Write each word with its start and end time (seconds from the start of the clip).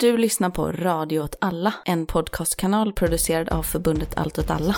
Du 0.00 0.16
lyssnar 0.16 0.50
på 0.50 0.72
Radio 0.72 1.20
åt 1.20 1.36
alla, 1.40 1.74
en 1.84 2.06
podcastkanal 2.06 2.92
producerad 2.92 3.48
av 3.48 3.62
förbundet 3.62 4.16
Allt 4.16 4.38
åt 4.38 4.50
alla. 4.50 4.76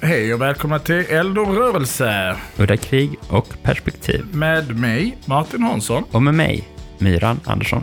Hej 0.00 0.34
och 0.34 0.40
välkomna 0.40 0.78
till 0.78 1.04
Eld 1.08 1.38
och 1.38 1.54
rörelse 1.56 2.36
Udda 2.58 2.76
krig 2.76 3.18
och 3.28 3.62
perspektiv. 3.62 4.24
med 4.32 4.76
mig, 4.80 5.18
Martin 5.24 5.62
Hansson. 5.62 6.04
Och 6.10 6.22
med 6.22 6.34
mig, 6.34 6.68
Myran 6.98 7.40
Andersson. 7.44 7.82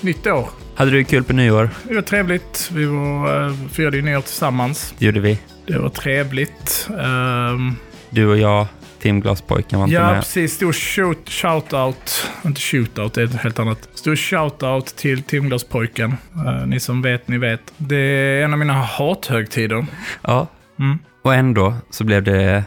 Nytt 0.00 0.26
år. 0.26 0.63
Hade 0.76 0.90
du 0.90 1.04
kul 1.04 1.24
på 1.24 1.32
nyår? 1.32 1.70
Det 1.88 1.94
var 1.94 2.02
trevligt. 2.02 2.70
Vi 2.74 2.84
var, 2.84 3.44
uh, 3.48 3.54
firade 3.72 3.96
ju 3.96 4.02
nyår 4.02 4.20
tillsammans. 4.20 4.94
Det 4.98 5.04
gjorde 5.06 5.20
vi. 5.20 5.38
Det 5.66 5.78
var 5.78 5.88
trevligt. 5.88 6.88
Ehm, 7.00 7.76
Du 8.10 8.26
och 8.26 8.36
jag, 8.38 8.66
Timglaspojken 9.00 9.78
var 9.78 9.86
inte 9.86 9.94
ja, 9.94 10.10
med. 10.10 10.20
precis. 10.20 10.54
Stor 10.54 10.72
shoot, 10.72 11.30
shoutout. 11.30 12.30
Inte 12.44 12.60
shootout, 12.60 13.14
det 13.14 13.20
är 13.20 13.24
ett 13.24 13.34
helt 13.34 13.58
annat. 13.58 13.88
Stor 13.94 14.16
shoutout 14.16 14.86
till 14.96 15.22
Timglaspojken. 15.22 16.16
Uh, 16.36 16.66
ni 16.66 16.80
som 16.80 17.02
vet, 17.02 17.28
ni 17.28 17.38
vet. 17.38 17.60
Det 17.76 17.96
är 17.96 18.44
en 18.44 18.52
av 18.52 18.58
mina 18.58 18.72
hathögtider. 18.72 19.86
Ja. 20.22 20.46
Mm. 20.78 20.98
Och 21.22 21.34
ändå 21.34 21.74
så 21.90 22.04
blev 22.04 22.22
det 22.22 22.64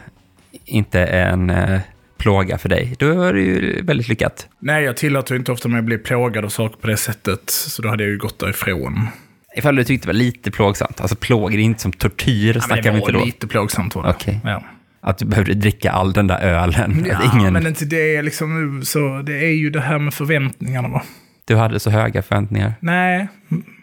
inte 0.64 1.04
en 1.04 1.50
eh, 1.50 1.80
plåga 2.18 2.58
för 2.58 2.68
dig. 2.68 2.94
Då 2.98 3.14
var 3.14 3.32
det 3.32 3.40
ju 3.40 3.82
väldigt 3.82 4.08
lyckat. 4.08 4.48
Nej, 4.58 4.84
jag 4.84 4.96
tillåter 4.96 5.34
inte 5.36 5.52
ofta 5.52 5.68
mig 5.68 5.78
att 5.78 5.84
bli 5.84 5.98
plågad 5.98 6.44
av 6.44 6.48
saker 6.48 6.76
på 6.80 6.86
det 6.86 6.96
sättet. 6.96 7.50
Så 7.50 7.82
då 7.82 7.88
hade 7.88 8.02
jag 8.02 8.10
ju 8.10 8.18
gått 8.18 8.38
därifrån. 8.38 9.08
Ifall 9.56 9.76
du 9.76 9.84
tyckte 9.84 10.06
det 10.06 10.12
var 10.12 10.18
lite 10.18 10.50
plågsamt. 10.50 11.00
Alltså 11.00 11.16
plågor 11.16 11.54
är 11.54 11.58
inte 11.58 11.82
som 11.82 11.92
tortyr, 11.92 12.54
Ja, 12.54 12.60
snackar 12.60 12.92
vi 12.92 12.98
inte 12.98 13.12
då. 13.12 13.24
lite 13.24 13.46
plågsamt 13.46 13.94
var 13.94 14.02
det. 14.02 14.10
Okej. 14.10 14.40
Ja. 14.44 14.62
Att 15.00 15.18
du 15.18 15.24
behövde 15.24 15.54
dricka 15.54 15.90
all 15.92 16.12
den 16.12 16.26
där 16.26 16.40
ölen. 16.40 17.06
Ja, 17.08 17.32
ingen, 17.34 17.52
men 17.52 17.66
inte 17.66 17.84
det 17.84 18.16
är 18.16 18.22
liksom 18.22 18.80
så. 18.84 19.22
Det 19.22 19.38
är 19.38 19.54
ju 19.56 19.70
det 19.70 19.80
här 19.80 19.98
med 19.98 20.14
förväntningarna 20.14 20.88
va? 20.88 21.02
Du 21.44 21.56
hade 21.56 21.80
så 21.80 21.90
höga 21.90 22.22
förväntningar. 22.22 22.74
Nej. 22.80 23.28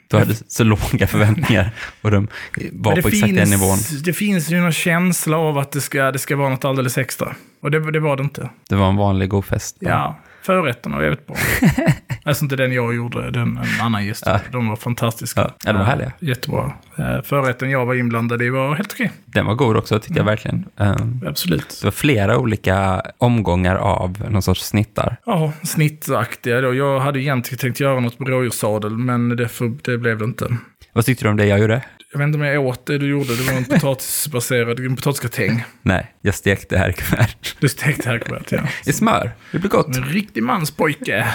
Du 0.08 0.18
hade 0.18 0.36
så 0.48 0.64
låga 0.64 1.08
förväntningar. 1.08 1.72
Och 2.02 2.12
de 2.12 2.28
var 2.72 3.02
på 3.02 3.08
exakt 3.08 3.36
den 3.36 3.50
nivån. 3.50 3.78
det 4.04 4.14
finns 4.14 4.52
ju 4.52 4.60
någon 4.60 4.72
känsla 4.72 5.38
av 5.38 5.58
att 5.58 5.72
det 5.72 5.82
ska, 5.82 6.12
det 6.12 6.20
ska 6.20 6.36
vara 6.36 6.50
något 6.50 6.66
alldeles 6.66 6.98
extra. 6.98 7.36
Och 7.62 7.72
det, 7.72 7.92
det 7.92 8.00
var 8.00 8.18
det 8.18 8.24
inte. 8.24 8.50
Det 8.70 8.76
var 8.76 8.90
en 8.90 8.96
vanlig 8.96 9.30
god 9.30 9.46
fest. 9.46 9.78
Ja, 9.80 10.20
förrätterna 10.46 10.96
var 10.96 11.04
jävligt 11.04 11.28
bra. 11.28 11.36
alltså 12.24 12.46
inte 12.46 12.56
den 12.56 12.74
jag 12.74 12.96
gjorde, 12.96 13.32
den 13.32 13.58
en 13.58 13.82
annan 13.82 14.06
gäst. 14.06 14.24
Ja. 14.26 14.40
De 14.52 14.68
var 14.70 14.76
fantastiska. 14.76 15.42
Ja, 15.42 15.50
ja, 15.66 15.72
de 15.72 15.78
var 15.80 15.86
härliga. 15.86 16.12
Jättebra. 16.20 16.72
Eh, 16.98 17.22
Förrätten 17.22 17.70
jag 17.70 17.86
var 17.86 17.96
inblandad 17.96 18.42
i 18.42 18.50
var 18.50 18.76
helt 18.76 18.94
okej. 18.94 19.12
Den 19.26 19.46
var 19.46 19.54
god 19.56 19.78
också, 19.78 20.00
tyckte 20.00 20.14
Mm. 20.14 20.18
jag 20.18 20.26
verkligen. 20.26 20.66
Um, 20.78 21.22
Absolut. 21.28 21.78
det 21.82 21.88
var 21.88 21.92
flera 21.92 22.38
olika 22.38 23.02
omgångar 23.18 23.76
av 23.76 24.26
någon 24.30 24.42
sorts 24.42 24.62
snittar. 24.66 25.18
Ja, 25.26 25.54
snittaktiga 25.64 26.62
då. 26.62 26.74
Jag 26.74 27.00
hade 27.00 27.20
egentligen 27.20 27.60
tänkt 27.60 27.80
göra 27.80 28.00
något 28.00 28.20
med 28.20 28.28
rådjurssadel, 28.30 28.98
men 28.98 29.30
det, 29.36 29.48
för, 29.48 29.72
det 29.84 29.98
blev 29.98 30.18
det 30.18 30.26
inte. 30.26 30.58
Vad 30.94 31.06
tyckte 31.06 31.26
du 31.26 31.30
om 31.30 31.38
det 31.38 31.46
jag 31.46 31.60
gjorde? 31.60 31.82
Jag 32.16 32.20
vet 32.20 32.26
inte 32.26 32.38
om 32.38 32.44
jag 32.46 32.66
åt 32.66 32.86
det 32.86 32.98
du 32.98 33.08
gjorde. 33.08 33.36
Det 33.36 33.44
var 33.44 33.54
en 33.54 33.66
potatisbaserad, 33.80 34.80
en 34.80 34.96
potatisgratäng. 34.96 35.64
Nej, 35.82 36.14
jag 36.22 36.36
stekte 36.36 36.78
härkuvert. 36.78 37.56
Du 37.60 37.70
stekte 37.70 38.10
härkuvert, 38.10 38.44
ja. 38.52 38.60
I 38.86 38.94
smör. 38.94 39.32
Det 39.52 39.60
blir 39.60 39.70
gott. 39.70 39.96
En 39.96 40.04
riktig 40.04 40.44
manspojke. 40.44 41.28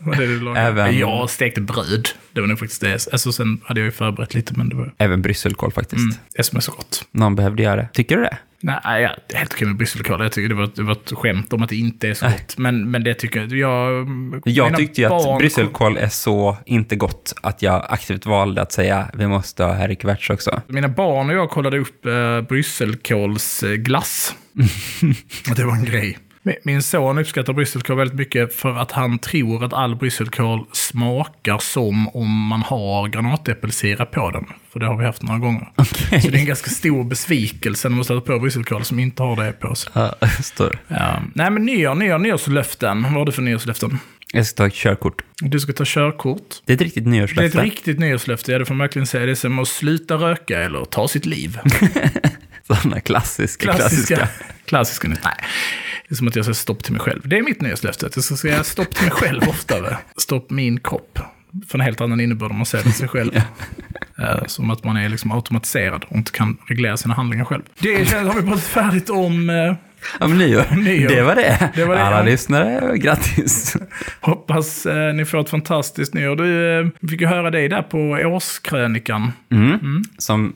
var 0.00 0.14
det 0.14 0.26
du 0.26 0.40
lagade. 0.40 0.66
Även- 0.66 0.98
Jag 0.98 1.30
stekte 1.30 1.60
bröd. 1.60 2.08
Det 2.32 2.40
var 2.40 2.48
nog 2.48 2.58
faktiskt 2.58 2.80
det. 2.80 3.08
Alltså 3.12 3.32
sen 3.32 3.60
hade 3.64 3.80
jag 3.80 3.84
ju 3.84 3.90
förberett 3.92 4.34
lite, 4.34 4.54
men 4.56 4.68
det 4.68 4.76
var 4.76 4.94
Även 4.98 5.22
brysselkål 5.22 5.72
faktiskt. 5.72 6.02
mm, 6.02 6.16
det 6.36 6.42
som 6.42 6.56
är 6.56 6.60
så 6.60 6.72
gott. 6.72 7.04
Någon 7.10 7.34
behövde 7.34 7.62
göra 7.62 7.76
det. 7.76 7.88
Tycker 7.92 8.16
du 8.16 8.22
det? 8.22 8.38
Nej, 8.60 9.08
det 9.28 9.34
är 9.34 9.38
helt 9.38 9.52
okej 9.52 9.66
med 9.66 9.76
brysselkål. 9.76 10.22
Jag 10.22 10.32
tycker 10.32 10.48
det 10.48 10.54
var, 10.54 10.70
det 10.74 10.82
var 10.82 10.92
ett 10.92 11.12
skämt 11.12 11.52
om 11.52 11.62
att 11.62 11.68
det 11.68 11.76
inte 11.76 12.08
är 12.08 12.14
så 12.14 12.26
gott. 12.26 12.58
Men, 12.58 12.90
men 12.90 13.04
det 13.04 13.14
tycker 13.14 13.40
jag. 13.40 13.52
Jag, 13.52 14.08
Jag 14.44 14.76
tyckte 14.76 15.00
ju 15.00 15.06
att 15.06 15.38
brysselkål 15.38 15.96
är 15.96 16.08
så 16.08 16.56
inte 16.66 16.96
gott 16.96 17.34
att 17.42 17.62
jag 17.62 17.86
aktivt 17.88 18.26
valde 18.26 18.62
att 18.62 18.72
säga 18.72 19.10
vi 19.14 19.26
måste 19.26 19.64
ha 19.64 19.72
härkuverts 19.72 20.30
också. 20.30 20.60
Mina 20.66 20.88
barn 20.88 21.30
och 21.30 21.36
jag 21.36 21.50
kollade 21.50 21.78
upp 21.78 22.06
eh, 22.06 22.40
brysselkålsglass. 22.40 24.34
och 25.50 25.56
det 25.56 25.64
var 25.64 25.72
en 25.72 25.84
grej. 25.84 26.18
Min- 26.64 26.82
son 26.82 27.18
uppskattar 27.18 27.52
brysselkål 27.52 27.96
väldigt 27.96 28.16
mycket 28.18 28.54
för 28.54 28.76
att 28.78 28.92
han 28.92 29.18
tror 29.18 29.64
att 29.64 29.72
all 29.72 29.96
brysselkål 29.96 30.64
smakar 30.72 31.58
som 31.58 32.08
om 32.08 32.46
man 32.46 32.62
har 32.62 33.08
granatäppelsirap 33.08 34.10
på 34.10 34.30
den. 34.30 34.44
För 34.72 34.80
det 34.80 34.86
har 34.86 34.96
vi 34.96 35.04
haft 35.04 35.22
några 35.22 35.38
gånger. 35.38 35.68
Så 35.76 35.84
det 36.10 36.26
är 36.28 36.34
en 36.36 36.46
ganska 36.46 36.70
stor 36.70 37.04
besvikelse 37.04 37.88
när 37.88 37.96
man 37.96 38.04
stöter 38.04 38.20
på 38.32 38.38
brysselkål 38.38 38.84
som 38.84 38.98
inte 38.98 39.22
har 39.22 39.44
det 39.44 39.52
på 39.52 39.74
sig. 39.74 39.92
Ja, 39.94 40.14
förstår. 40.36 40.78
Ja. 40.88 41.22
Nej 41.34 41.50
men 41.50 41.64
nyår, 41.64 41.94
nyår, 41.94 42.18
nyårslöften. 42.18 43.02
Vad 43.02 43.12
har 43.12 43.24
du 43.24 43.32
för 43.32 43.42
nyårslöften? 43.42 43.98
Jag 44.32 44.46
ska 44.46 44.56
ta 44.56 44.66
ett 44.66 44.74
körkort. 44.74 45.22
Du 45.40 45.60
ska 45.60 45.72
ta 45.72 45.84
körkort. 45.86 46.42
Det 46.64 46.72
är 46.72 46.74
ett 46.74 46.80
riktigt 46.82 47.04
Det 47.04 47.08
är 47.10 47.12
ett 47.24 47.30
nyårslöfte. 47.34 47.62
riktigt 47.62 47.98
nyårslöfte, 47.98 48.52
ja 48.52 48.58
det 48.58 48.64
får 48.64 48.74
man 48.74 48.84
verkligen 48.84 49.06
säga. 49.06 49.26
Det 49.26 49.32
är 49.32 49.34
som 49.34 49.58
att 49.58 49.68
sluta 49.68 50.14
röka 50.14 50.60
eller 50.62 50.84
ta 50.84 51.08
sitt 51.08 51.26
liv. 51.26 51.58
Sådana 52.66 53.00
klassiska, 53.00 53.72
Klassiska. 53.72 54.16
klassiska. 54.16 54.28
Klassiska. 54.66 55.08
Nej. 55.08 55.18
Det 56.08 56.12
är 56.12 56.16
som 56.16 56.28
att 56.28 56.36
jag 56.36 56.44
säger 56.44 56.54
stopp 56.54 56.82
till 56.84 56.92
mig 56.92 57.00
själv. 57.00 57.20
Det 57.24 57.38
är 57.38 57.42
mitt 57.42 57.60
nyårslöfte. 57.60 58.06
att 58.06 58.16
Jag 58.16 58.24
ska 58.24 58.36
säga 58.36 58.64
stopp 58.64 58.94
till 58.94 59.02
mig 59.02 59.10
själv 59.12 59.42
oftare. 59.48 59.96
Stopp 60.16 60.50
min 60.50 60.80
kropp. 60.80 61.18
För 61.68 61.78
en 61.78 61.84
helt 61.84 62.00
annan 62.00 62.20
innebörd 62.20 62.50
om 62.50 62.56
man 62.56 62.66
säger 62.66 62.84
det 62.84 62.90
till 62.90 62.98
sig 62.98 63.08
själv. 63.08 63.40
Eh, 64.18 64.44
Som 64.46 64.70
att 64.70 64.84
man 64.84 64.96
är 64.96 65.08
liksom 65.08 65.32
automatiserad 65.32 66.04
och 66.08 66.16
inte 66.16 66.32
kan 66.32 66.56
reglera 66.66 66.96
sina 66.96 67.14
handlingar 67.14 67.44
själv. 67.44 67.62
Det 67.78 68.08
känns, 68.08 68.28
har 68.28 68.40
vi 68.40 68.46
pratat 68.46 68.62
färdigt 68.64 69.10
om. 69.10 69.50
eh, 69.50 69.74
Ja, 70.20 70.28
men 70.28 70.38
nyår. 70.38 70.64
Nyår. 70.76 71.08
Det 71.08 71.22
var 71.22 71.34
det. 71.34 71.70
Det 71.74 71.84
var 71.84 71.94
det, 71.94 72.02
Alla 72.02 72.22
lyssnare, 72.22 72.98
grattis. 72.98 73.76
Hoppas 74.20 74.86
eh, 74.86 75.14
ni 75.14 75.24
får 75.24 75.40
ett 75.40 75.50
fantastiskt 75.50 76.14
nyår. 76.14 76.36
Du 76.36 76.78
eh, 76.80 77.08
fick 77.10 77.20
ju 77.20 77.26
höra 77.26 77.50
dig 77.50 77.68
där 77.68 77.82
på 77.82 77.98
årskrönikan. 78.00 79.32
Mm. 79.50 80.02
Som 80.18 80.52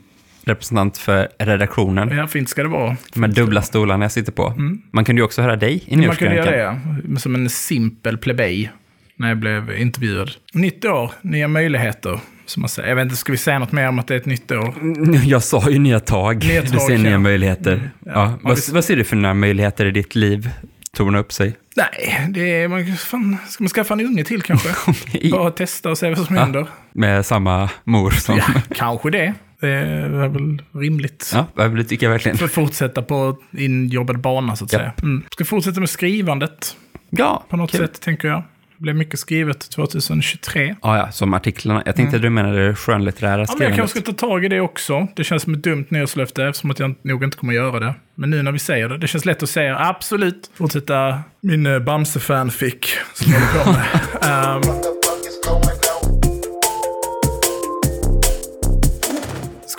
representant 0.50 0.98
för 0.98 1.28
redaktionen. 1.38 2.16
Ja, 2.16 2.26
fint 2.26 2.48
ska 2.48 2.62
det 2.62 2.68
vara. 2.68 2.96
Här 3.16 3.28
dubbla 3.28 3.62
stolarna 3.62 4.04
jag 4.04 4.12
sitter 4.12 4.32
på. 4.32 4.54
Man 4.92 5.04
kunde 5.04 5.20
ju 5.20 5.24
också 5.24 5.42
höra 5.42 5.56
dig 5.56 5.84
i 5.86 5.94
Mm. 5.94 6.06
Man 6.06 6.16
kunde 6.16 6.34
nyårskrönikan. 6.34 6.58
göra 6.58 6.80
det, 7.04 7.20
som 7.20 7.34
en 7.34 7.50
simpel 7.50 8.18
plebej, 8.18 8.72
när 9.16 9.28
jag 9.28 9.36
blev 9.38 9.76
intervjuad. 9.78 10.30
Nytt 10.54 10.84
år, 10.84 11.10
nya 11.22 11.48
möjligheter, 11.48 12.20
som 12.46 12.60
man 12.60 12.68
säger. 12.68 12.88
Jag 12.88 12.96
vet 12.96 13.04
inte, 13.04 13.16
ska 13.16 13.32
vi 13.32 13.38
säga 13.38 13.58
något 13.58 13.72
mer 13.72 13.88
om 13.88 13.98
att 13.98 14.06
det 14.08 14.14
är 14.14 14.18
ett 14.18 14.26
nytt 14.26 14.52
år? 14.52 14.74
Jag 15.24 15.42
sa 15.42 15.70
ju 15.70 15.78
nya 15.78 16.00
tag. 16.00 16.44
Nya 16.44 16.60
du 16.62 16.68
tag, 16.68 16.80
ser 16.80 16.98
nya 16.98 17.10
ja. 17.10 17.18
möjligheter. 17.18 17.90
ja. 18.04 18.10
Ja. 18.12 18.12
Ja, 18.22 18.38
Vad, 18.42 18.56
visst. 18.56 18.68
vad 18.68 18.84
ser 18.84 18.96
du 18.96 19.04
för 19.04 19.16
nya 19.16 19.34
möjligheter 19.34 19.86
i 19.86 19.90
ditt 19.90 20.14
liv? 20.14 20.50
Torna 20.96 21.18
upp 21.18 21.32
sig. 21.32 21.56
Nej, 21.76 22.26
det 22.30 22.40
är, 22.62 22.68
man, 22.68 22.96
fan, 22.96 23.36
ska 23.48 23.64
man 23.64 23.68
skaffa 23.68 23.94
en 23.94 24.00
unge 24.00 24.24
till 24.24 24.42
kanske? 24.42 24.68
Bara 25.30 25.50
testa 25.50 25.90
och 25.90 25.98
se 25.98 26.08
vad 26.08 26.18
som 26.26 26.36
Ja. 26.36 26.42
händer. 26.42 26.66
Med 26.92 27.26
samma 27.26 27.70
mor 27.84 28.10
som... 28.10 28.36
Ja, 28.36 28.44
kanske 28.74 29.10
det. 29.10 29.34
Det 29.60 29.68
är 29.68 30.08
väl 30.28 30.62
rimligt. 30.72 31.32
ja 31.56 31.68
det 31.68 31.84
tycker 31.84 32.06
jag 32.06 32.10
verkligen. 32.10 32.38
För 32.38 32.44
att 32.44 32.52
fortsätta 32.52 33.02
på 33.02 33.36
injobbad 33.52 34.20
bana, 34.20 34.56
så 34.56 34.64
att 34.64 34.72
Ja. 34.72 34.78
säga. 34.78 34.92
Mm. 35.02 35.22
Ska 35.32 35.44
fortsätta 35.44 35.80
med 35.80 35.90
skrivandet, 35.90 36.76
Ja, 37.10 37.44
på 37.48 37.56
något 37.56 37.70
kul. 37.70 37.80
sätt, 37.80 38.00
tänker 38.00 38.28
jag. 38.28 38.42
Det 38.76 38.82
blev 38.82 38.96
mycket 38.96 39.18
skrivet 39.20 39.70
2023. 39.70 40.76
Ja, 40.82 40.96
ja, 40.96 41.12
som 41.12 41.34
artiklarna. 41.34 41.82
Jag 41.86 41.96
tänkte 41.96 42.18
du 42.18 42.30
menade 42.30 42.66
det 42.68 42.74
skönlitterära 42.74 43.34
Mm. 43.34 43.46
Ja, 43.48 43.54
men 43.58 43.62
jag 43.66 43.72
skrivandet. 43.72 43.76
kanske 43.94 44.00
ska 44.00 44.12
ta 44.12 44.26
tag 44.28 44.44
i 44.44 44.48
det 44.48 44.60
också. 44.60 45.06
Det 45.16 45.24
känns 45.24 45.42
som 45.42 45.54
ett 45.54 45.62
dumt 45.64 45.84
nyårslöfte 45.88 46.44
eftersom 46.44 46.70
att 46.70 46.78
jag 46.78 46.94
nog 47.02 47.24
inte 47.24 47.36
kommer 47.36 47.52
göra 47.52 47.80
det. 47.80 47.94
Men 48.14 48.30
nu 48.30 48.42
när 48.42 48.52
vi 48.52 48.58
säger 48.58 48.88
det, 48.88 48.98
det 48.98 49.06
känns 49.06 49.24
lätt 49.24 49.42
att 49.42 49.50
säga 49.50 49.78
absolut. 49.78 50.50
Fortsätta 50.54 51.20
min 51.40 51.66
uh, 51.66 51.78
Bamse-fanfic 51.82 52.86
som 53.14 53.32
jag 53.32 53.40
håller 53.40 53.64
på 53.64 53.70
med. 53.72 53.86
Ehm, 54.56 54.99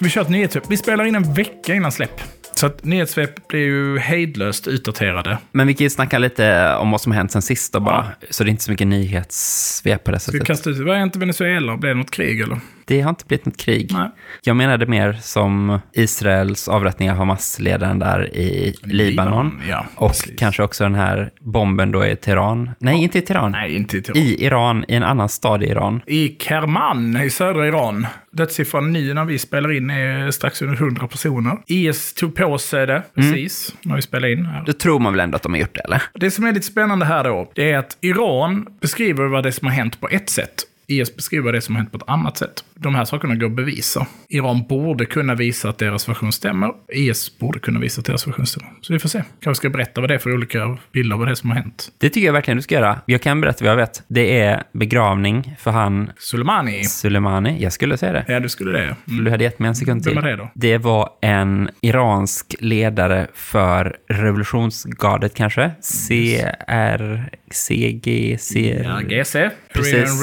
ska 0.01 0.05
vi 0.05 0.09
köra 0.09 0.23
ett 0.23 0.29
nyhetssvep? 0.29 0.63
Vi 0.69 0.77
spelar 0.77 1.05
in 1.05 1.15
en 1.15 1.33
vecka 1.33 1.73
innan 1.73 1.91
släpp. 1.91 2.40
Så 2.61 2.67
att 2.67 2.83
nyhetssvep 2.83 3.47
blir 3.47 3.59
ju 3.59 3.99
hejdlöst 3.99 4.67
utdaterade. 4.67 5.37
Men 5.51 5.67
vi 5.67 5.73
kan 5.73 5.83
ju 5.85 5.89
snacka 5.89 6.17
lite 6.19 6.75
om 6.75 6.91
vad 6.91 7.01
som 7.01 7.11
har 7.11 7.17
hänt 7.17 7.31
sen 7.31 7.41
sist 7.41 7.73
då 7.73 7.79
bara. 7.79 8.05
Så 8.29 8.43
det 8.43 8.49
är 8.49 8.51
inte 8.51 8.63
så 8.63 8.71
mycket 8.71 8.87
nyhetssvep 8.87 10.03
på 10.03 10.11
det 10.11 10.19
Ska 10.19 10.31
vi 10.31 10.37
sättet. 10.37 10.47
kasta 10.47 10.69
ut, 10.69 10.77
vad 10.77 10.97
är 10.97 11.03
inte 11.03 11.19
Venezuela? 11.19 11.77
Blev 11.77 11.95
det 11.95 11.99
något 11.99 12.11
krig 12.11 12.41
eller? 12.41 12.59
Det 12.85 13.01
har 13.01 13.09
inte 13.09 13.25
blivit 13.25 13.45
något 13.45 13.57
krig. 13.57 13.89
Nej. 13.93 14.09
Jag 14.43 14.55
menade 14.55 14.85
mer 14.85 15.13
som 15.21 15.79
Israels 15.93 16.67
avrättning 16.67 17.11
av 17.11 17.17
Hamas-ledaren 17.17 17.99
där 17.99 18.35
i 18.35 18.75
Libanon. 18.83 19.61
Ja, 19.69 19.85
Och 19.95 20.09
precis. 20.09 20.39
kanske 20.39 20.63
också 20.63 20.83
den 20.83 20.95
här 20.95 21.29
bomben 21.39 21.91
då 21.91 22.05
i 22.05 22.15
Teheran. 22.15 22.69
Nej, 22.79 23.03
inte 23.03 23.17
i 23.17 23.21
Teheran. 23.21 23.51
Nej, 23.51 23.75
inte 23.75 23.97
i 23.97 24.03
I 24.15 24.45
Iran, 24.45 24.85
i 24.87 24.95
en 24.95 25.03
annan 25.03 25.29
stad 25.29 25.63
i 25.63 25.65
Iran. 25.67 26.01
I 26.07 26.27
Kerman 26.39 27.21
i 27.21 27.29
södra 27.29 27.67
Iran. 27.67 28.07
Dödssiffran 28.33 28.93
nu 28.93 29.13
när 29.13 29.25
vi 29.25 29.39
spelar 29.39 29.71
in 29.71 29.89
är 29.89 30.31
strax 30.31 30.61
under 30.61 30.75
100 30.75 31.07
personer. 31.07 31.57
IS 31.67 32.13
tog 32.13 32.35
på 32.35 32.50
sig 32.57 32.87
det 32.87 33.03
precis 33.15 33.75
när 33.81 33.95
vi 33.95 34.01
spelade 34.01 34.33
in. 34.33 34.45
Här. 34.45 34.63
Då 34.65 34.73
tror 34.73 34.99
man 34.99 35.13
väl 35.13 35.19
ändå 35.19 35.35
att 35.35 35.43
de 35.43 35.53
har 35.53 35.59
gjort 35.59 35.75
det, 35.75 35.81
eller? 35.81 36.03
Det 36.13 36.31
som 36.31 36.45
är 36.45 36.53
lite 36.53 36.65
spännande 36.65 37.05
här 37.05 37.23
då, 37.23 37.51
det 37.55 37.71
är 37.71 37.77
att 37.77 37.97
Iran 38.01 38.67
beskriver 38.81 39.25
vad 39.25 39.43
det 39.43 39.51
som 39.51 39.67
har 39.67 39.75
hänt 39.75 39.99
på 40.01 40.09
ett 40.09 40.29
sätt. 40.29 40.55
IS 40.91 41.15
beskriver 41.15 41.53
det 41.53 41.61
som 41.61 41.75
har 41.75 41.81
hänt 41.81 41.91
på 41.91 41.97
ett 41.97 42.09
annat 42.09 42.37
sätt. 42.37 42.63
De 42.75 42.95
här 42.95 43.05
sakerna 43.05 43.35
går 43.35 43.47
att 43.47 43.55
bevisa. 43.55 44.07
Iran 44.29 44.63
borde 44.69 45.05
kunna 45.05 45.35
visa 45.35 45.69
att 45.69 45.77
deras 45.77 46.09
version 46.09 46.31
stämmer. 46.31 46.71
IS 46.93 47.39
borde 47.39 47.59
kunna 47.59 47.79
visa 47.79 47.99
att 47.99 48.05
deras 48.05 48.27
version 48.27 48.45
stämmer. 48.45 48.71
Så 48.81 48.93
vi 48.93 48.99
får 48.99 49.09
se. 49.09 49.23
Kanske 49.41 49.61
ska 49.61 49.69
berätta 49.69 50.01
vad 50.01 50.09
det 50.09 50.13
är 50.13 50.19
för 50.19 50.33
olika 50.33 50.77
bilder 50.91 51.13
av 51.13 51.19
vad 51.19 51.27
det 51.27 51.31
är 51.31 51.35
som 51.35 51.49
har 51.49 51.57
hänt. 51.57 51.91
Det 51.97 52.09
tycker 52.09 52.25
jag 52.25 52.33
verkligen 52.33 52.57
du 52.57 52.61
ska 52.61 52.75
göra. 52.75 53.01
Jag 53.05 53.21
kan 53.21 53.41
berätta 53.41 53.65
vad 53.65 53.71
jag 53.71 53.77
vet. 53.77 54.03
Det 54.07 54.39
är 54.39 54.63
begravning 54.73 55.55
för 55.59 55.71
han 55.71 56.11
Soleimani. 56.17 56.83
Soleimani. 56.83 57.63
Jag 57.63 57.73
skulle 57.73 57.97
säga 57.97 58.11
det. 58.11 58.25
Ja, 58.27 58.39
du 58.39 58.49
skulle 58.49 58.71
det. 58.71 58.95
Mm. 59.09 59.23
Du 59.25 59.31
hade 59.31 59.43
gett 59.43 59.59
mig 59.59 59.67
en 59.67 59.75
sekund 59.75 60.03
till. 60.03 60.15
Vem 60.15 60.23
är 60.23 60.29
det 60.29 60.35
då? 60.35 60.51
Det 60.55 60.77
var 60.77 61.09
en 61.21 61.69
iransk 61.81 62.55
ledare 62.59 63.27
för 63.33 63.95
revolutionsgardet 64.09 65.33
kanske. 65.33 65.71
CR... 65.81 67.29
CG... 67.51 68.37
C... 68.39 68.81
Ja, 68.83 68.99
GC. 68.99 69.49
Precis. 69.73 69.93
Korean 69.93 70.19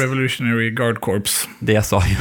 Revolutionary 0.58 0.70
Guard 0.70 1.00
Corps. 1.00 1.48
Det 1.58 1.72
jag 1.72 1.84
sa 1.84 2.02
ju. 2.06 2.16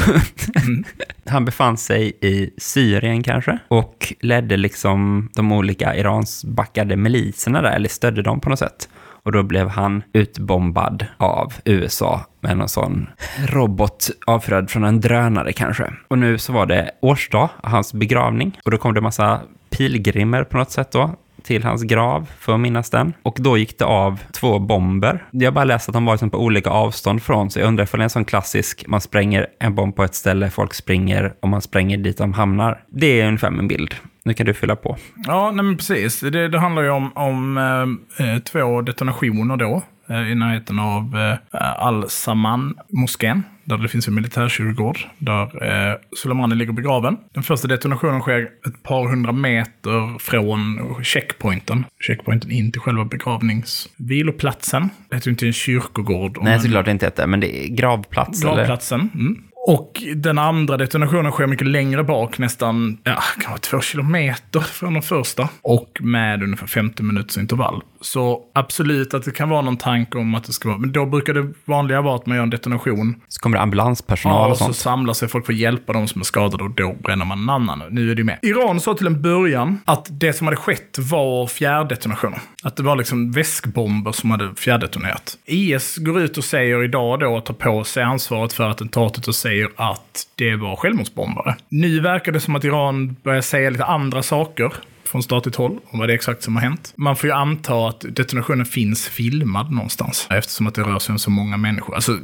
Han 1.29 1.45
befann 1.45 1.77
sig 1.77 2.13
i 2.21 2.49
Syrien 2.57 3.23
kanske 3.23 3.59
och 3.67 4.13
ledde 4.19 4.57
liksom 4.57 5.29
de 5.35 5.51
olika 5.51 5.95
Irans-backade 5.95 6.95
miliserna 6.95 7.61
där, 7.61 7.71
eller 7.71 7.89
stödde 7.89 8.21
dem 8.21 8.39
på 8.39 8.49
något 8.49 8.59
sätt. 8.59 8.89
Och 9.23 9.31
då 9.31 9.43
blev 9.43 9.67
han 9.67 10.03
utbombad 10.13 11.05
av 11.17 11.53
USA 11.65 12.25
med 12.39 12.57
någon 12.57 12.69
sån 12.69 13.07
robot 13.47 14.09
avfyrad 14.27 14.69
från 14.69 14.83
en 14.83 15.01
drönare 15.01 15.53
kanske. 15.53 15.93
Och 16.07 16.17
nu 16.17 16.37
så 16.37 16.53
var 16.53 16.65
det 16.65 16.91
årsdag 17.01 17.49
av 17.63 17.69
hans 17.69 17.93
begravning 17.93 18.59
och 18.65 18.71
då 18.71 18.77
kom 18.77 18.93
det 18.93 19.01
massa 19.01 19.41
pilgrimer 19.69 20.43
på 20.43 20.57
något 20.57 20.71
sätt 20.71 20.91
då 20.91 21.15
till 21.47 21.63
hans 21.63 21.83
grav 21.83 22.29
för 22.39 22.53
att 22.53 22.59
minnas 22.59 22.89
den. 22.89 23.13
Och 23.23 23.37
då 23.39 23.57
gick 23.57 23.79
det 23.79 23.85
av 23.85 24.19
två 24.31 24.59
bomber. 24.59 25.23
Jag 25.31 25.47
har 25.47 25.51
bara 25.51 25.65
läst 25.65 25.89
att 25.89 25.93
de 25.93 26.05
var 26.05 26.13
liksom 26.13 26.29
på 26.29 26.37
olika 26.37 26.69
avstånd 26.69 27.23
från, 27.23 27.51
så 27.51 27.59
jag 27.59 27.67
undrar 27.67 27.83
ifall 27.83 27.99
det 27.99 28.01
är 28.01 28.03
en 28.03 28.09
sån 28.09 28.25
klassisk, 28.25 28.83
man 28.87 29.01
spränger 29.01 29.47
en 29.59 29.75
bomb 29.75 29.95
på 29.95 30.03
ett 30.03 30.15
ställe, 30.15 30.49
folk 30.49 30.73
springer 30.73 31.33
och 31.41 31.49
man 31.49 31.61
spränger 31.61 31.97
dit 31.97 32.17
de 32.17 32.33
hamnar. 32.33 32.83
Det 32.87 33.21
är 33.21 33.27
ungefär 33.27 33.51
min 33.51 33.67
bild. 33.67 33.95
Nu 34.25 34.33
kan 34.33 34.45
du 34.45 34.53
fylla 34.53 34.75
på. 34.75 34.97
Ja, 35.27 35.51
nej 35.51 35.65
men 35.65 35.77
precis. 35.77 36.19
Det, 36.19 36.47
det 36.47 36.59
handlar 36.59 36.83
ju 36.83 36.89
om, 36.89 37.11
om 37.15 37.57
eh, 37.57 38.27
eh 38.27 38.39
två 38.39 38.81
detonationer 38.81 39.57
då. 39.57 39.83
Eh, 40.09 40.31
I 40.31 40.35
närheten 40.35 40.79
av 40.79 41.17
eh, 41.17 41.37
Al-Saman-moskén. 41.85 43.43
Där 43.63 43.77
det 43.77 43.87
finns 43.87 44.07
en 44.07 44.15
militärkyrkogård. 44.15 44.99
Där 45.17 45.63
eh, 45.63 45.95
Soleimani 46.17 46.55
ligger 46.55 46.73
begraven. 46.73 47.17
Den 47.33 47.43
första 47.43 47.67
detonationen 47.67 48.21
sker 48.21 48.41
ett 48.41 48.83
par 48.83 49.09
hundra 49.09 49.31
meter 49.31 50.19
från 50.19 50.79
checkpointen. 51.03 51.85
Checkpointen 51.99 52.51
in 52.51 52.71
till 52.71 52.81
själva 52.81 53.05
begravningsviloplatsen. 53.05 54.89
Det 55.09 55.15
heter 55.15 55.27
ju 55.27 55.31
inte 55.31 55.45
en 55.47 55.53
kyrkogård. 55.53 56.37
Nej, 56.41 56.59
såklart 56.59 56.85
det 56.85 56.91
inte 56.91 57.05
heter, 57.05 57.27
men 57.27 57.39
det 57.39 57.65
är 57.65 57.67
gravplats. 57.67 58.43
eller? 58.43 58.55
Gravplatsen. 58.55 59.09
Mm. 59.13 59.37
Och 59.67 60.03
den 60.15 60.37
andra 60.37 60.77
detonationen 60.77 61.31
sker 61.31 61.47
mycket 61.47 61.67
längre 61.67 62.03
bak, 62.03 62.37
nästan 62.37 62.97
ja, 63.03 63.21
två 63.61 63.81
kilometer 63.81 64.59
från 64.59 64.93
den 64.93 65.03
första. 65.03 65.49
Och 65.61 65.97
med 66.01 66.43
ungefär 66.43 66.67
50 66.67 67.03
minuters 67.03 67.37
intervall. 67.37 67.81
Så 68.01 68.41
absolut 68.53 69.13
att 69.13 69.23
det 69.25 69.31
kan 69.31 69.49
vara 69.49 69.61
någon 69.61 69.77
tanke 69.77 70.17
om 70.17 70.35
att 70.35 70.43
det 70.43 70.53
ska 70.53 70.69
vara, 70.69 70.79
men 70.79 70.91
då 70.91 71.05
brukar 71.05 71.33
det 71.33 71.53
vanliga 71.65 72.01
vara 72.01 72.15
att 72.15 72.25
man 72.25 72.37
gör 72.37 72.43
en 72.43 72.49
detonation. 72.49 73.15
Så 73.27 73.39
kommer 73.41 73.57
det 73.57 73.63
ambulanspersonal 73.63 74.37
Ja, 74.37 74.45
och 74.45 74.51
och 74.51 74.57
så 74.57 74.63
sånt. 74.63 74.75
samlar 74.75 75.13
sig 75.13 75.27
folk 75.27 75.45
för 75.45 75.53
att 75.53 75.59
hjälpa 75.59 75.93
de 75.93 76.07
som 76.07 76.21
är 76.21 76.25
skadade 76.25 76.63
och 76.63 76.71
då 76.71 76.95
bränner 77.03 77.25
man 77.25 77.39
en 77.39 77.49
annan. 77.49 77.83
Nu 77.89 78.11
är 78.11 78.15
det 78.15 78.23
med. 78.23 78.39
Iran 78.41 78.79
sa 78.79 78.93
till 78.93 79.07
en 79.07 79.21
början 79.21 79.81
att 79.85 80.07
det 80.11 80.33
som 80.33 80.47
hade 80.47 80.57
skett 80.57 80.97
var 80.99 81.47
fjärrdetonationer. 81.47 82.39
Att 82.63 82.75
det 82.75 82.83
var 82.83 82.95
liksom 82.95 83.31
väskbomber 83.31 84.11
som 84.11 84.31
hade 84.31 84.55
fjärrdetonerat. 84.55 85.37
IS 85.45 85.97
går 85.97 86.19
ut 86.21 86.37
och 86.37 86.43
säger 86.43 86.83
idag 86.83 87.19
då 87.19 87.37
att 87.37 87.45
ta 87.45 87.53
på 87.53 87.83
sig 87.83 88.03
ansvaret 88.03 88.53
för 88.53 88.69
attentatet 88.69 89.27
och 89.27 89.35
säger 89.35 89.69
att 89.75 90.23
det 90.35 90.55
var 90.55 90.75
självmordsbombare. 90.75 91.55
Nu 91.69 91.99
verkar 91.99 92.31
det 92.31 92.39
som 92.39 92.55
att 92.55 92.63
Iran 92.63 93.15
börjar 93.23 93.41
säga 93.41 93.69
lite 93.69 93.85
andra 93.85 94.23
saker 94.23 94.73
från 95.07 95.23
statligt 95.23 95.55
håll 95.55 95.79
om 95.89 95.99
vad 95.99 96.09
det 96.09 96.13
är 96.13 96.15
exakt 96.15 96.43
som 96.43 96.55
har 96.55 96.63
hänt. 96.63 96.93
Man 96.95 97.15
får 97.15 97.29
ju 97.29 97.35
anta 97.35 97.87
att 97.87 98.05
detonationen 98.09 98.65
finns 98.65 99.07
filmad 99.07 99.71
någonstans 99.71 100.27
eftersom 100.29 100.67
att 100.67 100.75
det 100.75 100.81
rör 100.81 100.99
sig 100.99 101.13
om 101.13 101.19
så 101.19 101.29
många 101.29 101.57
människor. 101.57 101.95
Alltså 101.95 102.17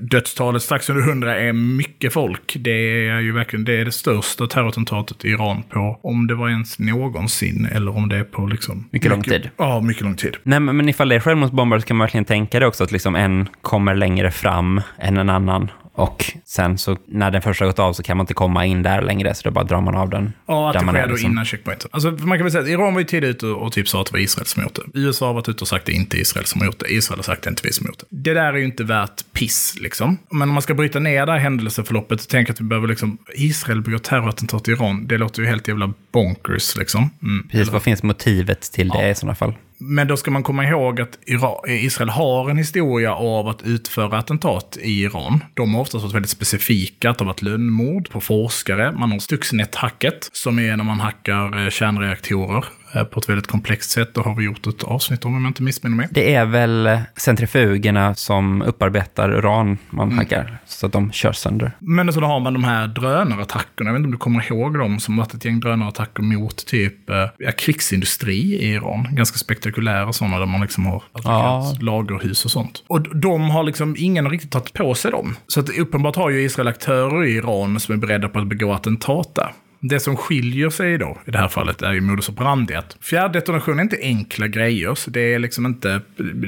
dödstalet 0.00 0.62
strax 0.62 0.90
under 0.90 1.02
100 1.08 1.36
är 1.36 1.52
mycket 1.52 2.12
folk. 2.12 2.56
Det 2.60 3.08
är 3.08 3.20
ju 3.20 3.32
verkligen 3.32 3.64
det, 3.64 3.80
är 3.80 3.84
det 3.84 3.92
största 3.92 4.46
terrorattentatet 4.46 5.24
i 5.24 5.28
Iran 5.28 5.62
på, 5.62 6.00
om 6.02 6.26
det 6.26 6.34
var 6.34 6.48
ens 6.48 6.78
någonsin 6.78 7.68
eller 7.72 7.96
om 7.96 8.08
det 8.08 8.16
är 8.16 8.24
på 8.24 8.46
liksom... 8.46 8.88
Mycket 8.90 9.10
lång 9.10 9.22
tid. 9.22 9.50
Ja, 9.56 9.80
mycket 9.80 10.02
lång 10.02 10.16
tid. 10.16 10.36
Nej, 10.42 10.60
men 10.60 10.88
ifall 10.88 11.08
det 11.08 11.14
är 11.14 11.20
självmordsbombare 11.20 11.80
så 11.80 11.86
kan 11.86 11.96
man 11.96 12.04
verkligen 12.04 12.24
tänka 12.24 12.60
det 12.60 12.66
också 12.66 12.84
att 12.84 12.92
liksom 12.92 13.14
en 13.14 13.48
kommer 13.62 13.94
längre 13.94 14.30
fram 14.30 14.80
än 14.98 15.16
en 15.16 15.30
annan. 15.30 15.70
Och 15.96 16.32
sen 16.44 16.78
så 16.78 16.96
när 17.06 17.30
den 17.30 17.42
första 17.42 17.66
gått 17.66 17.78
av 17.78 17.92
så 17.92 18.02
kan 18.02 18.16
man 18.16 18.24
inte 18.24 18.34
komma 18.34 18.66
in 18.66 18.82
där 18.82 19.02
längre, 19.02 19.34
så 19.34 19.42
då 19.44 19.50
bara 19.50 19.64
drar 19.64 19.80
man 19.80 19.94
av 19.94 20.10
den. 20.10 20.32
Ja, 20.46 20.68
att 20.68 20.72
det 20.72 20.86
sker 20.86 21.06
då 21.06 21.12
liksom. 21.12 21.30
innan 21.30 21.44
checkpointen. 21.44 21.90
Alltså, 21.92 22.10
man 22.10 22.38
kan 22.38 22.44
väl 22.44 22.52
säga 22.52 22.62
att 22.62 22.68
Iran 22.68 22.94
var 22.94 23.00
ju 23.00 23.06
tidigt 23.06 23.30
ute 23.30 23.46
och 23.46 23.72
typ 23.72 23.88
sa 23.88 24.00
att 24.00 24.06
det 24.06 24.12
var 24.12 24.20
Israel 24.20 24.46
som 24.46 24.62
gjort 24.62 24.74
det. 24.74 25.00
USA 25.00 25.26
har 25.26 25.34
varit 25.34 25.48
ute 25.48 25.60
och 25.60 25.68
sagt 25.68 25.82
att 25.82 25.86
det 25.86 25.92
inte 25.92 26.16
är 26.16 26.20
Israel 26.20 26.46
som 26.46 26.60
har 26.60 26.66
gjort 26.66 26.78
det. 26.78 26.92
Israel 26.92 27.18
har 27.18 27.22
sagt 27.22 27.38
att 27.38 27.42
det 27.44 27.50
inte 27.50 27.62
är 27.62 27.66
vi 27.66 27.72
som 27.72 27.86
har 27.86 27.90
gjort 27.90 27.98
det. 27.98 28.06
Det 28.10 28.34
där 28.34 28.52
är 28.52 28.56
ju 28.56 28.64
inte 28.64 28.84
värt 28.84 29.32
piss, 29.32 29.76
liksom. 29.80 30.18
Men 30.30 30.42
om 30.42 30.54
man 30.54 30.62
ska 30.62 30.74
bryta 30.74 30.98
ner 30.98 31.26
det 31.26 31.32
här 31.32 31.38
händelseförloppet 31.38 32.20
och 32.20 32.28
tänka 32.28 32.52
att 32.52 32.60
vi 32.60 32.64
behöver 32.64 32.88
liksom, 32.88 33.18
Israel 33.34 33.82
begår 33.82 33.98
terrorattentat 33.98 34.68
i 34.68 34.70
Iran, 34.70 35.06
det 35.06 35.18
låter 35.18 35.42
ju 35.42 35.48
helt 35.48 35.68
jävla 35.68 35.92
bonkers, 36.12 36.76
liksom. 36.76 37.10
Mm. 37.22 37.48
Precis, 37.48 37.68
vad 37.68 37.82
finns 37.82 38.02
motivet 38.02 38.60
till 38.60 38.88
det 38.88 39.10
i 39.10 39.14
sådana 39.14 39.34
fall? 39.34 39.54
Men 39.78 40.08
då 40.08 40.16
ska 40.16 40.30
man 40.30 40.42
komma 40.42 40.64
ihåg 40.64 41.00
att 41.00 41.18
Israel 41.66 42.08
har 42.08 42.50
en 42.50 42.56
historia 42.56 43.14
av 43.14 43.48
att 43.48 43.62
utföra 43.62 44.18
attentat 44.18 44.78
i 44.80 45.02
Iran. 45.02 45.44
De 45.54 45.74
har 45.74 45.80
oftast 45.80 46.02
varit 46.02 46.14
väldigt 46.14 46.30
specifika, 46.30 47.10
att 47.10 47.18
det 47.18 47.24
har 47.24 47.26
varit 47.26 47.42
lönnmord 47.42 48.10
på 48.10 48.20
forskare. 48.20 48.92
Man 48.92 49.12
har 49.12 49.18
Stuxnet-hacket, 49.18 50.28
som 50.32 50.58
är 50.58 50.76
när 50.76 50.84
man 50.84 51.00
hackar 51.00 51.64
eh, 51.64 51.70
kärnreaktorer 51.70 52.64
på 53.12 53.20
ett 53.20 53.28
väldigt 53.28 53.46
komplext 53.46 53.90
sätt. 53.90 54.14
Det 54.14 54.20
har 54.20 54.34
vi 54.34 54.44
gjort 54.44 54.66
ett 54.66 54.82
avsnitt 54.82 55.24
om, 55.24 55.34
om 55.34 55.42
jag 55.42 55.50
inte 55.50 55.62
missminner 55.62 55.96
mig. 55.96 56.08
Det 56.10 56.34
är 56.34 56.44
väl 56.44 56.98
centrifugerna 57.16 58.14
som 58.14 58.62
upparbetar 58.62 59.30
uran 59.32 59.78
man 59.90 60.06
Mm. 60.06 60.18
hackar, 60.18 60.58
så 60.66 60.86
att 60.86 60.92
de 60.92 61.12
kör 61.12 61.32
sönder. 61.32 61.72
Men 61.78 62.12
så 62.12 62.20
då 62.20 62.26
har 62.26 62.40
man 62.40 62.52
de 62.52 62.64
här 62.64 62.86
drönarattackerna. 62.86 63.88
Jag 63.90 63.92
vet 63.92 63.98
inte 63.98 64.06
om 64.06 64.12
du 64.12 64.18
kommer 64.18 64.52
ihåg 64.52 64.78
dem 64.78 65.00
som 65.00 65.16
varit 65.16 65.34
ett 65.34 65.44
gäng 65.44 65.60
drönarattacker 65.60 66.22
mot 66.22 66.66
typ 66.66 67.10
eh, 67.10 67.16
ja, 67.38 67.52
krigsindustri 67.58 68.38
i 68.54 68.72
Iran. 68.72 69.08
Ganska 69.12 69.38
spektakulära 69.38 70.12
sådana 70.12 70.38
där 70.38 70.46
man 70.46 70.60
liksom 70.60 70.86
har 70.86 71.02
attackerat 71.12 71.82
lagerhus 71.82 72.44
och 72.44 72.50
sånt. 72.50 72.82
Och 72.86 73.16
de 73.16 73.50
har 73.50 73.62
liksom, 73.64 73.94
ingen 73.98 74.24
har 74.24 74.32
riktigt 74.32 74.50
tagit 74.52 74.72
på 74.72 74.94
sig 74.94 75.10
dem. 75.10 75.36
Så 75.46 75.60
att 75.60 75.78
uppenbart 75.78 76.16
har 76.16 76.30
ju 76.30 76.42
Israel 76.42 76.68
aktörer 76.68 77.24
i 77.24 77.30
Iran 77.36 77.80
som 77.80 77.94
är 77.94 77.98
beredda 77.98 78.28
på 78.28 78.38
att 78.38 78.46
begå 78.46 78.72
attentat 78.72 79.34
där. 79.34 79.52
Det 79.88 80.00
som 80.00 80.16
skiljer 80.16 80.70
sig 80.70 80.98
då, 80.98 81.18
i 81.24 81.30
det 81.30 81.38
här 81.38 81.48
fallet, 81.48 81.82
är 81.82 81.92
ju 81.92 82.00
modus 82.00 82.28
operandi. 82.28 82.74
att 82.74 82.96
Fjärrdetonation 83.00 83.78
är 83.78 83.82
inte 83.82 83.98
enkla 84.02 84.46
grejer, 84.46 84.94
så 84.94 85.10
det 85.10 85.34
är 85.34 85.38
liksom 85.38 85.66
inte... 85.66 86.00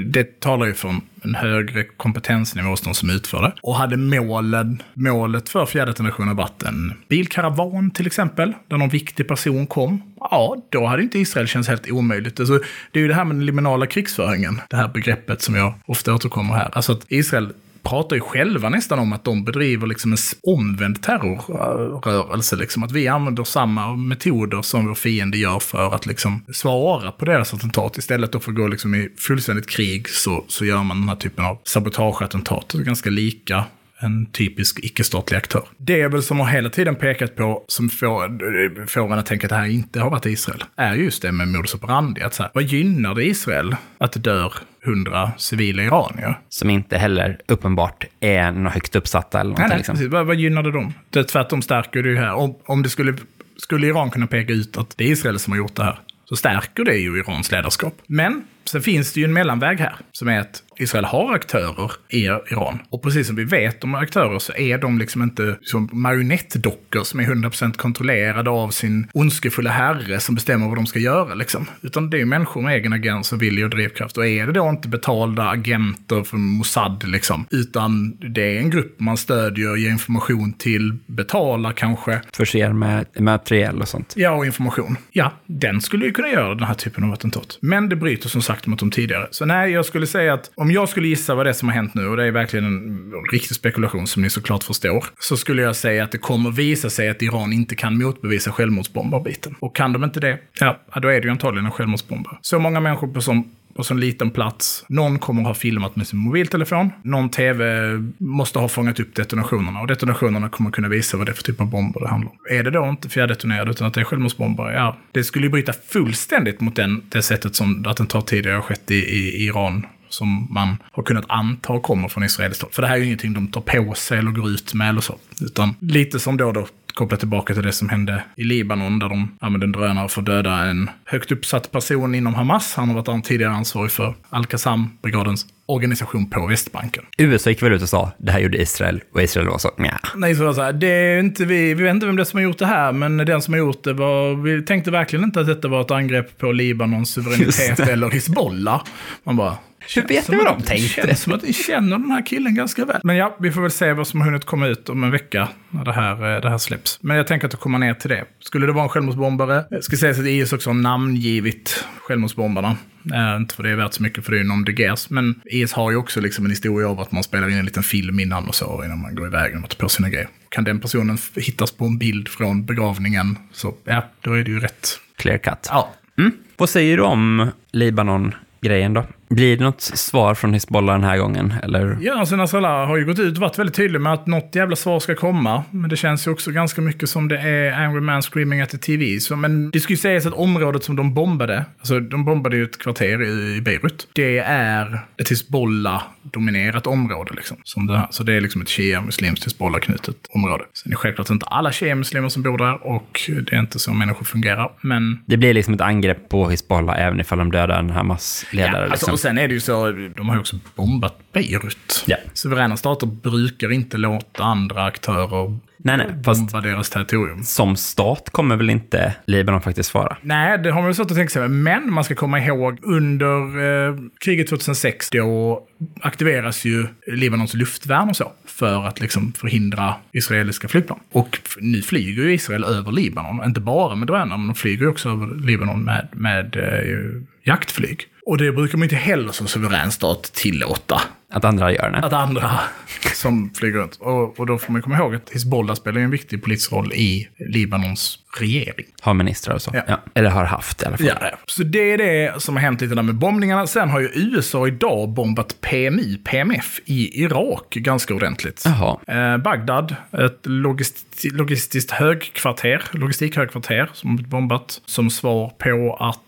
Det 0.06 0.40
talar 0.40 0.66
ju 0.66 0.74
för 0.74 0.94
en 1.22 1.34
högre 1.34 1.84
kompetensnivå 1.84 2.68
hos 2.68 2.80
de 2.80 2.94
som 2.94 3.10
utför 3.10 3.42
det. 3.42 3.52
Och 3.62 3.74
hade 3.74 3.96
målen, 3.96 4.82
målet 4.94 5.48
för 5.48 5.66
fjärrdetonationen 5.66 6.36
varit 6.36 6.62
en 6.62 6.92
bilkaravan 7.08 7.90
till 7.90 8.06
exempel, 8.06 8.52
där 8.68 8.76
någon 8.76 8.88
viktig 8.88 9.28
person 9.28 9.66
kom, 9.66 10.02
ja, 10.20 10.56
då 10.68 10.86
hade 10.86 11.02
inte 11.02 11.18
Israel 11.18 11.46
känts 11.46 11.68
helt 11.68 11.90
omöjligt. 11.90 12.40
Alltså, 12.40 12.60
det 12.92 12.98
är 12.98 13.02
ju 13.02 13.08
det 13.08 13.14
här 13.14 13.24
med 13.24 13.36
den 13.36 13.46
liminala 13.46 13.86
krigsföringen, 13.86 14.60
det 14.70 14.76
här 14.76 14.88
begreppet 14.88 15.42
som 15.42 15.54
jag 15.54 15.74
ofta 15.86 16.14
återkommer 16.14 16.54
här. 16.54 16.70
Alltså 16.72 16.92
att 16.92 17.04
Israel 17.08 17.52
pratar 17.82 18.16
ju 18.16 18.20
själva 18.20 18.68
nästan 18.68 18.98
om 18.98 19.12
att 19.12 19.24
de 19.24 19.44
bedriver 19.44 19.86
liksom 19.86 20.12
en 20.12 20.18
omvänd 20.42 21.02
terrorrörelse. 21.02 22.56
Liksom. 22.56 22.82
Att 22.82 22.92
vi 22.92 23.08
använder 23.08 23.44
samma 23.44 23.96
metoder 23.96 24.62
som 24.62 24.86
vår 24.86 24.94
fiende 24.94 25.38
gör 25.38 25.58
för 25.58 25.94
att 25.94 26.06
liksom 26.06 26.44
svara 26.52 27.12
på 27.12 27.24
deras 27.24 27.54
attentat. 27.54 27.98
Istället 27.98 28.44
för 28.44 28.50
att 28.50 28.56
gå 28.56 28.66
liksom 28.66 28.94
i 28.94 29.08
fullständigt 29.18 29.66
krig 29.66 30.08
så, 30.08 30.44
så 30.48 30.64
gör 30.64 30.82
man 30.82 31.00
den 31.00 31.08
här 31.08 31.16
typen 31.16 31.44
av 31.44 31.58
sabotageattentat. 31.64 32.72
Ganska 32.72 33.10
lika 33.10 33.64
en 34.00 34.26
typisk 34.26 34.78
icke-statlig 34.82 35.36
aktör. 35.36 35.64
Det 35.76 36.00
är 36.00 36.08
väl 36.08 36.22
som 36.22 36.40
har 36.40 36.46
hela 36.46 36.70
tiden 36.70 36.96
pekat 36.96 37.36
på, 37.36 37.64
som 37.68 37.88
får, 37.88 38.86
får 38.86 39.12
en 39.12 39.18
att 39.18 39.26
tänka 39.26 39.46
att 39.46 39.50
det 39.50 39.56
här 39.56 39.66
inte 39.66 40.00
har 40.00 40.10
varit 40.10 40.26
Israel, 40.26 40.64
är 40.76 40.94
just 40.94 41.22
det 41.22 41.32
med 41.32 41.48
modus 41.48 41.74
operandi. 41.74 42.22
Att 42.22 42.34
så 42.34 42.42
här, 42.42 42.52
vad 42.54 42.64
gynnar 42.64 43.14
det 43.14 43.24
Israel 43.24 43.76
att 43.98 44.12
det 44.12 44.20
dör 44.20 44.52
hundra 44.84 45.32
civila 45.38 45.82
iranier? 45.82 46.38
Som 46.48 46.70
inte 46.70 46.98
heller 46.98 47.40
uppenbart 47.48 48.04
är 48.20 48.52
något 48.52 48.72
högt 48.72 48.96
uppsatta 48.96 49.40
eller 49.40 49.50
Nej, 49.50 49.54
någonting. 49.54 49.68
nej, 49.68 49.78
liksom. 49.78 49.94
precis. 49.94 50.12
Vad, 50.12 50.26
vad 50.26 50.36
gynnar 50.36 50.62
det 50.62 50.72
dem? 50.72 50.92
Det 51.10 51.18
är 51.18 51.24
tvärtom 51.24 51.62
stärker 51.62 52.02
det 52.02 52.08
ju 52.08 52.16
här. 52.16 52.34
Om, 52.34 52.54
om 52.64 52.82
det 52.82 52.88
skulle, 52.88 53.14
skulle 53.56 53.86
Iran 53.86 54.10
kunna 54.10 54.26
peka 54.26 54.52
ut 54.52 54.76
att 54.76 54.94
det 54.96 55.04
är 55.04 55.08
Israel 55.08 55.38
som 55.38 55.52
har 55.52 55.58
gjort 55.58 55.74
det 55.76 55.84
här, 55.84 55.98
så 56.24 56.36
stärker 56.36 56.84
det 56.84 56.96
ju 56.96 57.18
Irans 57.18 57.52
ledarskap. 57.52 57.94
Men 58.06 58.42
sen 58.64 58.82
finns 58.82 59.12
det 59.12 59.20
ju 59.20 59.24
en 59.24 59.32
mellanväg 59.32 59.80
här, 59.80 59.96
som 60.12 60.28
är 60.28 60.40
att 60.40 60.62
Israel 60.78 61.04
har 61.04 61.34
aktörer 61.34 61.92
i 62.08 62.24
Iran. 62.24 62.78
Och 62.90 63.02
precis 63.02 63.26
som 63.26 63.36
vi 63.36 63.44
vet 63.44 63.84
om 63.84 63.94
aktörer 63.94 64.38
så 64.38 64.52
är 64.52 64.78
de 64.78 64.98
liksom 64.98 65.22
inte 65.22 65.58
som 65.62 65.88
marionettdockor 65.92 67.04
som 67.04 67.20
är 67.20 67.24
100% 67.24 67.76
kontrollerade 67.76 68.50
av 68.50 68.70
sin 68.70 69.08
ondskefulla 69.12 69.70
herre 69.70 70.20
som 70.20 70.34
bestämmer 70.34 70.66
vad 70.66 70.76
de 70.76 70.86
ska 70.86 70.98
göra. 70.98 71.34
Liksom. 71.34 71.66
Utan 71.82 72.10
det 72.10 72.20
är 72.20 72.24
människor 72.24 72.62
med 72.62 72.74
egen 72.74 72.92
agens 72.92 73.32
och 73.32 73.42
vilja 73.42 73.64
och 73.64 73.70
drivkraft. 73.70 74.16
Och 74.16 74.26
är 74.26 74.46
det 74.46 74.52
då 74.52 74.68
inte 74.68 74.88
betalda 74.88 75.48
agenter 75.48 76.22
från 76.22 76.40
Mossad, 76.40 77.04
liksom, 77.08 77.46
utan 77.50 78.16
det 78.34 78.56
är 78.56 78.58
en 78.58 78.70
grupp 78.70 79.00
man 79.00 79.16
stödjer, 79.16 79.76
ger 79.76 79.90
information 79.90 80.52
till, 80.52 80.96
betalar 81.06 81.72
kanske. 81.72 82.20
Förser 82.32 82.72
med 82.72 83.06
materiell 83.18 83.80
och 83.80 83.88
sånt. 83.88 84.14
Ja, 84.16 84.30
och 84.30 84.46
information. 84.46 84.96
Ja, 85.12 85.32
den 85.46 85.80
skulle 85.80 86.06
ju 86.06 86.12
kunna 86.12 86.28
göra 86.28 86.54
den 86.54 86.64
här 86.64 86.74
typen 86.74 87.04
av 87.04 87.12
attentat. 87.12 87.58
Men 87.60 87.88
det 87.88 87.96
bryter 87.96 88.28
som 88.28 88.42
sagt 88.42 88.66
mot 88.66 88.78
de 88.78 88.90
tidigare. 88.90 89.28
Så 89.30 89.44
nej, 89.44 89.70
jag 89.70 89.84
skulle 89.84 90.06
säga 90.06 90.34
att 90.34 90.50
om 90.54 90.67
om 90.68 90.72
jag 90.72 90.88
skulle 90.88 91.08
gissa 91.08 91.34
vad 91.34 91.46
det 91.46 91.50
är 91.50 91.54
som 91.54 91.68
har 91.68 91.76
hänt 91.76 91.94
nu, 91.94 92.06
och 92.06 92.16
det 92.16 92.24
är 92.24 92.30
verkligen 92.30 92.64
en 92.64 93.12
riktig 93.32 93.56
spekulation 93.56 94.06
som 94.06 94.22
ni 94.22 94.30
såklart 94.30 94.64
förstår, 94.64 95.04
så 95.18 95.36
skulle 95.36 95.62
jag 95.62 95.76
säga 95.76 96.04
att 96.04 96.12
det 96.12 96.18
kommer 96.18 96.50
visa 96.50 96.90
sig 96.90 97.08
att 97.08 97.22
Iran 97.22 97.52
inte 97.52 97.74
kan 97.74 97.98
motbevisa 97.98 98.52
självmordsbombarbiten. 98.52 99.54
Och 99.60 99.76
kan 99.76 99.92
de 99.92 100.04
inte 100.04 100.20
det, 100.20 100.38
ja, 100.60 100.78
då 101.02 101.08
är 101.08 101.20
det 101.20 101.24
ju 101.24 101.30
antagligen 101.30 101.66
en 101.66 101.72
självmordsbombare. 101.72 102.38
Så 102.40 102.58
många 102.58 102.80
människor 102.80 103.08
på 103.08 103.20
som 103.20 103.50
på 103.76 103.84
så 103.84 103.94
liten 103.94 104.30
plats. 104.30 104.84
Någon 104.88 105.18
kommer 105.18 105.42
ha 105.42 105.54
filmat 105.54 105.96
med 105.96 106.06
sin 106.06 106.18
mobiltelefon. 106.18 106.90
Någon 107.02 107.30
tv 107.30 107.90
måste 108.18 108.58
ha 108.58 108.68
fångat 108.68 109.00
upp 109.00 109.14
detonationerna 109.14 109.80
och 109.80 109.86
detonationerna 109.86 110.48
kommer 110.48 110.70
kunna 110.70 110.88
visa 110.88 111.16
vad 111.16 111.26
det 111.26 111.32
är 111.32 111.34
för 111.34 111.42
typ 111.42 111.60
av 111.60 111.66
bomber 111.66 112.00
det 112.00 112.08
handlar 112.08 112.30
om. 112.30 112.38
Är 112.50 112.62
det 112.62 112.70
då 112.70 112.86
inte 112.86 113.08
fjärrdetonerade 113.08 113.70
utan 113.70 113.86
att 113.86 113.94
det 113.94 114.00
är 114.00 114.04
självmordsbomber, 114.04 114.72
ja, 114.72 114.96
det 115.12 115.24
skulle 115.24 115.46
ju 115.46 115.50
bryta 115.50 115.72
fullständigt 115.72 116.60
mot 116.60 116.76
den, 116.76 117.02
det 117.08 117.22
sättet 117.22 117.54
som 117.54 117.86
attentat 117.86 118.26
tidigare 118.26 118.54
har 118.54 118.62
skett 118.62 118.90
i, 118.90 118.94
i 118.94 119.44
Iran 119.44 119.86
som 120.08 120.48
man 120.50 120.76
har 120.92 121.02
kunnat 121.02 121.24
anta 121.28 121.80
kommer 121.80 122.08
från 122.08 122.24
israeliskt 122.24 122.62
håll. 122.62 122.72
För 122.72 122.82
det 122.82 122.88
här 122.88 122.94
är 122.94 122.98
ju 122.98 123.06
ingenting 123.06 123.34
de 123.34 123.48
tar 123.48 123.60
på 123.60 123.94
sig 123.94 124.18
eller 124.18 124.30
går 124.30 124.50
ut 124.50 124.74
med 124.74 124.88
eller 124.88 125.00
så. 125.00 125.14
Utan 125.40 125.74
lite 125.80 126.20
som 126.20 126.36
då 126.36 126.52
då 126.52 126.66
kopplat 126.98 127.20
tillbaka 127.20 127.54
till 127.54 127.62
det 127.62 127.72
som 127.72 127.88
hände 127.88 128.24
i 128.36 128.44
Libanon 128.44 128.98
där 128.98 129.08
de 129.08 129.36
använde 129.40 129.66
en 129.66 129.72
drönare 129.72 130.08
för 130.08 130.20
att 130.20 130.26
döda 130.26 130.64
en 130.64 130.90
högt 131.04 131.32
uppsatt 131.32 131.72
person 131.72 132.14
inom 132.14 132.34
Hamas. 132.34 132.74
Han 132.74 132.88
har 132.88 133.02
varit 133.02 133.24
tidigare 133.24 133.52
ansvarig 133.52 133.90
för 133.90 134.14
Al-Qassam-brigadens 134.30 135.46
organisation 135.66 136.30
på 136.30 136.46
Västbanken. 136.46 137.04
USA 137.18 137.50
gick 137.50 137.62
väl 137.62 137.72
ut 137.72 137.82
och 137.82 137.88
sa 137.88 138.12
det 138.18 138.32
här 138.32 138.40
gjorde 138.40 138.62
Israel 138.62 139.00
och 139.14 139.22
Israel 139.22 139.48
var 139.48 139.58
så 139.58 139.70
nja. 139.78 140.00
Nej, 140.14 140.34
så 140.34 140.44
var 140.44 140.52
så 140.52 140.62
här, 140.62 140.72
det 140.72 140.86
är 140.86 141.18
inte 141.18 141.44
vi, 141.44 141.74
vi 141.74 141.82
vet 141.82 141.94
inte 141.94 142.06
vem 142.06 142.16
det 142.16 142.22
är 142.22 142.24
som 142.24 142.36
har 142.36 142.44
gjort 142.44 142.58
det 142.58 142.66
här, 142.66 142.92
men 142.92 143.16
den 143.16 143.42
som 143.42 143.54
har 143.54 143.58
gjort 143.58 143.84
det 143.84 143.92
var, 143.92 144.34
vi 144.34 144.62
tänkte 144.62 144.90
verkligen 144.90 145.24
inte 145.24 145.40
att 145.40 145.46
detta 145.46 145.68
var 145.68 145.80
ett 145.80 145.90
angrepp 145.90 146.38
på 146.38 146.52
Libanons 146.52 147.10
suveränitet 147.10 147.80
eller 147.80 148.10
Hizbollah. 148.10 148.82
Man 149.24 149.36
bara, 149.36 149.56
hur 149.94 150.02
vet 150.02 150.28
ni 150.28 150.36
vad 150.36 150.46
de 150.46 150.62
tänkte? 150.62 151.00
Det 151.00 151.06
känns 151.06 151.22
som 151.22 151.32
att 151.32 151.42
ni 151.42 151.52
känner 151.52 151.98
den 151.98 152.10
här 152.10 152.26
killen 152.26 152.54
ganska 152.54 152.84
väl. 152.84 153.00
Men 153.04 153.16
ja, 153.16 153.36
vi 153.40 153.52
får 153.52 153.60
väl 153.60 153.70
se 153.70 153.92
vad 153.92 154.06
som 154.06 154.20
har 154.20 154.26
hunnit 154.26 154.44
komma 154.44 154.66
ut 154.66 154.88
om 154.88 155.04
en 155.04 155.10
vecka 155.10 155.48
när 155.70 155.84
det 155.84 155.92
här, 155.92 156.34
eh, 156.34 156.40
det 156.40 156.50
här 156.50 156.58
släpps. 156.58 156.98
Men 157.02 157.16
jag 157.16 157.26
tänker 157.26 157.46
att 157.46 157.50
det 157.50 157.56
kommer 157.56 157.78
ner 157.78 157.94
till 157.94 158.10
det. 158.10 158.24
Skulle 158.40 158.66
det 158.66 158.72
vara 158.72 158.84
en 158.84 158.88
självmordsbombare, 158.88 159.64
jag 159.70 159.84
ska 159.84 159.96
säga 159.96 160.12
att 160.12 160.18
IS 160.18 160.52
också 160.52 160.70
har 160.70 160.74
namngivit 160.74 161.84
självmordsbombarna. 162.00 162.76
Äh, 163.14 163.36
inte 163.36 163.54
för 163.54 163.62
det 163.62 163.70
är 163.70 163.76
värt 163.76 163.94
så 163.94 164.02
mycket 164.02 164.24
för 164.24 164.32
det 164.32 164.40
är 164.40 164.44
någon 164.44 164.64
de 164.64 164.94
Men 165.08 165.40
IS 165.44 165.72
har 165.72 165.90
ju 165.90 165.96
också 165.96 166.20
liksom 166.20 166.44
en 166.44 166.50
historia 166.50 166.88
av 166.88 167.00
att 167.00 167.12
man 167.12 167.22
spelar 167.22 167.48
in 167.48 167.58
en 167.58 167.64
liten 167.64 167.82
film 167.82 168.20
innan 168.20 168.48
och 168.48 168.54
så, 168.54 168.82
innan 168.84 169.02
man 169.02 169.14
går 169.14 169.26
iväg 169.26 169.64
och 169.64 169.70
tar 169.70 169.76
på 169.76 169.88
sina 169.88 170.08
grejer. 170.10 170.28
Kan 170.48 170.64
den 170.64 170.80
personen 170.80 171.18
hittas 171.34 171.72
på 171.72 171.84
en 171.84 171.98
bild 171.98 172.28
från 172.28 172.64
begravningen, 172.66 173.38
så 173.52 173.74
ja, 173.84 174.04
då 174.20 174.32
är 174.32 174.44
det 174.44 174.50
ju 174.50 174.60
rätt. 174.60 175.00
Clear 175.16 175.38
cut. 175.38 175.66
Ja. 175.68 175.94
Mm. 176.18 176.32
Vad 176.56 176.68
säger 176.68 176.96
du 176.96 177.02
om 177.02 177.50
Libanon-grejen 177.72 178.94
då? 178.94 179.04
Blir 179.28 179.56
det 179.56 179.64
något 179.64 179.80
svar 179.80 180.34
från 180.34 180.54
Hizbollah 180.54 180.94
den 180.94 181.04
här 181.04 181.18
gången? 181.18 181.54
Eller? 181.62 181.98
Ja, 182.00 182.18
alltså 182.18 182.36
Nasrallah 182.36 182.86
har 182.86 182.96
ju 182.96 183.04
gått 183.04 183.18
ut 183.18 183.34
och 183.34 183.40
varit 183.40 183.58
väldigt 183.58 183.76
tydlig 183.76 184.00
med 184.00 184.12
att 184.12 184.26
något 184.26 184.54
jävla 184.54 184.76
svar 184.76 185.00
ska 185.00 185.14
komma. 185.14 185.64
Men 185.70 185.90
det 185.90 185.96
känns 185.96 186.26
ju 186.26 186.30
också 186.30 186.50
ganska 186.50 186.80
mycket 186.80 187.08
som 187.08 187.28
det 187.28 187.38
är 187.38 187.72
Angry 187.72 188.00
Man 188.00 188.22
Screaming 188.22 188.60
at 188.60 188.70
the 188.70 188.78
TV. 188.78 189.20
Så, 189.20 189.36
men 189.36 189.70
det 189.70 189.80
skulle 189.80 189.94
ju 189.94 190.00
sägas 190.00 190.26
att 190.26 190.34
området 190.34 190.84
som 190.84 190.96
de 190.96 191.14
bombade, 191.14 191.64
alltså 191.78 192.00
de 192.00 192.24
bombade 192.24 192.56
ju 192.56 192.64
ett 192.64 192.78
kvarter 192.78 193.22
i 193.22 193.60
Beirut, 193.60 194.08
det 194.12 194.38
är 194.38 195.00
ett 195.16 195.28
Hizbollah-dominerat 195.30 196.86
område. 196.86 197.32
Liksom, 197.34 197.56
som 197.64 197.86
det 197.86 197.98
här. 197.98 198.06
Så 198.10 198.22
det 198.22 198.34
är 198.34 198.40
liksom 198.40 198.62
ett 198.62 198.68
shia-muslimskt 198.68 199.44
Hizbollah-knutet 199.44 200.16
område. 200.30 200.64
Sen 200.72 200.90
är 200.90 200.90
det 200.90 200.96
självklart 200.96 201.30
inte 201.30 201.46
alla 201.46 201.72
shia-muslimer 201.72 202.28
som 202.28 202.42
bor 202.42 202.58
där 202.58 202.86
och 202.86 203.20
det 203.28 203.52
är 203.52 203.60
inte 203.60 203.78
så 203.78 203.92
människor 203.92 204.24
fungerar. 204.24 204.70
Men... 204.80 205.20
Det 205.26 205.36
blir 205.36 205.54
liksom 205.54 205.74
ett 205.74 205.80
angrepp 205.80 206.28
på 206.28 206.48
Hizbollah 206.48 207.00
även 207.00 207.20
ifall 207.20 207.38
de 207.38 207.52
dödar 207.52 207.78
en 207.78 207.90
Hamas-ledare. 207.90 208.72
Ja, 208.72 208.90
alltså, 208.90 208.92
liksom. 208.92 209.17
Och 209.18 209.22
sen 209.22 209.38
är 209.38 209.48
det 209.48 209.54
ju 209.54 209.60
så, 209.60 209.92
de 210.16 210.28
har 210.28 210.34
ju 210.34 210.40
också 210.40 210.56
bombat 210.74 211.32
Beirut. 211.32 212.04
Ja. 212.06 212.16
Suveräna 212.32 212.76
stater 212.76 213.06
brukar 213.06 213.72
inte 213.72 213.96
låta 213.96 214.42
andra 214.42 214.84
aktörer 214.84 215.58
nej, 215.78 215.96
nej, 215.96 216.06
bomba 216.24 216.60
deras 216.60 216.90
territorium. 216.90 217.42
Som 217.42 217.76
stat 217.76 218.30
kommer 218.30 218.56
väl 218.56 218.70
inte 218.70 219.14
Libanon 219.26 219.60
faktiskt 219.60 219.94
vara? 219.94 220.16
Nej, 220.22 220.58
det 220.58 220.70
har 220.70 220.80
man 220.80 220.84
väl 220.84 220.94
svårt 220.94 221.10
att 221.10 221.16
tänka 221.16 221.30
sig. 221.30 221.48
Men 221.48 221.92
man 221.92 222.04
ska 222.04 222.14
komma 222.14 222.40
ihåg 222.40 222.78
under 222.82 223.88
eh, 223.88 223.96
kriget 224.20 224.48
2006, 224.48 225.10
då 225.10 225.62
aktiveras 226.00 226.64
ju 226.64 226.86
Libanons 227.06 227.54
luftvärn 227.54 228.08
och 228.08 228.16
så 228.16 228.32
för 228.46 228.86
att 228.86 229.00
liksom 229.00 229.32
förhindra 229.32 229.94
israeliska 230.12 230.68
flygplan. 230.68 231.00
Och 231.12 231.38
nu 231.60 231.82
flyger 231.82 232.22
ju 232.22 232.34
Israel 232.34 232.64
över 232.64 232.92
Libanon, 232.92 233.44
inte 233.44 233.60
bara 233.60 233.94
med 233.94 234.06
drönare, 234.06 234.38
men 234.38 234.46
de 234.46 234.54
flyger 234.54 234.82
ju 234.82 234.88
också 234.88 235.08
över 235.08 235.46
Libanon 235.46 235.84
med, 235.84 236.08
med 236.12 236.56
eh, 236.56 237.22
jaktflyg. 237.48 238.06
Och 238.26 238.38
det 238.38 238.52
brukar 238.52 238.78
man 238.78 238.84
inte 238.84 238.96
heller 238.96 239.32
som 239.32 239.46
suverän 239.46 239.92
stat 239.92 240.22
tillåta. 240.22 241.02
Att 241.32 241.44
andra 241.44 241.72
gör 241.72 241.90
det? 241.90 241.98
Att 241.98 242.12
andra 242.12 242.50
som 243.14 243.50
flyger 243.54 243.78
runt. 243.78 243.96
Och, 243.96 244.40
och 244.40 244.46
då 244.46 244.58
får 244.58 244.72
man 244.72 244.82
komma 244.82 244.96
ihåg 244.96 245.14
att 245.14 245.30
Hizbollah 245.30 245.76
spelar 245.76 246.00
en 246.00 246.10
viktig 246.10 246.42
politisk 246.42 246.72
roll 246.72 246.92
i 246.92 247.28
Libanons 247.38 248.18
regering. 248.40 248.86
Har 249.00 249.14
ministrar 249.14 249.54
och 249.54 249.62
så? 249.62 249.70
Ja. 249.74 249.82
ja. 249.86 250.00
Eller 250.14 250.30
har 250.30 250.44
haft 250.44 250.82
i 250.82 250.86
alla 250.86 250.96
fall. 250.96 251.06
Ja, 251.06 251.38
så 251.46 251.62
det 251.62 251.92
är 251.92 251.98
det 251.98 252.42
som 252.42 252.56
har 252.56 252.62
hänt 252.62 252.80
lite 252.80 252.94
där 252.94 253.02
med 253.02 253.14
bombningarna. 253.14 253.66
Sen 253.66 253.90
har 253.90 254.00
ju 254.00 254.10
USA 254.14 254.66
idag 254.66 255.08
bombat 255.08 255.60
PMI, 255.60 256.20
PMF, 256.24 256.80
i 256.84 257.22
Irak 257.22 257.74
ganska 257.74 258.14
ordentligt. 258.14 258.64
Eh, 259.06 259.36
Bagdad, 259.36 259.96
ett 260.12 260.40
logist 260.42 261.24
logistiskt 261.32 261.90
högkvarter, 261.90 262.82
logistikhögkvarter 262.92 263.90
som 263.92 264.10
har 264.10 264.24
bombat 264.24 264.80
som 264.86 265.10
svar 265.10 265.52
på 265.58 265.96
att 266.00 266.20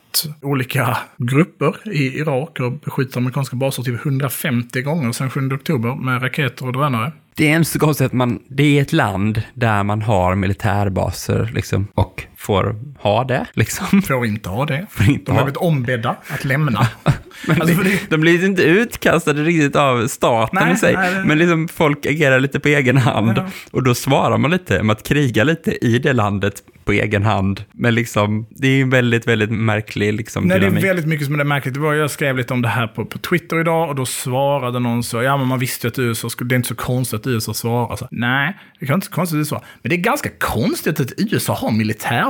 olika 0.42 0.98
grupper 1.16 1.92
i 1.92 2.18
Irak 2.18 2.58
har 2.58 2.70
beskjutit 2.70 3.16
amerikanska 3.16 3.56
baser 3.56 3.82
typ 3.82 4.06
150 4.06 4.82
gånger 4.82 5.12
sedan 5.12 5.30
7 5.30 5.52
oktober 5.52 5.94
med 5.94 6.22
raketer 6.22 6.66
och 6.66 6.72
drönare. 6.72 7.12
Det 7.34 7.50
är 7.52 7.56
inte 7.56 7.70
så 7.70 7.78
konstigt 7.78 8.06
att 8.06 8.12
man, 8.12 8.42
det 8.48 8.78
är 8.78 8.82
ett 8.82 8.92
land 8.92 9.42
där 9.54 9.82
man 9.82 10.02
har 10.02 10.34
militärbaser 10.34 11.50
liksom, 11.54 11.86
och 11.94 12.24
får 12.40 12.76
ha 12.98 13.24
det. 13.24 13.46
Liksom. 13.52 14.02
Får 14.06 14.26
inte 14.26 14.48
ha 14.48 14.66
det. 14.66 14.86
Får 14.90 15.08
inte 15.08 15.32
de 15.32 15.36
har 15.36 15.44
blivit 15.44 15.56
ombedda 15.56 16.16
att 16.28 16.44
lämna. 16.44 16.86
men 17.46 17.62
alltså, 17.62 17.82
det, 17.82 18.10
de 18.10 18.20
blir 18.20 18.44
inte 18.44 18.62
utkastade 18.62 19.42
riktigt 19.42 19.76
av 19.76 20.06
staten 20.06 20.58
nej, 20.64 20.74
i 20.74 20.76
sig. 20.76 20.94
Nej. 20.94 21.24
Men 21.24 21.38
liksom 21.38 21.68
folk 21.68 22.06
agerar 22.06 22.40
lite 22.40 22.60
på 22.60 22.68
egen 22.68 22.96
hand. 22.96 23.32
Ja. 23.36 23.46
Och 23.70 23.82
då 23.82 23.94
svarar 23.94 24.38
man 24.38 24.50
lite 24.50 24.82
med 24.82 24.92
att 24.92 25.02
kriga 25.02 25.44
lite 25.44 25.86
i 25.86 25.98
det 25.98 26.12
landet 26.12 26.62
på 26.84 26.92
egen 26.92 27.22
hand. 27.22 27.64
Men 27.72 27.94
liksom, 27.94 28.46
det 28.50 28.68
är 28.68 28.82
en 28.82 28.90
väldigt, 28.90 29.26
väldigt 29.26 29.50
märklig 29.50 30.14
liksom, 30.14 30.44
Nej, 30.44 30.60
dynamik. 30.60 30.82
det 30.82 30.88
är 30.88 30.94
väldigt 30.94 31.06
mycket 31.06 31.26
som 31.26 31.40
är 31.40 31.44
märkligt. 31.44 31.74
Det 31.74 31.80
var, 31.80 31.94
jag 31.94 32.10
skrev 32.10 32.36
lite 32.36 32.54
om 32.54 32.62
det 32.62 32.68
här 32.68 32.86
på, 32.86 33.04
på 33.04 33.18
Twitter 33.18 33.60
idag 33.60 33.88
och 33.88 33.94
då 33.94 34.06
svarade 34.06 34.78
någon 34.78 35.02
så, 35.02 35.22
ja 35.22 35.36
men 35.36 35.46
man 35.46 35.58
visste 35.58 35.86
ju 35.86 35.90
att 35.90 35.98
USA 35.98 36.30
skulle, 36.30 36.48
det 36.48 36.54
är 36.54 36.56
inte 36.56 36.68
så 36.68 36.74
konstigt 36.74 37.20
att 37.20 37.26
USA 37.26 37.54
svarar 37.54 37.96
så. 37.96 38.08
Nej, 38.10 38.56
det 38.80 38.88
är 38.88 38.94
inte 38.94 39.06
så 39.06 39.12
konstigt 39.12 39.36
att 39.36 39.38
USA. 39.38 39.62
Men 39.82 39.90
det 39.90 39.96
är 39.96 40.00
ganska 40.00 40.28
konstigt 40.38 41.00
att 41.00 41.12
USA 41.16 41.54
har 41.54 41.70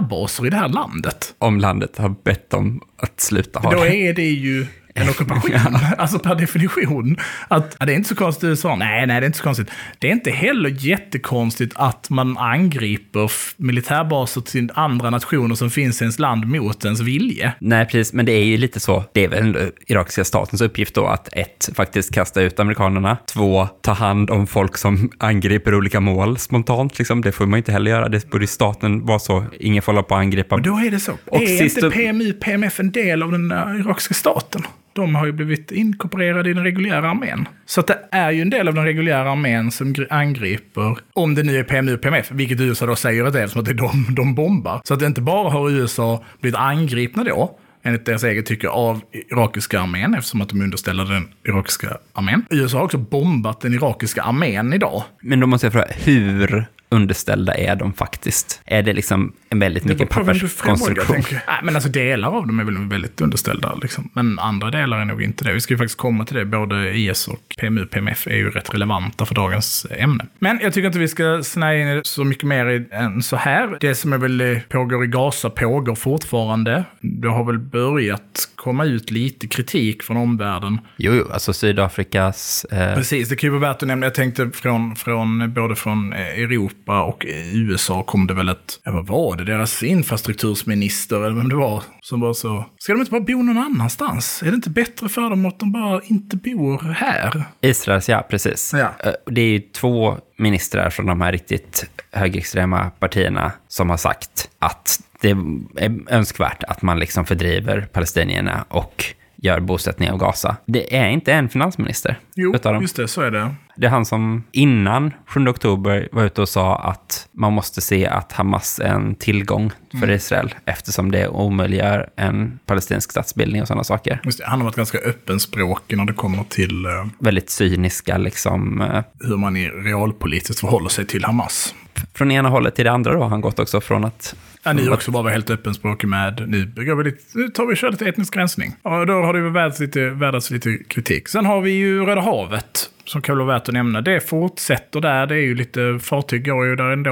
militärbaser 0.00 0.46
i 0.46 0.50
det 0.50 0.56
här 0.56 0.68
landet. 0.68 1.34
Om 1.38 1.60
landet 1.60 1.98
har 1.98 2.08
bett 2.24 2.50
dem 2.50 2.80
att 2.96 3.20
sluta 3.20 3.60
ha 3.60 3.70
Då 3.70 3.76
det. 3.76 3.88
Då 3.88 3.94
är 3.94 4.14
det 4.14 4.30
ju 4.30 4.66
en 5.00 5.08
ockupation. 5.08 5.50
Alltså 5.98 6.18
per 6.18 6.34
definition. 6.34 7.16
Att, 7.48 7.76
ja, 7.78 7.86
det 7.86 7.92
är 7.92 7.96
inte 7.96 8.08
så 8.08 8.14
konstigt 8.14 8.44
USA. 8.44 8.76
Nej, 8.76 9.06
nej, 9.06 9.20
det 9.20 9.24
är 9.24 9.26
inte 9.26 9.38
så 9.38 9.44
konstigt. 9.44 9.70
Det 9.98 10.08
är 10.08 10.12
inte 10.12 10.30
heller 10.30 10.76
jättekonstigt 10.78 11.72
att 11.76 12.10
man 12.10 12.38
angriper 12.38 13.32
militärbaser 13.56 14.40
till 14.40 14.70
andra 14.74 15.10
nationer 15.10 15.54
som 15.54 15.70
finns 15.70 16.00
i 16.00 16.04
ens 16.04 16.18
land 16.18 16.46
mot 16.46 16.84
ens 16.84 17.00
vilje. 17.00 17.52
Nej, 17.58 17.86
precis. 17.86 18.12
Men 18.12 18.26
det 18.26 18.32
är 18.32 18.44
ju 18.44 18.56
lite 18.56 18.80
så. 18.80 19.04
Det 19.12 19.24
är 19.24 19.28
väl 19.28 19.70
irakiska 19.86 20.24
statens 20.24 20.60
uppgift 20.60 20.94
då 20.94 21.06
att 21.06 21.28
ett, 21.32 21.70
faktiskt 21.74 22.14
kasta 22.14 22.42
ut 22.42 22.60
amerikanerna. 22.60 23.16
Två, 23.26 23.68
ta 23.82 23.92
hand 23.92 24.30
om 24.30 24.46
folk 24.46 24.76
som 24.76 25.10
angriper 25.18 25.74
olika 25.74 26.00
mål 26.00 26.38
spontant. 26.38 26.98
Liksom. 26.98 27.20
Det 27.20 27.32
får 27.32 27.46
man 27.46 27.56
inte 27.56 27.72
heller 27.72 27.90
göra. 27.90 28.08
Det 28.08 28.30
borde 28.30 28.46
staten 28.46 29.06
vara 29.06 29.18
så. 29.18 29.44
Ingen 29.60 29.82
får 29.82 29.92
hålla 29.92 30.02
på 30.02 30.14
att 30.14 30.20
angripa. 30.20 30.56
Men 30.56 30.64
då 30.64 30.76
är 30.76 30.90
det 30.90 31.00
så. 31.00 31.12
Och 31.26 31.42
är 31.42 31.62
inte 31.62 31.90
PMI, 31.90 32.32
PMF 32.32 32.80
en 32.80 32.90
del 32.90 33.22
av 33.22 33.32
den 33.32 33.52
uh, 33.52 33.80
irakiska 33.80 34.14
staten? 34.14 34.62
De 34.92 35.14
har 35.14 35.26
ju 35.26 35.32
blivit 35.32 35.72
inkorporerade 35.72 36.50
i 36.50 36.54
den 36.54 36.64
reguljära 36.64 37.10
armén. 37.10 37.48
Så 37.66 37.80
att 37.80 37.86
det 37.86 37.98
är 38.10 38.30
ju 38.30 38.42
en 38.42 38.50
del 38.50 38.68
av 38.68 38.74
den 38.74 38.84
reguljära 38.84 39.30
armén 39.30 39.70
som 39.70 39.94
angriper, 40.10 40.98
om 41.12 41.34
det 41.34 41.42
nu 41.42 41.56
är 41.56 41.64
PMU 41.64 41.94
och 41.94 42.00
PMF, 42.00 42.30
vilket 42.30 42.60
USA 42.60 42.86
då 42.86 42.96
säger 42.96 43.24
att 43.24 43.32
det 43.32 43.38
är, 43.38 43.44
eftersom 43.44 43.60
att 43.60 43.66
det 43.66 43.72
är 43.72 43.74
de 43.74 44.14
de 44.14 44.34
bombar. 44.34 44.80
Så 44.84 44.94
att 44.94 45.00
det 45.00 45.06
inte 45.06 45.20
bara 45.20 45.50
har 45.50 45.70
USA 45.70 46.24
blivit 46.40 46.58
angripna 46.58 47.24
då, 47.24 47.58
enligt 47.82 48.04
deras 48.04 48.24
eget 48.24 48.46
tycke, 48.46 48.68
av 48.68 49.00
irakiska 49.12 49.80
armén 49.80 50.14
eftersom 50.14 50.40
att 50.40 50.48
de 50.48 50.60
underställer 50.60 51.04
den 51.04 51.28
irakiska 51.44 51.98
armén. 52.12 52.44
USA 52.50 52.78
har 52.78 52.84
också 52.84 52.98
bombat 52.98 53.60
den 53.60 53.74
irakiska 53.74 54.22
armén 54.22 54.72
idag. 54.72 55.02
Men 55.22 55.40
då 55.40 55.46
måste 55.46 55.66
jag 55.66 55.72
fråga, 55.72 55.88
hur 56.04 56.66
underställda 56.90 57.54
är 57.54 57.76
de 57.76 57.92
faktiskt? 57.92 58.62
Är 58.64 58.82
det 58.82 58.92
liksom 58.92 59.32
en 59.48 59.58
väldigt 59.58 59.84
mycket 59.84 60.08
papperskonstruktion? 60.08 61.16
Nej, 61.30 61.60
men 61.62 61.74
alltså 61.74 61.90
delar 61.90 62.28
av 62.28 62.46
dem 62.46 62.60
är 62.60 62.64
väl 62.64 62.88
väldigt 62.88 63.20
underställda. 63.20 63.74
Liksom. 63.82 64.10
Men 64.12 64.38
andra 64.38 64.70
delar 64.70 65.00
är 65.00 65.04
nog 65.04 65.22
inte 65.22 65.44
det. 65.44 65.52
Vi 65.52 65.60
ska 65.60 65.74
ju 65.74 65.78
faktiskt 65.78 65.98
komma 65.98 66.24
till 66.24 66.36
det. 66.36 66.44
Både 66.44 66.98
IS 66.98 67.28
och 67.28 67.54
PMU 67.60 67.86
PMF 67.86 68.26
är 68.26 68.36
ju 68.36 68.50
rätt 68.50 68.74
relevanta 68.74 69.26
för 69.26 69.34
dagens 69.34 69.86
ämne. 69.90 70.26
Men 70.38 70.58
jag 70.62 70.72
tycker 70.72 70.86
inte 70.86 70.98
vi 70.98 71.08
ska 71.08 71.42
snäa 71.42 71.74
in 71.74 72.00
så 72.04 72.24
mycket 72.24 72.44
mer 72.44 72.86
än 72.90 73.22
så 73.22 73.36
här. 73.36 73.76
Det 73.80 73.94
som 73.94 74.12
är 74.12 74.18
väl 74.18 74.40
eh, 74.40 74.58
pågår 74.68 75.04
i 75.04 75.06
Gaza 75.06 75.50
pågår 75.50 75.94
fortfarande. 75.94 76.84
Det 77.00 77.28
har 77.28 77.44
väl 77.44 77.58
börjat 77.58 78.48
komma 78.54 78.84
ut 78.84 79.10
lite 79.10 79.46
kritik 79.46 80.02
från 80.02 80.16
omvärlden. 80.16 80.78
Jo, 80.96 81.12
jo, 81.12 81.24
alltså 81.32 81.52
Sydafrikas... 81.52 82.64
Eh, 82.64 82.94
Precis, 82.94 83.28
det 83.28 83.36
kan 83.36 83.46
ju 83.46 83.58
vara 83.58 83.72
värt 83.72 83.82
att 83.82 83.88
nämna. 83.88 84.06
Jag 84.06 84.14
tänkte 84.14 84.50
från, 84.54 84.96
från 84.96 85.52
både 85.54 85.76
från 85.76 86.12
eh, 86.12 86.34
Europa 86.80 87.02
och 87.02 87.26
eh, 87.26 87.54
USA 87.56 88.02
kom 88.02 88.26
det 88.26 88.34
väl 88.34 88.48
ett, 88.48 88.80
ja 88.84 88.92
vad 88.92 89.06
var 89.06 89.36
det, 89.36 89.44
deras 89.44 89.82
infrastruktursminister 89.82 91.16
eller 91.16 91.36
vem 91.36 91.48
det 91.48 91.54
var, 91.56 91.82
som 92.00 92.20
var 92.20 92.32
så, 92.32 92.64
ska 92.78 92.92
de 92.92 92.98
inte 93.00 93.10
bara 93.10 93.20
bo 93.20 93.42
någon 93.42 93.58
annanstans? 93.58 94.42
Är 94.42 94.46
det 94.46 94.54
inte 94.54 94.70
bättre 94.70 95.08
för 95.08 95.30
dem 95.30 95.46
att 95.46 95.58
de 95.60 95.72
bara 95.72 96.00
inte 96.04 96.36
bor 96.36 96.78
här? 96.92 97.44
Israels, 97.60 98.08
ja, 98.08 98.26
precis. 98.30 98.72
Ja. 98.74 98.92
Eh, 99.04 99.12
Det 99.26 99.40
är 99.40 99.48
ju 99.48 99.60
två 99.60 100.18
ministrar 100.38 100.90
från 100.90 101.06
de 101.06 101.20
här 101.20 101.32
riktigt 101.32 101.90
högerextrema 102.12 102.90
partierna 102.90 103.52
som 103.68 103.90
har 103.90 103.96
sagt 103.96 104.50
att 104.58 105.00
det 105.20 105.30
är 105.30 106.12
önskvärt 106.14 106.64
att 106.64 106.82
man 106.82 106.98
liksom 106.98 107.26
fördriver 107.26 107.80
palestinierna 107.92 108.64
och 108.68 109.04
gör 109.42 109.60
bosättning 109.60 110.10
av 110.10 110.18
Gaza. 110.18 110.56
Det 110.66 110.96
är 110.96 111.08
inte 111.08 111.32
en 111.32 111.48
finansminister 111.48 112.18
Jo, 112.34 112.54
just 112.80 112.96
det, 112.96 113.08
så 113.08 113.20
är 113.20 113.30
det. 113.30 113.54
Det 113.76 113.86
är 113.86 113.90
han 113.90 114.04
som 114.04 114.44
innan 114.52 115.10
7 115.26 115.48
oktober 115.48 116.08
var 116.12 116.24
ute 116.24 116.40
och 116.42 116.48
sa 116.48 116.76
att 116.78 117.28
man 117.32 117.52
måste 117.52 117.80
se 117.80 118.06
att 118.06 118.32
Hamas 118.32 118.78
är 118.78 118.84
en 118.88 119.14
tillgång 119.14 119.70
för 119.90 119.96
Mm. 120.02 120.10
Israel 120.16 120.54
eftersom 120.64 121.10
det 121.10 121.28
omöjliggör 121.28 122.08
en 122.16 122.58
palestinsk 122.66 123.10
statsbildning 123.10 123.62
och 123.62 123.68
sådana 123.68 123.84
saker. 123.84 124.20
Just 124.24 124.38
det. 124.38 124.44
Han 124.46 124.58
har 124.60 124.64
varit 124.64 124.76
ganska 124.76 124.98
öppenspråkig 124.98 125.96
när 125.98 126.04
det 126.04 126.12
kommer 126.12 126.44
till 126.44 126.84
eh, 126.84 126.90
Väldigt 127.18 127.50
cyniska 127.50 128.18
liksom. 128.18 128.80
eh, 128.80 129.02
hur 129.20 129.36
man 129.36 129.56
i 129.56 129.68
realpolitiskt 129.68 130.60
förhåller 130.60 130.88
sig 130.88 131.06
till 131.06 131.24
Hamas. 131.24 131.74
Från 132.14 132.30
ena 132.30 132.48
hållet 132.48 132.74
till 132.74 132.84
det 132.84 132.92
andra 132.92 133.12
då 133.12 133.22
har 133.22 133.28
han 133.28 133.40
gått 133.40 133.58
också 133.58 133.80
från 133.80 134.04
att 134.04 134.36
Ja, 134.62 134.72
ni 134.72 134.88
också 134.88 135.10
bara 135.10 135.30
helt 135.30 135.50
öppenspråkig 135.50 136.08
med, 136.08 136.48
nu, 136.48 136.66
bygger 136.66 136.94
vi 136.94 137.04
lite, 137.04 137.22
nu 137.34 137.48
tar 137.48 137.66
vi 137.66 137.76
kör 137.76 137.90
lite 137.90 138.08
etnisk 138.08 138.36
rensning. 138.36 138.74
Och 138.82 139.06
då 139.06 139.12
har 139.12 139.32
det 139.32 139.50
värdats 139.50 139.80
lite, 139.80 140.10
värdats 140.10 140.50
lite 140.50 140.78
kritik. 140.88 141.28
Sen 141.28 141.46
har 141.46 141.60
vi 141.60 141.70
ju 141.70 142.04
Röda 142.04 142.20
havet, 142.20 142.90
som 143.04 143.22
kan 143.22 143.36
vara 143.38 143.46
värt 143.46 143.68
att 143.68 143.74
nämna. 143.74 144.00
Det 144.00 144.28
fortsätter 144.28 145.00
där, 145.00 145.26
det 145.26 145.34
är 145.34 145.42
ju 145.42 145.54
lite, 145.54 145.98
fartyg 146.02 146.46
går 146.46 146.66
ju 146.66 146.76
där 146.76 146.90
ändå 146.90 147.10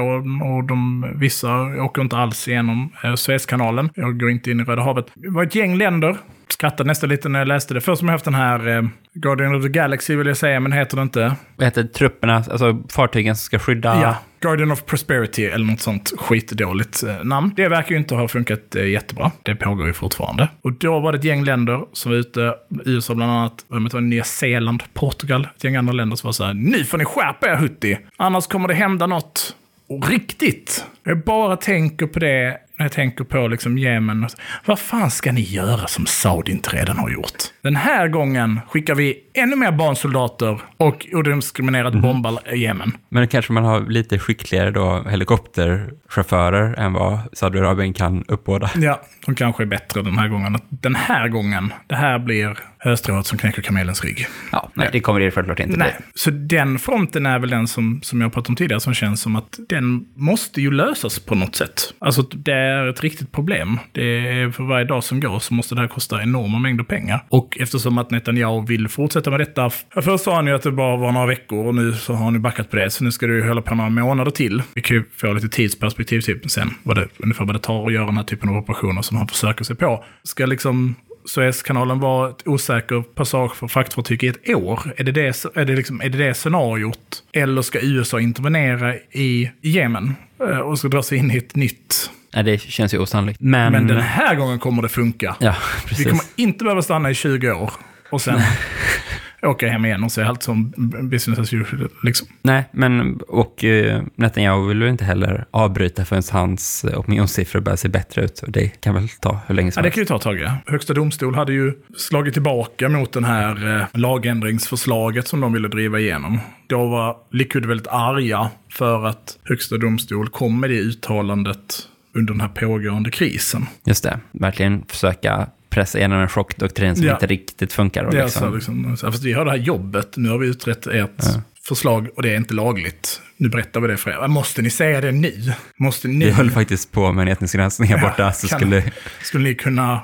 och 0.55 0.63
de, 0.63 1.05
vissa 1.15 1.61
åker 1.61 2.01
inte 2.01 2.17
alls 2.17 2.47
igenom 2.47 2.89
eh, 3.03 3.15
Suezkanalen. 3.15 3.89
Jag 3.95 4.19
går 4.19 4.29
inte 4.29 4.51
in 4.51 4.59
i 4.59 4.63
Röda 4.63 4.81
havet. 4.81 5.05
Det 5.13 5.29
var 5.29 5.43
ett 5.43 5.55
gäng 5.55 5.77
länder, 5.77 6.17
skrattade 6.53 6.87
nästan 6.87 7.09
lite 7.09 7.29
när 7.29 7.39
jag 7.39 7.47
läste 7.47 7.73
det. 7.73 7.81
Först 7.81 7.99
som 7.99 8.07
jag 8.07 8.13
haft 8.13 8.25
den 8.25 8.33
här 8.33 8.67
eh, 8.67 8.83
Guardian 9.13 9.55
of 9.55 9.63
the 9.63 9.69
Galaxy 9.69 10.15
vill 10.15 10.27
jag 10.27 10.37
säga, 10.37 10.59
men 10.59 10.71
heter 10.71 10.97
det 10.97 11.03
inte. 11.03 11.35
vad 11.55 11.65
heter 11.65 11.83
trupperna, 11.83 12.35
alltså 12.35 12.83
fartygen 12.89 13.35
som 13.35 13.43
ska 13.43 13.59
skydda... 13.59 14.01
Ja, 14.01 14.15
Guardian 14.41 14.71
of 14.71 14.85
Prosperity 14.85 15.45
eller 15.45 15.65
något 15.65 15.81
sånt 15.81 16.13
skitdåligt 16.17 17.03
eh, 17.03 17.23
namn. 17.23 17.53
Det 17.55 17.67
verkar 17.67 17.91
ju 17.91 17.97
inte 17.97 18.15
ha 18.15 18.27
funkat 18.27 18.75
eh, 18.75 18.85
jättebra. 18.85 19.31
Det 19.43 19.55
pågår 19.55 19.87
ju 19.87 19.93
fortfarande. 19.93 20.47
Och 20.61 20.73
då 20.73 20.99
var 20.99 21.11
det 21.11 21.17
ett 21.17 21.23
gäng 21.23 21.43
länder 21.43 21.85
som 21.93 22.11
var 22.11 22.19
ute, 22.19 22.55
USA 22.85 23.15
bland 23.15 23.31
annat, 23.31 23.65
det 23.67 23.93
var, 23.93 24.01
Nya 24.01 24.23
Zeeland, 24.23 24.83
Portugal, 24.93 25.47
ett 25.55 25.63
gäng 25.63 25.75
andra 25.75 25.93
länder 25.93 26.15
som 26.15 26.27
var 26.27 26.33
så 26.33 26.43
här, 26.43 26.53
nu 26.53 26.83
får 26.83 26.97
ni 26.97 27.05
skärpa 27.05 27.47
er 27.47 27.55
Hutti, 27.55 27.97
annars 28.17 28.47
kommer 28.47 28.67
det 28.67 28.73
hända 28.73 29.07
något 29.07 29.55
och 29.89 30.09
riktigt. 30.09 30.85
Jag 31.03 31.23
bara 31.23 31.57
tänker 31.57 32.05
på 32.05 32.19
det 32.19 32.57
när 32.79 32.85
jag 32.85 32.91
tänker 32.91 33.23
på 33.23 33.47
liksom 33.47 33.77
Jemen. 33.77 34.27
Vad 34.65 34.79
fan 34.79 35.11
ska 35.11 35.31
ni 35.31 35.41
göra 35.41 35.87
som 35.87 36.05
Saudi 36.05 36.51
inte 36.51 36.69
redan 36.69 36.97
har 36.97 37.09
gjort? 37.09 37.43
Den 37.61 37.75
här 37.75 38.07
gången 38.07 38.59
skickar 38.69 38.95
vi 38.95 39.17
ännu 39.39 39.55
mer 39.55 39.71
barnsoldater 39.71 40.61
och 40.77 41.07
odiskriminerat 41.13 41.93
bombar 41.93 42.55
Jemen. 42.55 42.91
Men 43.09 43.27
kanske 43.27 43.53
man 43.53 43.63
har 43.65 43.81
lite 43.81 44.19
skickligare 44.19 44.71
då 44.71 45.05
helikopterchaufförer 45.09 46.79
än 46.79 46.93
vad 46.93 47.19
Saudiarabien 47.33 47.93
kan 47.93 48.23
uppbåda. 48.27 48.69
Ja, 48.75 49.01
de 49.25 49.35
kanske 49.35 49.63
är 49.63 49.67
bättre 49.67 50.01
den 50.01 50.17
här 50.17 50.27
gången. 50.27 50.57
Den 50.69 50.95
här 50.95 51.27
gången, 51.27 51.73
det 51.87 51.95
här 51.95 52.19
blir 52.19 52.59
höstrået 52.81 53.25
som 53.25 53.37
knäcker 53.37 53.61
kamelens 53.61 54.03
rygg. 54.03 54.27
Ja, 54.51 54.69
nej, 54.73 54.89
det 54.91 54.99
kommer 54.99 55.19
det 55.19 55.31
självklart 55.31 55.59
inte 55.59 55.77
Nej, 55.77 55.95
bli. 55.97 56.05
så 56.15 56.31
den 56.31 56.79
fronten 56.79 57.25
är 57.25 57.39
väl 57.39 57.49
den 57.49 57.67
som, 57.67 57.99
som 58.03 58.21
jag 58.21 58.33
pratat 58.33 58.49
om 58.49 58.55
tidigare, 58.55 58.79
som 58.79 58.93
känns 58.93 59.21
som 59.21 59.35
att 59.35 59.59
den 59.69 60.05
måste 60.15 60.61
ju 60.61 60.71
lösas 60.71 61.19
på 61.19 61.35
något 61.35 61.55
sätt. 61.55 61.93
Alltså 61.99 62.21
det 62.21 62.53
är 62.53 62.87
ett 62.87 63.01
riktigt 63.01 63.31
problem. 63.31 63.79
Det 63.91 64.01
är 64.41 64.51
för 64.51 64.63
varje 64.63 64.85
dag 64.85 65.03
som 65.03 65.19
går 65.19 65.39
så 65.39 65.53
måste 65.53 65.75
det 65.75 65.81
här 65.81 65.87
kosta 65.87 66.21
enorma 66.23 66.59
mängder 66.59 66.83
pengar. 66.83 67.25
Och 67.29 67.57
eftersom 67.59 67.97
att 67.97 68.11
Netanyahu 68.11 68.65
vill 68.65 68.87
fortsätta 68.87 69.28
med 69.29 69.39
detta, 69.39 69.69
först 70.01 70.23
sa 70.23 70.35
han 70.35 70.47
ju 70.47 70.55
att 70.55 70.61
det 70.61 70.71
bara 70.71 70.97
var 70.97 71.11
några 71.11 71.25
veckor 71.25 71.67
och 71.67 71.75
nu 71.75 71.93
så 71.93 72.13
har 72.13 72.23
han 72.25 72.33
ju 72.33 72.39
backat 72.39 72.69
på 72.69 72.75
det, 72.75 72.89
så 72.89 73.03
nu 73.03 73.11
ska 73.11 73.27
det 73.27 73.33
ju 73.33 73.47
hålla 73.47 73.61
på 73.61 73.75
några 73.75 73.89
månader 73.89 74.31
till. 74.31 74.63
Vi 74.73 74.81
kan 74.81 74.97
ju 74.97 75.03
få 75.17 75.33
lite 75.33 75.49
tidsperspektiv 75.49 76.21
typ 76.21 76.51
sen, 76.51 76.73
vad 76.83 76.97
det, 76.97 77.07
ungefär 77.17 77.45
vad 77.45 77.55
det 77.55 77.59
tar 77.59 77.87
att 77.87 77.93
göra 77.93 78.05
den 78.05 78.17
här 78.17 78.23
typen 78.23 78.49
av 78.49 78.55
operationer 78.55 79.01
som 79.01 79.17
han 79.17 79.27
försöker 79.27 79.63
sig 79.63 79.75
på. 79.75 80.03
Ska 80.23 80.45
liksom 80.45 80.95
Suezkanalen 81.25 81.99
var 81.99 82.29
ett 82.29 82.47
osäker 82.47 83.01
passage 83.01 83.55
för 83.55 83.67
fraktfartyg 83.67 84.23
i 84.23 84.27
ett 84.27 84.49
år. 84.49 84.93
Är 84.97 85.03
det 85.03 85.11
det, 85.11 85.45
är 85.55 85.65
det, 85.65 85.75
liksom, 85.75 86.01
är 86.01 86.09
det, 86.09 86.17
det 86.17 86.33
scenariot? 86.33 87.23
Eller 87.33 87.61
ska 87.61 87.79
USA 87.81 88.19
intervenera 88.19 88.95
i 88.95 89.51
Jemen 89.61 90.15
eh, 90.39 90.59
och 90.59 90.79
ska 90.79 90.87
dra 90.87 91.03
sig 91.03 91.17
in 91.17 91.31
i 91.31 91.37
ett 91.37 91.55
nytt? 91.55 92.11
Nej, 92.33 92.43
det 92.43 92.61
känns 92.61 92.93
ju 92.93 92.99
osannolikt. 92.99 93.39
Men... 93.41 93.71
Men 93.71 93.87
den 93.87 94.01
här 94.01 94.35
gången 94.35 94.59
kommer 94.59 94.81
det 94.81 94.89
funka. 94.89 95.35
Ja, 95.39 95.55
Vi 95.83 95.89
precis. 95.89 96.07
kommer 96.07 96.23
inte 96.35 96.63
behöva 96.63 96.81
stanna 96.81 97.11
i 97.11 97.15
20 97.15 97.51
år 97.51 97.71
och 98.09 98.21
sen 98.21 98.41
åka 99.41 99.69
hem 99.69 99.85
igen 99.85 100.03
och 100.03 100.11
se 100.11 100.21
allt 100.21 100.43
som 100.43 100.73
business 101.01 101.39
as 101.39 101.53
usual. 101.53 101.89
Liksom. 102.03 102.27
Nej, 102.41 102.63
men 102.71 103.15
och 103.27 103.63
eh, 103.63 104.01
Netanyahu 104.15 104.67
vill 104.67 104.79
väl 104.79 104.89
inte 104.89 105.05
heller 105.05 105.45
avbryta 105.51 106.05
förrän 106.05 106.23
hans 106.31 106.85
opinionssiffror 106.97 107.59
börjar 107.61 107.75
se 107.77 107.89
bättre 107.89 108.23
ut. 108.25 108.39
Och 108.39 108.51
det 108.51 108.67
kan 108.81 108.95
väl 108.95 109.09
ta 109.09 109.39
hur 109.47 109.55
länge 109.55 109.67
Ja, 109.67 109.71
som 109.71 109.83
det 109.83 109.87
helst. 109.89 109.95
kan 109.95 110.01
ju 110.01 110.05
ta 110.05 110.15
ett 110.15 110.21
tag. 110.21 110.39
Ja. 110.39 110.57
Högsta 110.71 110.93
domstol 110.93 111.35
hade 111.35 111.53
ju 111.53 111.73
slagit 111.97 112.33
tillbaka 112.33 112.89
mot 112.89 113.13
den 113.13 113.23
här 113.23 113.77
eh, 113.79 113.85
lagändringsförslaget 113.93 115.27
som 115.27 115.41
de 115.41 115.53
ville 115.53 115.67
driva 115.67 115.99
igenom. 115.99 116.39
Då 116.67 116.87
var 116.87 117.17
Likud 117.31 117.65
väldigt 117.65 117.87
arga 117.87 118.49
för 118.71 119.05
att 119.05 119.37
Högsta 119.43 119.77
domstol 119.77 120.29
kom 120.29 120.59
med 120.59 120.69
det 120.69 120.75
uttalandet 120.79 121.87
under 122.13 122.33
den 122.33 122.41
här 122.41 122.47
pågående 122.47 123.11
krisen. 123.11 123.65
Just 123.85 124.03
det, 124.03 124.19
verkligen 124.31 124.85
försöka 124.87 125.47
pressa 125.69 125.97
igenom 125.97 126.19
en 126.21 126.27
chockdoktrin 126.29 126.95
som 126.95 127.05
Ja. 127.05 127.13
inte 127.13 127.27
riktigt 127.27 127.73
funkar. 127.73 128.03
Det 128.11 128.19
är 128.19 128.23
liksom, 128.23 128.53
alltså 128.53 128.71
liksom, 128.71 128.97
så 128.97 129.11
fast 129.11 129.23
vi 129.23 129.33
har 129.33 129.45
det 129.45 129.51
här 129.51 129.57
jobbet, 129.57 130.17
nu 130.17 130.29
har 130.29 130.37
vi 130.37 130.47
utrett 130.47 130.87
ert 130.87 131.23
förslag 131.67 132.07
och 132.15 132.21
det 132.21 132.31
är 132.31 132.35
inte 132.37 132.53
lagligt. 132.53 133.21
Nu 133.37 133.49
berättar 133.49 133.79
vi 133.79 133.87
det 133.87 133.97
för 133.97 134.11
er. 134.11 134.27
Måste 134.27 134.61
ni 134.61 134.69
säga 134.69 135.01
det 135.01 135.11
nu? 135.11 135.53
Måste 135.77 136.07
ni? 136.07 136.25
Vi 136.25 136.31
höll 136.31 136.51
faktiskt 136.51 136.91
på 136.91 137.11
med 137.11 137.21
en 137.21 137.27
etnisk 137.27 137.55
granskning 137.55 137.89
här 137.89 138.01
borta, 138.01 138.31
så 138.31 138.47
skulle... 138.47 138.91
Skulle 139.23 139.43
ni 139.43 139.55
kunna 139.55 140.01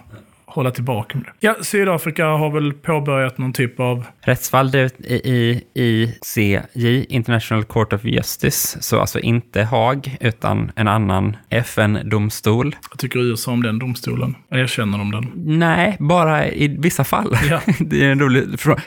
hålla 0.55 0.71
tillbaka 0.71 1.17
med 1.17 1.25
det? 1.25 1.31
Ja, 1.47 1.55
Sydafrika 1.61 2.25
har 2.25 2.49
väl 2.51 2.73
påbörjat 2.73 3.37
någon 3.37 3.53
typ 3.53 3.79
av 3.79 4.05
Rättsfall 4.21 4.71
det 4.71 4.99
i, 4.99 5.13
i, 5.13 5.63
i 5.83 6.13
CJ, 6.21 7.05
International 7.09 7.63
Court 7.63 7.93
of 7.93 8.03
Justice, 8.05 8.77
så 8.81 8.99
alltså 8.99 9.19
inte 9.19 9.63
Haag, 9.63 10.17
utan 10.19 10.71
en 10.75 10.87
annan 10.87 11.37
FN-domstol. 11.49 12.75
Vad 12.91 12.99
tycker 12.99 13.19
USA 13.19 13.51
om 13.51 13.63
den 13.63 13.79
domstolen? 13.79 14.35
Erkänner 14.51 14.97
de 14.97 15.11
den? 15.11 15.31
Nej, 15.35 15.95
bara 15.99 16.47
i 16.47 16.67
vissa 16.79 17.03
fall. 17.03 17.37
Ja. 17.49 17.59
Det 17.79 18.05
är 18.05 18.11
en 18.11 18.19
rolig, 18.19 18.43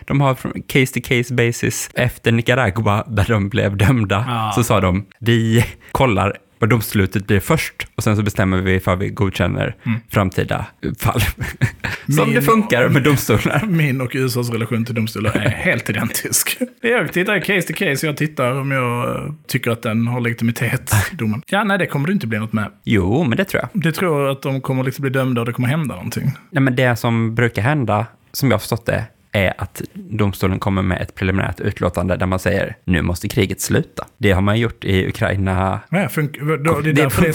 de 0.07 0.20
har 0.20 0.35
från 0.35 0.52
case 0.66 0.87
to 1.00 1.00
case 1.09 1.35
basis 1.35 1.90
efter 1.94 2.33
Nicaragua, 2.33 3.04
där 3.09 3.24
de 3.28 3.48
blev 3.48 3.76
dömda, 3.76 4.24
Ah. 4.28 4.52
så 4.52 4.62
sa 4.64 4.81
de, 4.81 5.07
vi 5.20 5.64
kollar 5.92 6.37
vad 6.59 6.71
domslutet 6.71 7.27
blir 7.27 7.40
först 7.40 7.87
och 7.94 8.03
sen 8.03 8.16
så 8.16 8.23
bestämmer 8.23 8.61
vi 8.61 8.75
ifall 8.75 8.99
vi 8.99 9.09
godkänner 9.09 9.77
framtida 10.11 10.66
fall. 10.99 11.21
Som 12.07 12.27
Min- 12.27 12.35
det 12.35 12.42
funkar 12.42 12.88
med 12.88 13.03
domstolar. 13.03 13.64
Min 13.68 14.01
och 14.01 14.11
USAs 14.14 14.51
relation 14.51 14.85
till 14.85 14.94
domstolar 14.94 15.31
är 15.37 15.49
helt 15.51 15.90
identisk. 15.90 16.59
Jag 16.83 17.12
tittar 17.12 17.40
case 17.40 17.62
to 17.68 17.73
case, 17.75 18.07
jag 18.07 18.16
tittar 18.16 18.61
om 18.61 18.71
jag 18.71 19.09
eh, 19.27 19.33
tycker 19.47 19.71
att 19.71 19.83
den 19.83 20.07
har 20.07 20.21
legitimitet, 20.21 20.92
domen. 21.12 21.42
Ja, 21.47 21.64
nej, 21.64 21.79
det 21.79 21.87
kommer 21.87 22.07
det 22.07 22.12
inte 22.12 22.27
bli 22.27 22.38
något 22.38 22.53
med. 22.53 22.71
Jo, 22.85 23.25
men 23.25 23.37
det 23.37 23.44
tror 23.44 23.62
jag. 23.62 23.83
Det 23.83 23.92
tror 23.92 24.23
jag 24.23 24.31
att 24.31 24.42
de 24.42 24.61
kommer 24.61 24.85
liksom 24.85 25.03
bli 25.03 25.11
dömda 25.11 25.40
och 25.40 25.47
det 25.47 25.53
kommer 25.53 25.68
hända 25.68 25.94
någonting. 25.94 26.25
Nej, 26.51 26.62
men 26.62 26.77
det 26.77 26.97
som 26.97 27.35
brukar 27.35 27.62
hända, 27.62 28.07
som 28.33 28.49
jag 28.49 28.55
har 28.55 28.59
förstått 28.61 28.87
det, 28.87 29.05
är 29.38 29.55
att 29.59 29.83
domstolen 29.94 30.59
kommer 30.59 30.83
med 30.83 31.01
ett 31.03 31.14
preliminärt 31.14 31.61
utlåtande 31.61 32.16
där 32.16 32.27
man 32.27 32.38
säger 32.38 32.77
nu 32.85 33.03
måste 33.03 33.29
kriget 33.29 33.61
sluta. 33.61 34.07
Det 34.18 34.33
har 34.33 34.40
man 34.40 34.59
gjort 34.59 34.85
i 34.85 35.09
Ukraina. 35.09 35.81
Nej, 35.88 36.07
fun- 36.07 36.57
då, 36.64 36.81
det 36.81 36.90
är 36.90 36.94
därför 36.94 37.22
det 37.22 37.29
är 37.29 37.33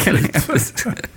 slut. 0.60 0.86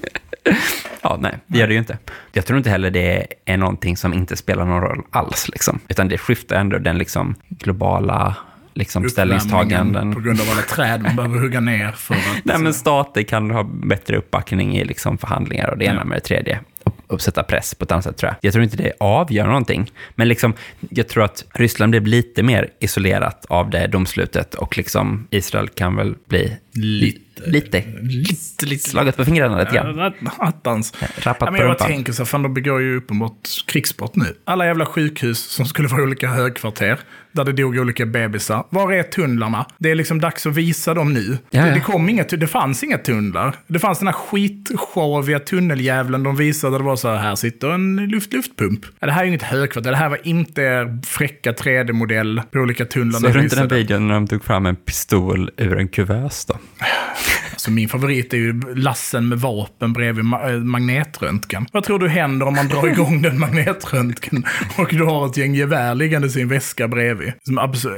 Ja, 1.02 1.16
nej, 1.20 1.38
det 1.46 1.58
gör 1.58 1.66
det 1.66 1.72
ju 1.72 1.78
inte. 1.78 1.98
Jag 2.32 2.46
tror 2.46 2.56
inte 2.58 2.70
heller 2.70 2.90
det 2.90 3.26
är 3.44 3.56
någonting 3.56 3.96
som 3.96 4.14
inte 4.14 4.36
spelar 4.36 4.64
någon 4.64 4.80
roll 4.80 5.02
alls, 5.10 5.48
liksom. 5.48 5.80
Utan 5.88 6.08
det 6.08 6.18
skiftar 6.18 6.56
ändå 6.56 6.78
den 6.78 6.98
liksom 6.98 7.34
globala 7.48 8.36
liksom, 8.74 9.08
ställningstaganden. 9.08 10.14
På 10.14 10.20
grund 10.20 10.40
av 10.40 10.46
alla 10.52 10.62
träd 10.62 11.02
man 11.02 11.16
behöver 11.16 11.38
hugga 11.38 11.60
ner 11.60 11.92
för 11.92 12.14
att... 12.14 12.44
Nej, 12.44 12.58
men 12.58 12.74
stater 12.74 13.22
kan 13.22 13.50
ha 13.50 13.62
bättre 13.62 14.16
uppbackning 14.16 14.76
i 14.76 14.84
liksom, 14.84 15.18
förhandlingar 15.18 15.70
och 15.70 15.78
det 15.78 15.84
ena 15.84 15.96
Ja. 16.00 16.04
med 16.04 16.16
det 16.16 16.20
tredje 16.20 16.60
och 17.06 17.14
Uppsätta 17.14 17.42
press 17.42 17.74
på 17.74 17.84
ett 17.84 17.92
annat 17.92 18.04
sätt, 18.04 18.16
tror 18.16 18.28
jag. 18.28 18.36
Jag 18.40 18.52
tror 18.52 18.64
inte 18.64 18.76
det 18.76 18.92
avgör 19.00 19.46
någonting. 19.46 19.92
Men 20.14 20.28
liksom, 20.28 20.54
jag 20.90 21.08
tror 21.08 21.24
att 21.24 21.44
Ryssland 21.54 21.90
blev 21.90 22.06
lite 22.06 22.42
mer 22.42 22.70
isolerat 22.78 23.46
av 23.48 23.70
det 23.70 23.86
domslutet 23.86 24.54
och 24.54 24.76
liksom, 24.76 25.28
Israel 25.30 25.68
kan 25.68 25.96
väl 25.96 26.14
bli 26.28 26.56
Lite 26.72 27.25
lite 27.44 27.84
Lite, 28.02 28.66
lite. 28.66 28.90
slaget 28.90 29.16
på 29.16 29.24
fingrarna 29.24 29.58
lite 29.58 29.74
grann. 29.74 29.96
Ja, 29.98 30.12
Attans. 30.38 30.92
Rappat 31.16 31.46
Ja, 31.46 31.50
men 31.50 31.60
jag 31.60 31.78
tänker 31.78 32.12
så 32.12 32.24
fan 32.24 32.42
de 32.42 32.54
begår 32.54 32.80
ju 32.80 32.96
uppenbart 32.96 33.48
krigsbrott 33.66 34.16
nu. 34.16 34.36
Alla 34.44 34.66
jävla 34.66 34.86
sjukhus 34.86 35.38
som 35.38 35.66
skulle 35.66 35.88
vara 35.88 36.02
olika 36.02 36.28
högkvarter, 36.28 36.98
där 37.32 37.44
det 37.44 37.52
dog 37.52 37.76
olika 37.76 38.06
bebisar. 38.06 38.64
Var 38.70 38.92
är 38.92 39.02
tunnlarna? 39.02 39.66
Det 39.78 39.90
är 39.90 39.94
liksom 39.94 40.20
dags 40.20 40.46
att 40.46 40.54
visa 40.54 40.94
dem 40.94 41.12
nu. 41.12 41.38
Ja, 41.50 41.64
Det, 41.64 41.70
det, 41.70 41.80
kom 41.80 42.08
inga, 42.08 42.24
det 42.24 42.46
fanns 42.46 42.84
inga 42.84 42.98
tunnlar. 42.98 43.56
Det 43.66 43.78
fanns 43.78 43.98
den 43.98 44.08
här 44.08 44.14
skitsjaviga 44.14 45.38
tunneljävlen 45.38 46.22
de 46.22 46.36
visade, 46.36 46.72
där 46.74 46.78
det 46.78 46.84
var 46.84 46.96
så 46.96 47.08
här, 47.08 47.16
här 47.16 47.34
sitter 47.34 47.70
en 47.70 48.00
luft-luftpump. 48.10 48.86
Ja, 49.00 49.06
det 49.06 49.12
här 49.12 49.22
är 49.22 49.26
inget 49.26 49.42
högkvarter, 49.42 49.90
det 49.90 49.96
här 49.96 50.08
var 50.08 50.20
inte 50.26 50.62
er 50.62 50.98
fräcka 51.06 51.52
3D-modell 51.52 52.42
på 52.50 52.58
olika 52.58 52.84
tunnlar. 52.84 53.20
Såg 53.20 53.32
du 53.32 53.42
inte 53.42 53.56
den 53.56 53.68
videon 53.68 54.08
när 54.08 54.14
de 54.14 54.26
tog 54.26 54.44
fram 54.44 54.66
en 54.66 54.76
pistol 54.76 55.50
ur 55.56 55.78
en 55.78 55.88
kuvös 55.88 56.44
då? 56.44 56.54
Alltså 57.66 57.74
min 57.74 57.88
favorit 57.88 58.32
är 58.32 58.36
ju 58.36 58.60
lassen 58.74 59.28
med 59.28 59.38
vapen 59.38 59.92
bredvid 59.92 60.24
ma- 60.24 60.52
äh, 60.54 60.60
magnetröntgen. 60.60 61.66
Vad 61.72 61.84
tror 61.84 61.98
du 61.98 62.08
händer 62.08 62.46
om 62.46 62.54
man 62.54 62.68
drar 62.68 62.86
igång 62.86 63.22
den 63.22 63.38
magnetröntgen 63.40 64.44
och 64.78 64.88
du 64.90 65.04
har 65.04 65.26
ett 65.26 65.36
gäng 65.36 65.54
gevär 65.54 65.94
liggande 65.94 66.26
i 66.28 66.30
sin 66.30 66.48
väska 66.48 66.88
bredvid? 66.88 67.32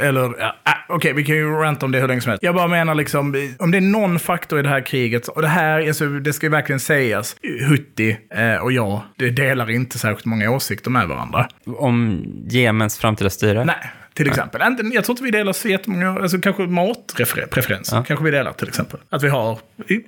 Eller, 0.01 0.21
ja, 0.39 0.57
äh, 0.67 0.73
okej, 0.89 1.13
vi 1.13 1.25
kan 1.25 1.37
ju 1.37 1.51
ranta 1.51 1.87
om 1.87 1.93
det 1.93 2.01
hur 2.01 2.09
länge 2.09 2.21
som 2.21 2.31
helst. 2.31 2.43
Jag 2.43 2.55
bara 2.55 2.69
menar 2.69 2.95
liksom, 2.95 3.55
om 3.59 3.71
det 3.71 3.77
är 3.79 3.81
någon 3.81 4.19
faktor 4.19 4.59
i 4.59 4.63
det 4.63 4.69
här 4.69 4.87
kriget, 4.87 5.29
och 5.29 5.43
det 5.43 5.49
här, 5.49 5.89
alltså, 5.89 6.09
det 6.09 6.33
ska 6.33 6.47
ju 6.47 6.51
verkligen 6.51 6.81
sägas, 6.81 7.37
Hutti 7.69 8.17
eh, 8.35 8.63
och 8.63 8.73
jag, 8.73 9.01
det 9.17 9.31
delar 9.31 9.71
inte 9.71 9.99
särskilt 9.99 10.25
många 10.25 10.51
åsikter 10.51 10.91
med 10.91 11.09
varandra. 11.09 11.49
Om 11.67 12.25
Jemens 12.51 12.99
framtida 12.99 13.31
styre? 13.31 13.65
Nej. 13.65 13.77
Till 14.19 14.29
exempel. 14.29 14.63
Inte- 14.63 14.83
Jag 14.83 15.05
tror 15.05 15.13
inte 15.15 15.23
vi 15.25 15.31
delar 15.31 15.53
så 15.53 15.69
jättemånga, 15.69 16.11
alltså 16.21 16.39
kanske 16.39 16.63
matpreferenser. 16.63 17.97
Ja. 17.97 18.05
Kanske 18.05 18.25
vi 18.25 18.31
delar 18.31 18.53
till 18.53 18.69
exempel. 18.69 19.01
Att 19.11 19.23
vi 19.23 19.29
har, 19.29 19.59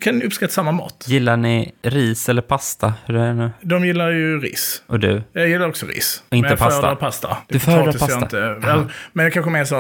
kan 0.01 0.23
uppskatta 0.23 0.53
samma 0.53 0.73
mat. 0.73 1.05
Gillar 1.09 1.37
ni 1.37 1.73
ris 1.83 2.29
eller 2.29 2.43
pasta? 2.43 2.95
Hur 3.07 3.17
är 3.17 3.27
det 3.27 3.35
nu? 3.35 3.51
De 3.61 3.85
gillar 3.87 4.11
ju 4.11 4.41
ris. 4.41 4.83
Och 4.87 5.01
du? 5.01 5.23
Jag 5.33 5.49
gillar 5.49 5.69
också 5.69 5.87
ris. 5.87 6.23
Och 6.29 6.37
inte 6.37 6.43
men 6.45 6.51
jag 6.51 6.59
pasta? 6.59 6.81
föredrar 6.81 6.97
pasta. 6.97 7.37
Du 7.49 7.59
föredrar 7.59 7.93
pasta? 7.93 8.15
Inte, 8.19 8.37
Jaha. 8.37 8.59
Well, 8.77 8.85
men 9.13 9.25
det 9.25 9.31
kanske 9.31 9.51
mer 9.51 9.65
så, 9.65 9.75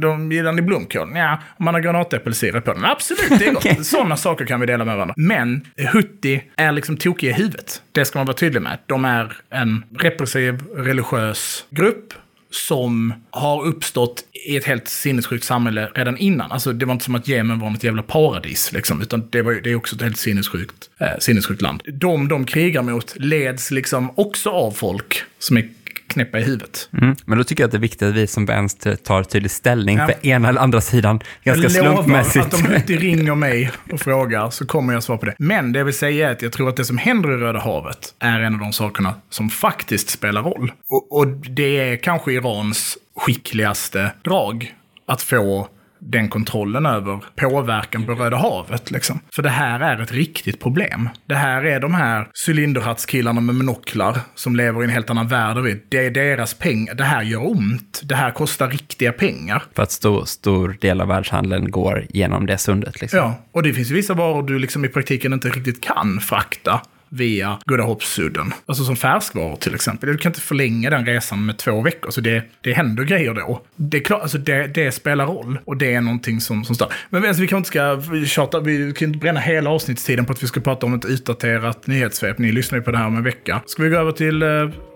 de 0.00 0.32
gillar 0.32 0.52
ni 0.52 0.62
blomkål? 0.62 1.08
Ja, 1.14 1.38
om 1.56 1.64
man 1.64 1.74
har 1.74 1.80
granatäppelsirap 1.80 2.64
på 2.64 2.72
den. 2.72 2.84
Absolut, 2.84 3.38
det 3.38 3.46
är 3.46 3.52
gott. 3.52 3.64
Okej. 3.66 3.84
Sådana 3.84 4.16
saker 4.16 4.44
kan 4.44 4.60
vi 4.60 4.66
dela 4.66 4.84
med 4.84 4.94
varandra. 4.94 5.14
Men 5.16 5.66
Hutti 5.92 6.42
är 6.56 6.72
liksom 6.72 6.96
tokiga 6.96 7.30
i 7.30 7.34
huvudet. 7.34 7.82
Det 7.92 8.04
ska 8.04 8.18
man 8.18 8.26
vara 8.26 8.36
tydlig 8.36 8.62
med. 8.62 8.78
De 8.86 9.04
är 9.04 9.36
en 9.50 9.84
repressiv, 9.98 10.62
religiös 10.76 11.64
grupp 11.70 12.12
som 12.54 13.14
har 13.30 13.64
uppstått 13.64 14.24
i 14.46 14.56
ett 14.56 14.64
helt 14.64 14.88
sinnessjukt 14.88 15.44
samhälle 15.44 15.90
redan 15.94 16.18
innan. 16.18 16.52
Alltså 16.52 16.72
det 16.72 16.86
var 16.86 16.92
inte 16.92 17.04
som 17.04 17.14
att 17.14 17.28
Jemen 17.28 17.58
var 17.60 17.70
något 17.70 17.84
jävla 17.84 18.02
paradis, 18.02 18.72
liksom, 18.72 19.02
utan 19.02 19.28
det, 19.30 19.42
var, 19.42 19.52
det 19.52 19.70
är 19.70 19.74
också 19.74 19.96
ett 19.96 20.02
helt 20.02 20.18
sinnessjukt, 20.18 20.90
eh, 20.98 21.18
sinnessjukt 21.18 21.62
land. 21.62 21.82
De 21.86 22.28
de 22.28 22.44
krigar 22.44 22.82
mot 22.82 23.14
leds 23.16 23.70
liksom 23.70 24.10
också 24.14 24.50
av 24.50 24.70
folk 24.70 25.22
som 25.38 25.56
är 25.56 25.68
knäppa 26.12 26.38
i 26.38 26.42
huvudet. 26.42 26.88
Mm. 27.02 27.16
Men 27.24 27.38
då 27.38 27.44
tycker 27.44 27.62
jag 27.62 27.68
att 27.68 27.72
det 27.72 27.78
är 27.78 27.80
viktigt 27.80 28.02
att 28.02 28.14
vi 28.14 28.26
som 28.26 28.46
vänster 28.46 28.96
tar 28.96 29.22
tydlig 29.22 29.50
ställning 29.50 29.98
Ja. 29.98 30.06
för 30.06 30.26
ena 30.26 30.48
eller 30.48 30.60
andra 30.60 30.80
sidan 30.80 31.20
ganska 31.44 31.68
jag 31.68 31.84
lovar 31.84 31.94
slumpmässigt. 32.02 32.46
att 32.46 32.54
om 32.54 32.62
Hutti 32.66 32.96
ringer 32.98 33.34
mig 33.34 33.70
och 33.92 34.00
frågar 34.00 34.50
så 34.50 34.66
kommer 34.66 34.92
jag 34.92 35.02
svara 35.02 35.18
på 35.18 35.26
det. 35.26 35.34
Men 35.38 35.72
det 35.72 35.78
jag 35.78 35.84
vill 35.84 35.94
säga 35.94 36.28
är 36.28 36.32
att 36.32 36.42
jag 36.42 36.52
tror 36.52 36.68
att 36.68 36.76
det 36.76 36.84
som 36.84 36.98
händer 36.98 37.32
i 37.32 37.36
Röda 37.36 37.58
havet 37.60 38.14
är 38.18 38.40
en 38.40 38.54
av 38.54 38.60
de 38.60 38.72
sakerna 38.72 39.14
som 39.30 39.50
faktiskt 39.50 40.10
spelar 40.10 40.42
roll. 40.42 40.72
Och, 40.88 41.18
och 41.18 41.26
det 41.28 41.78
är 41.92 41.96
kanske 41.96 42.32
Irans 42.32 42.98
skickligaste 43.16 44.12
drag. 44.24 44.74
Att 45.06 45.22
få 45.22 45.68
den 46.02 46.28
kontrollen 46.28 46.86
över 46.86 47.20
påverkan 47.36 48.06
på 48.06 48.12
Röda 48.12 48.36
havet. 48.36 48.90
Liksom. 48.90 49.20
För 49.34 49.42
det 49.42 49.48
här 49.48 49.80
är 49.80 50.02
ett 50.02 50.12
riktigt 50.12 50.60
problem. 50.60 51.08
Det 51.26 51.34
här 51.34 51.64
är 51.64 51.80
de 51.80 51.94
här 51.94 52.28
cylinderhattskillarna 52.48 53.40
med 53.40 53.54
monoklar 53.54 54.18
som 54.34 54.56
lever 54.56 54.80
i 54.80 54.84
en 54.84 54.90
helt 54.90 55.10
annan 55.10 55.28
värld. 55.28 55.56
och 55.56 55.64
Det 55.88 56.06
är 56.06 56.10
deras 56.10 56.54
pengar. 56.54 56.94
Det 56.94 57.04
här 57.04 57.22
gör 57.22 57.50
ont. 57.50 58.00
Det 58.04 58.14
här 58.14 58.30
kostar 58.30 58.68
riktiga 58.68 59.12
pengar. 59.12 59.62
För 59.74 59.82
att 59.82 59.92
stor, 59.92 60.24
stor 60.24 60.76
del 60.80 61.00
av 61.00 61.08
världshandeln 61.08 61.70
går 61.70 62.06
genom 62.08 62.46
det 62.46 62.58
sundet. 62.58 63.00
Liksom. 63.00 63.18
Ja, 63.18 63.34
och 63.52 63.62
det 63.62 63.72
finns 63.72 63.90
vissa 63.90 64.14
varor 64.14 64.42
du 64.42 64.58
liksom 64.58 64.84
i 64.84 64.88
praktiken 64.88 65.32
inte 65.32 65.48
riktigt 65.48 65.84
kan 65.84 66.20
frakta 66.20 66.80
via 67.12 67.58
Godahoppsudden. 67.64 68.54
Alltså 68.66 68.84
som 68.84 68.96
färskvaror 68.96 69.56
till 69.56 69.74
exempel. 69.74 70.08
Du 70.08 70.18
kan 70.18 70.30
inte 70.30 70.40
förlänga 70.40 70.90
den 70.90 71.06
resan 71.06 71.46
med 71.46 71.58
två 71.58 71.82
veckor. 71.82 72.10
Så 72.10 72.20
det, 72.20 72.42
det 72.60 72.72
händer 72.72 73.04
grejer 73.04 73.34
då. 73.34 73.62
Det, 73.76 73.96
är 73.96 74.00
klart, 74.00 74.22
alltså 74.22 74.38
det, 74.38 74.66
det 74.66 74.92
spelar 74.92 75.26
roll. 75.26 75.58
Och 75.64 75.76
det 75.76 75.94
är 75.94 76.00
någonting 76.00 76.40
som, 76.40 76.64
som 76.64 76.74
stör. 76.74 76.92
Men 77.10 77.24
alltså, 77.24 77.42
vi 77.42 77.48
kanske 77.48 77.78
inte 77.78 78.02
ska 78.04 78.24
tjata, 78.26 78.60
vi 78.60 78.92
kan 78.92 79.08
inte 79.08 79.18
bränna 79.18 79.40
hela 79.40 79.70
avsnittstiden 79.70 80.24
på 80.24 80.32
att 80.32 80.42
vi 80.42 80.46
ska 80.46 80.60
prata 80.60 80.86
om 80.86 80.94
ett 80.94 81.04
utdaterat 81.04 81.86
nyhetssvep. 81.86 82.38
Ni 82.38 82.52
lyssnar 82.52 82.78
ju 82.78 82.82
på 82.82 82.90
det 82.90 82.98
här 82.98 83.06
om 83.06 83.16
en 83.16 83.24
vecka. 83.24 83.62
Ska 83.66 83.82
vi 83.82 83.88
gå 83.88 83.96
över 83.96 84.12
till, 84.12 84.42
eh, 84.42 84.48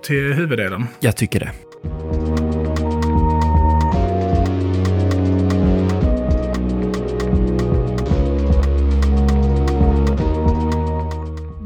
till 0.05 0.33
huvuddelen? 0.33 0.87
Jag 1.01 1.17
tycker 1.17 1.41
det. 1.41 2.26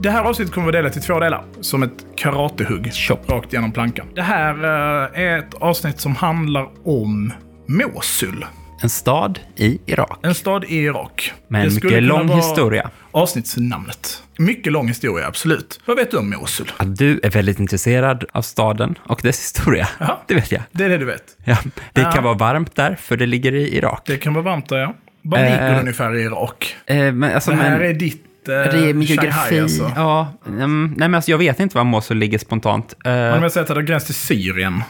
Det 0.03 0.11
här 0.11 0.25
avsnittet 0.25 0.55
kommer 0.55 0.69
att 0.69 0.75
vara 0.75 0.83
delat 0.83 0.97
i 0.97 1.01
två 1.01 1.21
delar. 1.21 1.45
Som 1.61 1.83
ett 1.83 2.07
karatehugg. 2.17 2.93
Chop. 2.93 3.31
Rakt 3.31 3.53
genom 3.53 3.73
plankan. 3.73 4.07
Det 4.15 4.23
här 4.23 4.55
eh, 5.15 5.21
är 5.23 5.39
ett 5.39 5.55
avsnitt 5.55 6.01
som 6.01 6.17
handlar 6.17 6.69
om 6.85 7.33
Mosul. 7.67 8.47
En 8.83 8.89
stad 8.89 9.39
i 9.57 9.79
Irak. 9.87 10.19
En 10.23 10.35
stad 10.35 10.65
i 10.65 10.77
Irak. 10.77 11.33
Med 11.49 11.67
en 11.67 11.75
mycket 11.75 12.03
lång 12.03 12.29
historia. 12.29 12.91
Avsnittsnamnet. 13.13 14.23
Mycket 14.39 14.73
lång 14.73 14.89
historia, 14.89 15.27
absolut. 15.27 15.81
Vad 15.85 15.97
vet 15.97 16.11
du 16.11 16.17
om 16.17 16.31
Mosul? 16.31 16.73
Att 16.77 16.97
du 16.97 17.21
är 17.23 17.31
väldigt 17.31 17.59
intresserad 17.61 18.25
av 18.33 18.43
staden 18.43 18.99
och 19.03 19.21
dess 19.23 19.41
historia. 19.41 19.89
Jaha. 19.99 20.17
Det 20.27 20.35
vet 20.35 20.53
jag. 20.53 20.63
Det 20.73 20.85
är 20.85 20.89
det 20.89 20.99
du 20.99 21.05
vet. 21.05 21.25
Ja, 21.45 21.57
det 21.93 22.01
Ja. 22.01 22.11
kan 22.13 22.25
vara 22.25 22.35
varmt 22.35 22.77
där, 22.77 22.95
för 23.01 23.17
det 23.17 23.27
ligger 23.27 23.55
i 23.55 23.77
Irak. 23.77 24.03
Det 24.07 24.17
kan 24.17 24.35
vara 24.35 24.45
varmt 24.45 24.69
där, 24.69 24.79
ja. 24.79 24.95
Vad 25.23 25.41
ligger 25.41 25.73
Eh, 25.75 25.81
ungefär 25.81 26.17
i 26.17 26.23
Irak? 26.23 26.77
Eh, 26.87 26.97
men 27.13 27.35
alltså, 27.35 27.51
Det 27.51 27.57
här 27.57 27.79
men, 27.79 27.89
är 27.89 27.93
ditt 27.93 28.25
det 28.45 28.91
är 28.91 28.95
min 28.95 29.09
Shanghai, 29.09 29.61
alltså. 29.61 29.93
Ja, 29.97 30.33
mm, 30.47 30.95
nej 30.97 31.09
men 31.09 31.15
alltså 31.15 31.31
jag 31.31 31.39
vet 31.39 31.61
inte 31.61 31.77
var 31.77 31.85
Mosul 31.85 32.17
ligger 32.17 32.39
spontant. 32.39 32.95
Eh, 33.05 33.13
Om 33.13 33.43
jag 33.43 33.53
säger 33.53 33.63
att 33.63 33.69
det 33.69 33.75
har 33.75 33.83
gräns 33.83 34.05
till 34.05 34.15
Syrien. 34.15 34.83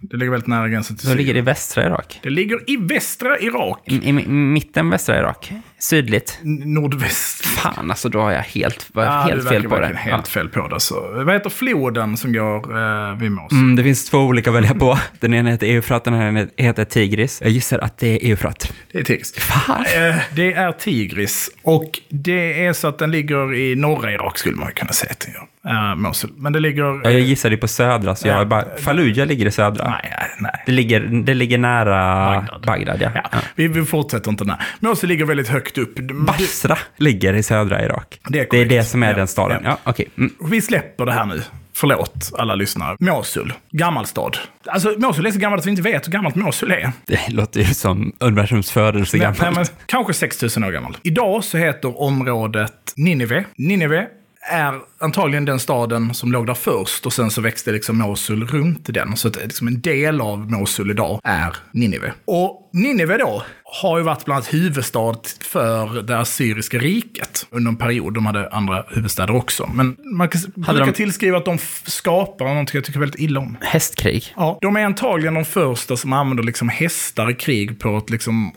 Det 0.00 0.16
ligger 0.16 0.30
väldigt 0.30 0.46
nära 0.46 0.68
gränsen 0.68 0.96
till 0.96 1.06
Syrien. 1.06 1.18
ligger 1.18 1.34
det 1.34 1.38
i 1.38 1.42
västra 1.42 1.84
Irak. 1.84 2.20
Det 2.22 2.30
ligger 2.30 2.70
i 2.70 2.76
västra 2.76 3.38
Irak. 3.38 3.78
I, 3.84 4.08
i, 4.08 4.12
mitten 4.12 4.90
västra 4.90 5.18
Irak. 5.18 5.52
Sydligt. 5.80 6.38
Nordväst. 6.42 7.46
Fan, 7.46 7.90
alltså 7.90 8.08
då 8.08 8.20
har 8.20 8.32
jag 8.32 8.42
helt, 8.42 8.86
var 8.92 9.04
Ja, 9.04 9.10
helt 9.10 9.48
fel 9.48 9.68
på 9.68 9.80
det. 9.80 9.96
Helt 9.96 10.28
fel 10.28 10.48
på 10.48 10.68
det. 10.68 10.80
Så, 10.80 11.22
vad 11.24 11.34
heter 11.34 11.50
floden 11.50 12.16
som 12.16 12.32
går 12.32 12.78
eh, 12.78 13.16
vid 13.18 13.30
Mosul? 13.32 13.58
Mm, 13.58 13.76
det 13.76 13.82
finns 13.82 14.10
två 14.10 14.18
olika 14.18 14.50
att 14.50 14.56
välja 14.56 14.74
på. 14.74 14.98
Den 15.20 15.34
ena 15.34 15.50
heter 15.50 15.66
Eufrat, 15.66 16.04
den 16.04 16.14
här 16.14 16.48
heter 16.56 16.84
Tigris. 16.84 17.40
Jag 17.42 17.50
gissar 17.50 17.78
att 17.78 17.98
det 17.98 18.08
är 18.26 18.30
Eufrat. 18.30 18.72
Det 18.92 18.98
är 18.98 19.04
Tigris. 19.04 19.34
Fan! 19.34 19.84
Eh, 19.96 20.16
det 20.34 20.52
är 20.52 20.72
Tigris. 20.72 21.50
Och 21.62 22.00
det 22.08 22.66
är 22.66 22.72
så 22.72 22.88
att 22.88 22.98
den 22.98 23.10
ligger 23.10 23.54
i 23.54 23.76
norra 23.76 24.12
Irak 24.12 24.38
skulle 24.38 24.56
man 24.56 24.72
kunna 24.72 24.92
säga 24.92 25.14
till 25.14 25.32
uh, 25.66 25.94
Mosul. 25.96 26.30
Men 26.36 26.52
det 26.52 26.60
ligger... 26.60 26.84
Ja, 27.04 27.10
jag 27.10 27.20
gissade 27.20 27.56
på 27.56 27.68
södra, 27.68 28.16
så 28.16 28.28
jag 28.28 28.36
Ja. 28.36 28.40
är 28.40 28.44
bara... 28.44 28.64
Fallujah 28.78 29.26
ligger 29.26 29.46
i 29.46 29.50
södra. 29.50 29.90
Nej, 29.90 30.00
nej, 30.18 30.30
nej. 30.38 30.62
Det 30.66 30.72
ligger, 30.72 31.00
det 31.00 31.34
ligger 31.34 31.58
nära 31.58 32.34
Bagdad. 32.34 32.62
Bagdad, 32.66 32.96
ja. 33.02 33.10
Ja, 33.14 33.28
ja. 33.32 33.38
vi, 33.54 33.68
vi 33.68 33.84
fortsätter 33.84 34.30
inte 34.30 34.44
där. 34.44 34.56
Mosul 34.80 35.08
ligger 35.08 35.24
väldigt 35.24 35.48
högt 35.48 35.69
upp. 35.78 35.94
Basra 36.26 36.78
ligger 36.96 37.34
i 37.34 37.42
södra 37.42 37.84
Irak. 37.84 38.20
Det 38.28 38.38
är 38.40 38.46
det, 38.50 38.58
är 38.60 38.64
det 38.64 38.84
som 38.84 39.02
är 39.02 39.10
Ja, 39.10 39.16
den 39.16 39.26
staden. 39.28 39.60
ja. 39.64 39.70
Ja, 39.84 39.90
okej. 39.90 40.08
Mm. 40.18 40.34
Vi 40.50 40.60
släpper 40.60 41.06
det 41.06 41.12
här 41.12 41.26
nu. 41.26 41.42
Förlåt 41.72 42.32
alla 42.38 42.54
lyssnare. 42.54 42.96
Mosul. 43.00 43.52
Gammal 43.70 44.06
stad. 44.06 44.38
Alltså 44.66 44.94
Mosul 44.98 45.26
är 45.26 45.30
så 45.30 45.38
gammalt 45.38 45.60
att 45.60 45.66
vi 45.66 45.70
inte 45.70 45.82
vet 45.82 46.06
hur 46.06 46.12
gammalt 46.12 46.34
Mosul 46.34 46.70
är. 46.70 46.92
Det 47.06 47.28
låter 47.28 47.60
ju 47.60 47.66
som 47.74 48.12
universums 48.18 48.70
födelse 48.70 49.18
gammalt. 49.18 49.40
nej, 49.42 49.52
men, 49.54 49.64
kanske 49.86 50.12
6000 50.14 50.64
år 50.64 50.70
gammalt. 50.70 50.98
Idag 51.02 51.44
så 51.44 51.58
heter 51.58 52.00
området 52.02 52.72
Nineve. 52.96 53.44
Nineve 53.56 54.06
är 54.50 54.74
antagligen 55.00 55.44
den 55.44 55.58
staden 55.60 56.14
som 56.14 56.32
låg 56.32 56.46
där 56.46 56.54
först 56.54 57.06
och 57.06 57.12
sen 57.12 57.30
så 57.30 57.40
växte 57.40 57.72
liksom 57.72 57.98
Mosul 57.98 58.46
runt 58.46 58.86
den. 58.94 59.16
Så 59.16 59.28
att 59.28 59.36
liksom 59.36 59.66
en 59.66 59.80
del 59.80 60.20
av 60.20 60.50
Mosul 60.50 60.90
idag 60.90 61.20
är 61.24 61.56
Nineve. 61.72 62.12
Och 62.24 62.70
Nineve 62.72 63.18
då 63.18 63.42
har 63.72 63.98
ju 63.98 64.04
varit 64.04 64.24
bland 64.24 64.36
annat 64.36 64.54
huvudstad 64.54 65.14
för 65.40 66.02
det 66.02 66.18
assyriska 66.18 66.78
riket 66.78 67.46
under 67.50 67.70
en 67.70 67.76
period. 67.76 68.14
De 68.14 68.26
hade 68.26 68.48
andra 68.48 68.84
huvudstäder 68.88 69.36
också. 69.36 69.70
Men 69.74 69.96
man 70.04 70.28
kan, 70.28 70.40
brukar 70.54 70.86
de- 70.86 70.92
tillskriva 70.92 71.36
att 71.38 71.44
de 71.44 71.58
skapar 71.84 72.44
någonting 72.44 72.76
jag 72.76 72.84
tycker 72.84 73.00
väldigt 73.00 73.20
illa 73.20 73.40
om. 73.40 73.56
Hästkrig. 73.60 74.34
Ja, 74.36 74.58
de 74.62 74.76
är 74.76 74.84
antagligen 74.84 75.34
de 75.34 75.44
första 75.44 75.96
som 75.96 76.12
använder 76.12 76.44
liksom 76.44 76.68
hästar 76.68 77.30
i 77.30 77.34
krig 77.34 77.78
på 77.78 77.98
ett 77.98 78.10
liksom, 78.10 78.52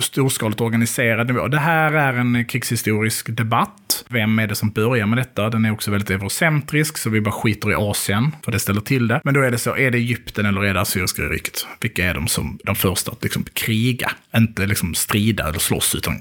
storskaligt 0.00 0.60
organiserad 0.60 1.26
nivå. 1.26 1.48
Det 1.48 1.58
här 1.58 1.92
är 1.92 2.12
en 2.14 2.44
krigshistorisk 2.44 3.36
debatt. 3.36 4.04
Vem 4.08 4.38
är 4.38 4.46
det 4.46 4.54
som 4.54 4.70
börjar 4.70 5.06
med 5.06 5.18
detta? 5.18 5.50
Den 5.50 5.64
är 5.64 5.72
också 5.72 5.90
väldigt 5.90 6.10
eurocentrisk, 6.10 6.98
så 6.98 7.10
vi 7.10 7.20
bara 7.20 7.32
skiter 7.32 7.70
i 7.70 7.74
Asien, 7.74 8.36
för 8.44 8.52
det 8.52 8.58
ställer 8.58 8.80
till 8.80 9.08
det. 9.08 9.20
Men 9.24 9.34
då 9.34 9.40
är 9.40 9.50
det 9.50 9.58
så, 9.58 9.76
är 9.76 9.90
det 9.90 9.98
Egypten 9.98 10.46
eller 10.46 10.64
är 10.64 10.74
det 10.74 10.80
Assyriska 10.80 11.22
riket? 11.22 11.66
Vilka 11.80 12.04
är 12.04 12.14
de 12.14 12.28
som 12.28 12.58
de 12.64 12.74
första 12.74 13.12
att 13.12 13.22
liksom 13.22 13.44
kriga? 13.52 14.10
Inte 14.36 14.57
liksom 14.66 14.94
strida 14.94 15.48
eller 15.48 15.58
slåss, 15.58 15.94
utan 15.94 16.14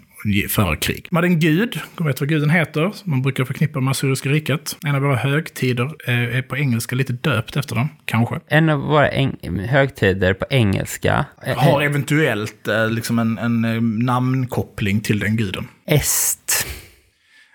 föra 0.50 0.76
krig. 0.76 1.08
Man 1.12 1.24
hade 1.24 1.34
en 1.34 1.40
gud, 1.40 1.80
kommer 1.96 2.12
vet 2.12 2.20
vad 2.20 2.30
guden 2.30 2.50
heter, 2.50 2.92
som 2.94 3.12
man 3.12 3.22
brukar 3.22 3.46
förknippa 3.46 3.80
med 3.80 3.92
Assyriska 3.92 4.30
riket. 4.30 4.78
En 4.86 4.96
av 4.96 5.02
våra 5.02 5.16
högtider 5.16 5.92
eh, 6.08 6.38
är 6.38 6.42
på 6.42 6.58
engelska 6.58 6.96
lite 6.96 7.14
döpt 7.14 7.56
efter 7.58 7.76
den, 7.76 7.90
kanske. 8.06 8.40
En 8.48 8.70
av 8.70 8.80
våra 8.80 9.10
högtider 9.68 10.34
på 10.34 10.46
engelska. 10.50 11.26
eh, 11.46 11.58
har 11.58 11.82
eventuellt 11.82 12.68
eh, 12.68 12.90
liksom 12.90 13.20
en, 13.20 13.38
en 13.38 13.66
eh, 13.66 13.82
namnkoppling 13.82 15.00
till 15.02 15.20
den 15.20 15.38
guden. 15.38 15.68
Est. 15.88 16.68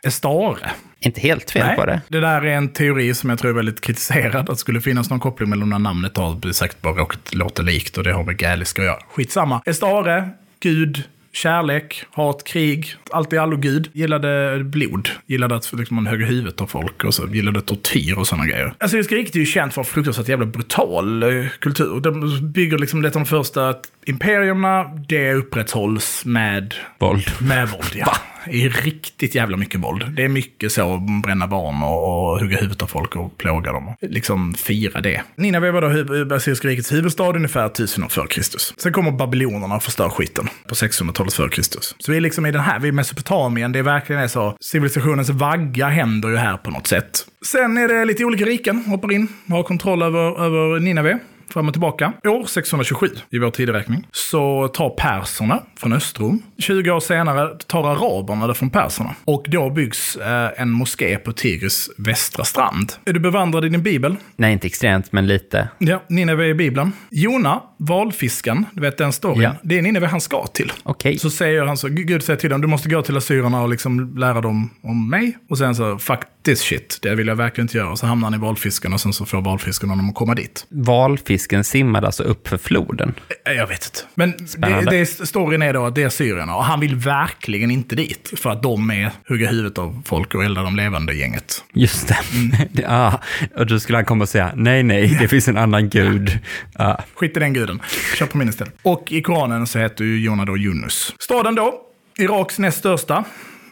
Estare. 0.07 0.71
Inte 1.01 1.21
helt 1.21 1.51
fel 1.51 1.77
på 1.77 1.87
det. 1.87 2.01
det 2.09 2.21
där 2.21 2.43
är 2.43 2.57
en 2.57 2.69
teori 2.69 3.15
som 3.15 3.31
jag 3.31 3.39
tror 3.39 3.51
är 3.51 3.55
väldigt 3.55 3.81
kritiserad. 3.81 4.37
Att 4.37 4.47
det 4.47 4.57
skulle 4.57 4.81
finnas 4.81 5.11
någon 5.11 5.21
koppling 5.21 5.51
mellan 5.51 5.73
här 5.73 5.79
namnet 5.79 6.17
har 6.17 6.39
det 6.43 6.55
säkert 6.55 6.83
bara 6.83 6.95
råkat 6.95 7.35
låta 7.35 7.63
likt 7.63 7.99
och 7.99 8.05
det 8.05 8.13
har 8.13 8.25
med 8.25 8.37
gaeliska 8.37 8.83
att 8.83 8.87
göra. 8.87 9.03
Skitsamma. 9.09 9.63
Estare, 9.67 10.31
gud, 10.63 11.03
kärlek, 11.33 12.05
hat, 12.11 12.45
krig, 12.45 12.95
allt 13.11 13.33
i 13.33 13.39
allo 13.39 13.57
gud. 13.57 13.91
Gillade 13.93 14.65
blod. 14.65 15.09
Gillade 15.27 15.55
att 15.55 15.73
liksom, 15.73 15.95
man 15.95 16.07
högg 16.07 16.23
huvudet 16.23 16.61
av 16.61 16.67
folk 16.67 17.05
och 17.05 17.15
så 17.15 17.27
gillade 17.29 17.61
tortyr 17.61 18.19
och 18.19 18.27
sådana 18.27 18.47
grejer. 18.47 18.75
Assyriska 18.79 19.15
riket 19.15 19.35
är 19.35 19.41
ju 19.41 19.47
känt 19.47 19.75
för 19.75 19.83
fruktansvärt 19.83 20.29
jävla 20.29 20.47
brutal 20.47 21.23
eh, 21.23 21.47
kultur. 21.59 22.01
De 22.01 22.39
bygger 22.53 22.79
liksom 22.79 23.03
det 23.03 23.11
de 23.11 23.27
första 23.27 23.75
imperierna, 24.07 24.85
det 25.09 25.33
upprätthålls 25.35 26.25
med 26.25 26.75
Våld. 26.99 27.25
med 27.41 27.69
våld, 27.69 27.93
ja. 27.95 28.07
Det 28.07 28.32
är 28.47 28.85
riktigt 28.85 29.35
jävla 29.35 29.57
mycket 29.57 29.81
våld. 29.81 30.05
Det 30.17 30.25
är 30.25 30.29
mycket 30.29 30.73
så, 30.73 30.97
bränna 31.25 31.47
barn 31.47 31.83
och, 31.83 32.33
och 32.33 32.41
hugga 32.41 32.57
huvudet 32.57 32.83
av 32.83 32.87
folk 32.87 33.17
och 33.17 33.39
plåga 33.39 33.73
dem. 33.73 33.95
Liksom 34.01 34.55
fira 34.55 35.01
det. 35.01 35.23
Nineve 35.37 35.71
var 35.71 35.81
då 35.83 35.89
hu- 35.89 36.35
Assyriska 36.35 36.69
rikets 36.69 36.93
huvudstad 36.93 37.25
ungefär 37.37 37.67
1000 37.67 38.05
år 38.05 38.09
före 38.09 38.27
Kristus. 38.27 38.75
Sen 38.79 38.93
kommer 38.93 39.11
babylonerna 39.11 39.75
och 39.77 39.83
förstör 39.83 40.09
skiten 40.09 40.49
på 40.69 40.75
600-talet 40.75 41.35
före 41.35 41.49
Kristus. 41.49 41.95
Så 41.99 42.11
vi 42.13 42.17
är 42.17 42.21
liksom 42.21 42.47
i 42.47 42.51
den 42.53 42.61
här, 42.61 42.79
vi 42.81 42.89
är 42.89 42.93
Mesopotamien, 42.93 43.73
det 43.73 43.79
är 43.79 43.83
verkligen 43.83 44.23
är 44.23 44.29
så, 44.29 44.57
civilisationens 44.61 45.31
vagga 45.31 45.89
händer 45.89 46.29
ju 46.29 46.37
här 46.37 46.57
på 46.57 46.71
något 46.71 46.87
sätt. 46.87 47.27
Sen 47.47 47.79
är 47.79 47.89
det 47.89 48.05
lite 48.05 48.25
olika 48.25 48.45
riken, 48.45 48.85
hoppar 48.87 49.13
in, 49.13 49.29
har 49.49 49.63
kontroll 49.63 50.03
över, 50.03 50.45
över 50.45 50.81
Nineve 50.81 51.19
fram 51.53 51.69
och 51.69 51.75
tillbaka. 51.75 52.13
År 52.25 52.47
627 52.47 53.07
i 53.31 53.39
vår 53.39 53.51
tideräkning 53.51 54.07
så 54.13 54.69
tar 54.69 54.91
perserna 54.91 55.63
från 55.79 55.93
Östrom. 55.93 56.43
20 56.59 56.91
år 56.91 57.01
senare 57.01 57.59
tar 57.67 57.85
araberna 57.91 58.47
det 58.47 58.55
från 58.55 58.71
perserna. 58.71 59.15
Och 59.25 59.45
då 59.49 59.71
byggs 59.71 60.17
eh, 60.17 60.51
en 60.57 60.71
moské 60.71 61.17
på 61.17 61.33
Tigris 61.33 61.91
västra 61.99 62.45
strand. 62.45 62.93
Är 63.05 63.13
du 63.13 63.21
bevandrad 63.21 63.65
i 63.65 63.69
din 63.69 63.83
bibel? 63.83 64.17
Nej, 64.37 64.53
inte 64.53 64.67
extremt, 64.67 65.13
men 65.13 65.27
lite. 65.27 65.69
Ja, 65.79 66.03
Nineve 66.09 66.47
i 66.47 66.55
bibeln. 66.55 66.93
Jona, 67.11 67.63
valfisken, 67.89 68.67
du 68.73 68.81
vet 68.81 68.99
den 68.99 69.13
storyn. 69.13 69.43
Ja. 69.43 69.55
Det 69.63 69.79
är 69.79 69.83
Nineve 69.83 70.07
han 70.07 70.21
ska 70.21 70.47
till. 70.47 70.73
Okej. 70.83 71.19
Så 71.19 71.31
säger 71.31 71.63
han 71.65 71.77
så, 71.77 71.89
Gud 71.89 72.23
säger 72.23 72.41
till 72.41 72.51
dem, 72.51 72.61
du 72.61 72.67
måste 72.67 72.89
gå 72.89 73.03
till 73.03 73.17
assyrierna 73.17 73.63
och 73.63 73.69
liksom 73.69 74.19
lära 74.19 74.41
dem 74.41 74.71
om 74.83 75.11
mig. 75.11 75.39
Och 75.51 75.59
sen 75.59 75.75
så, 75.75 75.99
fuck 75.99 76.21
this 76.45 76.61
shit, 76.61 76.99
det 77.03 77.15
vill 77.15 77.27
jag 77.27 77.37
verkligen 77.37 77.65
inte 77.65 77.79
göra. 77.79 77.91
Och 77.91 77.99
så 77.99 78.07
hamnar 78.07 78.27
han 78.27 78.35
i 78.35 78.39
valfisken 78.39 78.93
och 78.93 79.01
sen 79.01 79.13
så 79.13 79.25
får 79.27 79.41
valfisken 79.43 79.91
honom 79.91 80.09
att 80.09 80.15
komma 80.15 80.35
dit. 80.35 80.67
Valfisken 80.69 81.65
simmade 81.65 82.07
alltså 82.07 82.23
upp 82.23 82.49
för 82.49 82.59
floden. 82.59 83.15
Eh, 83.47 83.53
Jag 83.53 83.67
vet 83.67 83.85
inte. 83.85 83.99
Men 84.15 84.31
det, 84.39 84.47
Spännande. 84.49 84.91
det, 84.91 85.07
storyn 85.07 85.63
är 85.63 85.73
då 85.73 85.85
att 85.87 85.95
det 85.95 86.03
är 86.03 86.09
syrierna 86.09 86.57
och 86.57 86.65
han 86.65 86.81
vill 86.81 86.97
verkligen 86.97 87.71
inte 87.71 87.97
dit. 87.97 88.33
För 88.37 88.51
att 88.51 88.63
de 88.63 88.91
är 88.91 89.11
hugga 89.29 89.49
huvudet 89.51 89.79
av 89.79 90.03
folk 90.07 90.35
och 90.35 90.45
elda 90.45 90.63
de 90.63 90.77
levande 90.77 91.15
gänget. 91.15 91.65
Just 91.73 92.09
det. 92.09 92.19
det 92.73 92.85
ah, 92.89 93.21
och 93.57 93.67
då 93.67 93.81
skulle 93.81 93.99
han 93.99 94.05
komma 94.05 94.23
och 94.23 94.29
säga, 94.29 94.53
nej, 94.57 94.83
nej, 94.83 95.17
det 95.21 95.29
finns 95.29 95.49
en 95.49 95.57
annan 95.57 95.89
gud. 95.89 96.39
Ah, 96.75 96.97
Skit 97.15 97.37
i 97.37 97.41
den 97.41 97.53
guden. 97.53 97.72
Kör 98.19 98.27
på 98.27 98.39
min 98.39 98.49
istället. 98.49 98.75
Och 98.83 99.13
i 99.13 99.23
Koranen 99.23 99.67
så 99.67 99.79
heter 99.79 100.05
ju 100.05 100.21
Jona 100.21 100.45
då 100.45 100.59
Yunus. 100.59 101.15
Staden 101.19 101.55
då, 101.55 101.75
Iraks 102.19 102.59
näst 102.59 102.79
största. 102.79 103.25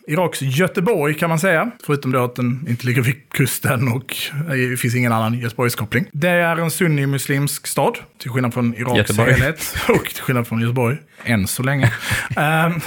Iraks 0.06 0.42
Göteborg 0.42 1.14
kan 1.14 1.28
man 1.28 1.38
säga. 1.38 1.70
Förutom 1.86 2.12
då 2.12 2.24
att 2.24 2.36
den 2.36 2.66
inte 2.68 2.86
ligger 2.86 3.02
vid 3.02 3.28
kusten 3.30 3.88
och 3.88 4.16
det 4.48 4.76
finns 4.80 4.94
ingen 4.94 5.12
annan 5.12 5.38
Göteborgskoppling. 5.38 6.04
Det 6.12 6.28
är 6.28 6.56
en 6.56 6.70
sunni-muslimsk 6.70 7.66
stad. 7.66 7.98
Till 8.18 8.30
skillnad 8.30 8.54
från 8.54 8.74
Iraks 8.74 8.96
Göteborg. 8.96 9.32
helhet. 9.32 9.76
Och 9.88 10.04
till 10.04 10.22
skillnad 10.22 10.46
från 10.46 10.60
Göteborg. 10.60 10.96
Än 11.24 11.46
så 11.46 11.62
länge. 11.62 11.92
Ehm, 12.36 12.72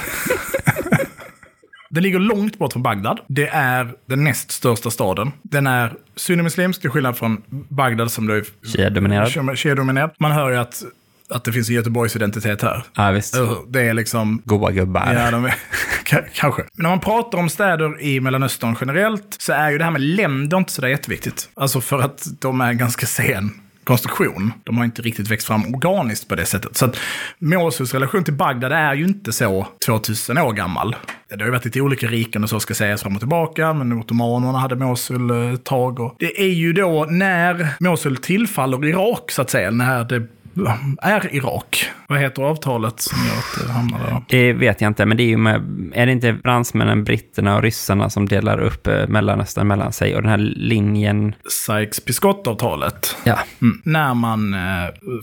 Den 1.90 2.02
ligger 2.02 2.18
långt 2.18 2.58
bort 2.58 2.72
från 2.72 2.82
Bagdad. 2.82 3.20
Det 3.28 3.48
är 3.48 3.92
den 4.06 4.24
näst 4.24 4.50
största 4.50 4.90
staden. 4.90 5.32
Den 5.42 5.66
är 5.66 5.94
sunnimuslimsk 6.16 6.80
till 6.80 6.90
skillnad 6.90 7.16
från 7.16 7.42
Bagdad 7.68 8.10
som 8.10 8.26
då 8.26 8.34
är. 8.34 8.44
Shia-dominerad. 9.56 10.10
Man 10.18 10.32
hör 10.32 10.50
ju 10.50 10.56
att, 10.56 10.82
att 11.30 11.44
det 11.44 11.52
finns 11.52 11.68
en 11.68 11.74
Göteborgs 11.74 12.16
identitet 12.16 12.62
här. 12.62 12.84
Ja, 12.94 13.10
visst. 13.10 13.36
Hur? 13.36 13.56
Det 13.68 13.82
är 13.82 13.94
liksom... 13.94 14.42
Goa 14.44 14.70
gubbar. 14.70 15.12
Ja, 15.14 15.30
de 15.30 15.44
är, 15.44 15.54
kanske. 16.34 16.62
Men 16.62 16.82
när 16.82 16.90
man 16.90 17.00
pratar 17.00 17.38
om 17.38 17.48
städer 17.48 18.02
i 18.02 18.20
Mellanöstern 18.20 18.76
generellt 18.80 19.36
så 19.38 19.52
är 19.52 19.70
ju 19.70 19.78
det 19.78 19.84
här 19.84 19.90
med 19.90 20.00
länder 20.00 20.58
inte 20.58 20.72
sådär 20.72 20.88
jätteviktigt. 20.88 21.48
Alltså 21.54 21.80
för 21.80 21.98
att 21.98 22.26
de 22.40 22.60
är 22.60 22.72
ganska 22.72 23.06
sen 23.06 23.50
konstruktion. 23.84 24.52
De 24.64 24.76
har 24.76 24.84
inte 24.84 25.02
riktigt 25.02 25.30
växt 25.30 25.46
fram 25.46 25.74
organiskt 25.74 26.28
på 26.28 26.34
det 26.34 26.46
sättet. 26.46 26.76
Så 26.76 26.84
att 26.84 26.96
Mosuls 27.38 27.94
relation 27.94 28.24
till 28.24 28.34
Bagdad 28.34 28.72
är 28.72 28.94
ju 28.94 29.04
inte 29.04 29.32
så 29.32 29.66
2000 29.86 30.38
år 30.38 30.52
gammal. 30.52 30.96
Det 31.28 31.40
har 31.40 31.44
ju 31.44 31.50
varit 31.50 31.64
lite 31.64 31.80
olika 31.80 32.06
riken 32.06 32.42
och 32.42 32.50
så 32.50 32.60
ska 32.60 32.74
sägas 32.74 33.02
fram 33.02 33.14
och 33.14 33.20
tillbaka, 33.20 33.72
men 33.72 33.92
ottomanerna 33.92 34.58
hade 34.58 34.76
Mosul 34.76 35.30
eh, 35.30 35.52
ett 35.52 35.64
tag. 35.64 36.00
Och 36.00 36.16
det 36.18 36.42
är 36.42 36.52
ju 36.52 36.72
då 36.72 37.06
när 37.10 37.68
Mosul 37.80 38.16
tillfaller 38.16 38.84
Irak, 38.84 39.30
så 39.30 39.42
att 39.42 39.50
säga, 39.50 39.70
när 39.70 40.04
det 40.04 40.26
är 41.02 41.34
Irak. 41.34 41.90
Vad 42.08 42.18
heter 42.18 42.42
avtalet 42.42 43.00
som 43.00 43.18
gör 43.26 43.34
att 43.34 43.66
det 43.66 43.72
hamnar 43.72 43.98
där? 43.98 44.22
Det 44.28 44.52
vet 44.52 44.80
jag 44.80 44.90
inte, 44.90 45.06
men 45.06 45.16
det 45.16 45.22
är 45.22 45.28
ju 45.28 45.36
med, 45.36 45.62
är 45.94 46.06
det 46.06 46.12
inte 46.12 46.36
fransmännen, 46.42 47.04
britterna 47.04 47.56
och 47.56 47.62
ryssarna 47.62 48.10
som 48.10 48.28
delar 48.28 48.60
upp 48.60 48.86
eh, 48.86 49.08
Mellanöstern 49.08 49.66
mellan 49.66 49.92
sig? 49.92 50.16
Och 50.16 50.22
den 50.22 50.30
här 50.30 50.38
linjen, 50.38 51.34
Sykes-Picot-avtalet. 51.66 53.16
ja, 53.24 53.38
Mm. 53.62 53.80
När 53.84 54.14
man, 54.14 54.54
eh, 54.54 54.60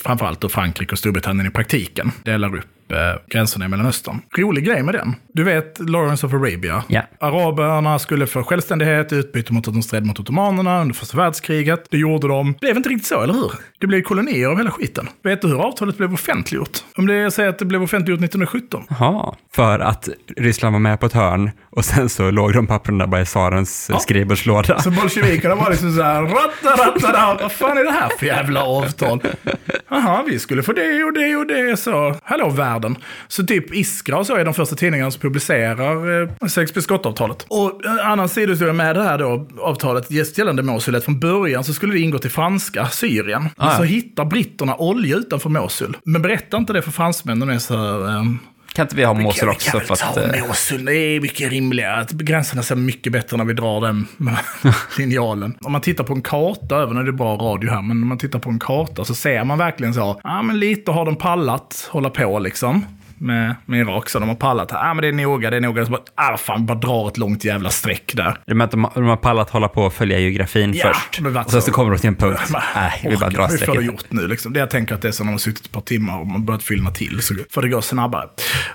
framförallt 0.03 0.41
då 0.41 0.49
Frankrike 0.49 0.91
och 0.91 0.97
Storbritannien 0.99 1.47
i 1.47 1.49
praktiken, 1.51 2.11
delar 2.23 2.55
upp 2.55 2.65
eh, 2.91 2.97
gränserna 3.27 3.65
i 3.65 3.67
Mellanöstern. 3.67 4.21
Rolig 4.37 4.65
grej 4.65 4.83
med 4.83 4.93
den. 4.95 5.15
Du 5.33 5.43
vet 5.43 5.79
Lawrence 5.79 6.25
of 6.25 6.33
Arabia. 6.33 6.83
Ja. 6.87 7.01
Araberna 7.19 7.99
skulle 7.99 8.27
få 8.27 8.43
självständighet 8.43 9.11
i 9.11 9.15
utbyte 9.15 9.53
mot 9.53 9.67
att 9.67 9.73
de 9.73 9.83
stred 9.83 10.05
mot 10.05 10.19
ottomanerna 10.19 10.81
under 10.81 10.95
första 10.95 11.17
världskriget. 11.17 11.85
Det 11.89 11.97
gjorde 11.97 12.27
de. 12.27 12.51
Det 12.51 12.59
blev 12.59 12.77
inte 12.77 12.89
riktigt 12.89 13.07
så, 13.07 13.21
eller 13.21 13.33
hur? 13.33 13.51
Det 13.79 13.87
blev 13.87 14.01
kolonier 14.01 14.47
av 14.47 14.57
hela 14.57 14.71
skiten. 14.71 15.09
Vet 15.23 15.41
du 15.41 15.47
hur 15.47 15.61
avtalet 15.61 15.97
blev 15.97 16.13
offentliggjort? 16.13 16.79
Om 16.97 17.07
det 17.07 17.31
säger 17.31 17.49
att 17.49 17.59
det 17.59 17.65
blev 17.65 17.83
offentliggjort 17.83 18.23
1917. 18.23 18.83
Jaha, 18.89 19.35
för 19.53 19.79
att 19.79 20.09
Ryssland 20.37 20.73
var 20.73 20.79
med 20.79 20.99
på 20.99 21.05
ett 21.05 21.13
hörn 21.13 21.51
och 21.69 21.85
sen 21.85 22.09
så 22.09 22.31
låg 22.31 22.53
de 22.53 22.67
papperna 22.67 23.07
bara 23.07 23.21
i 23.21 23.25
tsarens 23.25 23.87
ja. 23.91 23.99
skrivbordslåda. 23.99 24.79
Så 24.79 24.91
bolsjevikerna 24.91 25.55
var 25.55 25.69
liksom 25.69 25.91
så 25.91 26.01
här, 26.01 26.21
ratta, 26.21 26.85
ratta, 26.85 27.13
ratta, 27.13 27.43
vad 27.43 27.51
fan 27.51 27.77
är 27.77 27.83
det 27.83 27.91
här 27.91 28.09
för 28.19 28.25
jävla 28.25 28.63
avtal? 28.63 29.21
Jaha, 29.89 30.23
vi 30.27 30.39
skulle 30.39 30.63
få 30.63 30.73
det 30.73 31.03
och 31.03 31.13
det 31.13 31.35
och 31.35 31.47
det, 31.47 31.79
så 31.79 32.15
hallå 32.23 32.49
världen. 32.81 32.97
Så 33.27 33.43
typ 33.43 33.73
Iskra 33.73 34.17
och 34.17 34.27
så 34.27 34.35
är 34.35 34.45
de 34.45 34.53
första 34.53 34.75
tidningarna 34.75 35.11
som 35.11 35.21
publicerar 35.21 36.21
eh, 36.21 36.29
Sykes-Picot-avtalet. 36.41 37.45
Och 37.47 37.85
en 37.85 37.99
annan 37.99 38.29
sidohistoria 38.29 38.73
med 38.73 38.95
det 38.95 39.03
här 39.03 39.17
då, 39.17 39.47
avtalet 39.59 40.11
just 40.11 40.37
gällande 40.37 40.63
Mosul, 40.63 40.95
att 40.95 41.03
från 41.03 41.19
början 41.19 41.63
så 41.63 41.73
skulle 41.73 41.93
det 41.93 41.99
ingå 41.99 42.17
till 42.17 42.31
franska 42.31 42.87
Syrien. 42.87 43.49
Ah, 43.57 43.71
ja. 43.71 43.77
så 43.77 43.83
hittar 43.83 44.25
britterna 44.25 44.75
olja 44.75 45.15
utanför 45.15 45.49
Mosul. 45.49 45.97
Men 46.05 46.21
berätta 46.21 46.57
inte 46.57 46.73
det 46.73 46.81
för 46.81 46.91
fransmännen, 46.91 47.47
de 47.47 47.55
är 47.55 47.59
så 47.59 47.75
här, 47.75 48.17
ehm, 48.17 48.39
Kan 48.73 48.85
inte 48.85 48.95
vi 48.95 49.03
ha 49.03 49.13
Mosul 49.13 49.49
vi 49.49 49.55
också? 49.55 49.71
kan 49.71 49.79
väl 49.79 49.87
För 49.87 49.93
att, 49.93 50.15
ta 50.15 50.21
eh, 50.37 50.47
Mosul, 50.47 50.85
det 50.85 50.95
är 50.95 51.21
mycket 51.21 51.51
rimligare. 51.51 52.05
Gränserna 52.11 52.63
ser 52.63 52.75
mycket 52.75 53.13
bättre 53.13 53.37
när 53.37 53.45
vi 53.45 53.53
drar 53.53 53.81
den 53.81 54.07
linjalen. 54.97 55.57
Om 55.61 55.71
man 55.71 55.81
tittar 55.81 56.03
på 56.03 56.13
en 56.13 56.21
karta, 56.21 56.83
även 56.83 56.97
om 56.97 57.03
det 57.05 57.09
är 57.09 57.13
bra 57.13 57.35
radio 57.35 57.69
här, 57.71 57.81
men 57.81 58.01
om 58.03 58.07
man 58.07 58.17
tittar 58.17 58.39
på 58.39 58.49
en 58.49 58.59
karta 58.59 59.05
så 59.05 59.15
ser 59.15 59.43
man 59.43 59.57
verkligen 59.57 59.93
så, 59.93 60.21
ja 60.23 60.41
men 60.41 60.59
lite 60.59 60.91
har 60.91 61.05
de 61.05 61.15
pallat 61.15 61.89
hålla 61.91 62.09
på 62.09 62.39
liksom. 62.39 62.85
Med, 63.21 63.55
med 63.65 63.79
Irak. 63.79 64.09
Så 64.09 64.19
de 64.19 64.29
har 64.29 64.35
pallat. 64.35 64.71
Ah, 64.73 64.93
men 64.93 65.01
det 65.01 65.07
är 65.07 65.11
noga, 65.11 65.49
det 65.49 65.57
är 65.57 65.61
noga. 65.61 65.85
Så 65.85 65.91
bara, 65.91 66.01
ah, 66.15 66.37
fan, 66.37 66.65
bara 66.65 66.77
drar 66.77 67.07
ett 67.07 67.17
långt 67.17 67.45
jävla 67.45 67.69
streck 67.69 68.11
där. 68.15 68.27
Att 68.63 68.71
de, 68.71 68.87
de 68.95 69.03
har 69.05 69.15
pallat 69.17 69.49
hålla 69.49 69.67
på 69.67 69.81
och 69.83 69.93
följa 69.93 70.19
geografin 70.19 70.73
Ja, 70.73 70.93
först. 70.93 71.21
men 71.21 71.37
Och 71.37 71.51
sen 71.51 71.61
så. 71.61 71.71
kommer 71.71 71.91
de 71.91 71.97
till 71.99 72.07
en 72.07 72.15
punkt. 72.15 72.41
Nej, 72.75 73.07
vi 73.09 73.17
bara 73.17 73.29
drar 73.29 73.47
strecket. 73.47 73.83
gjort 73.85 74.05
nu. 74.09 74.27
Liksom. 74.27 74.53
Det 74.53 74.59
jag 74.59 74.69
tänker 74.69 74.95
att 74.95 75.01
det 75.01 75.07
är 75.07 75.11
så 75.11 75.23
när 75.23 75.25
man 75.25 75.33
har 75.33 75.39
suttit 75.39 75.65
ett 75.65 75.71
par 75.71 75.81
timmar 75.81 76.19
och 76.19 76.27
man 76.27 76.45
börjat 76.45 76.63
fyllna 76.63 76.91
till 76.91 77.21
så 77.21 77.35
får 77.51 77.61
det 77.61 77.69
gå 77.69 77.81
snabbare. 77.81 78.29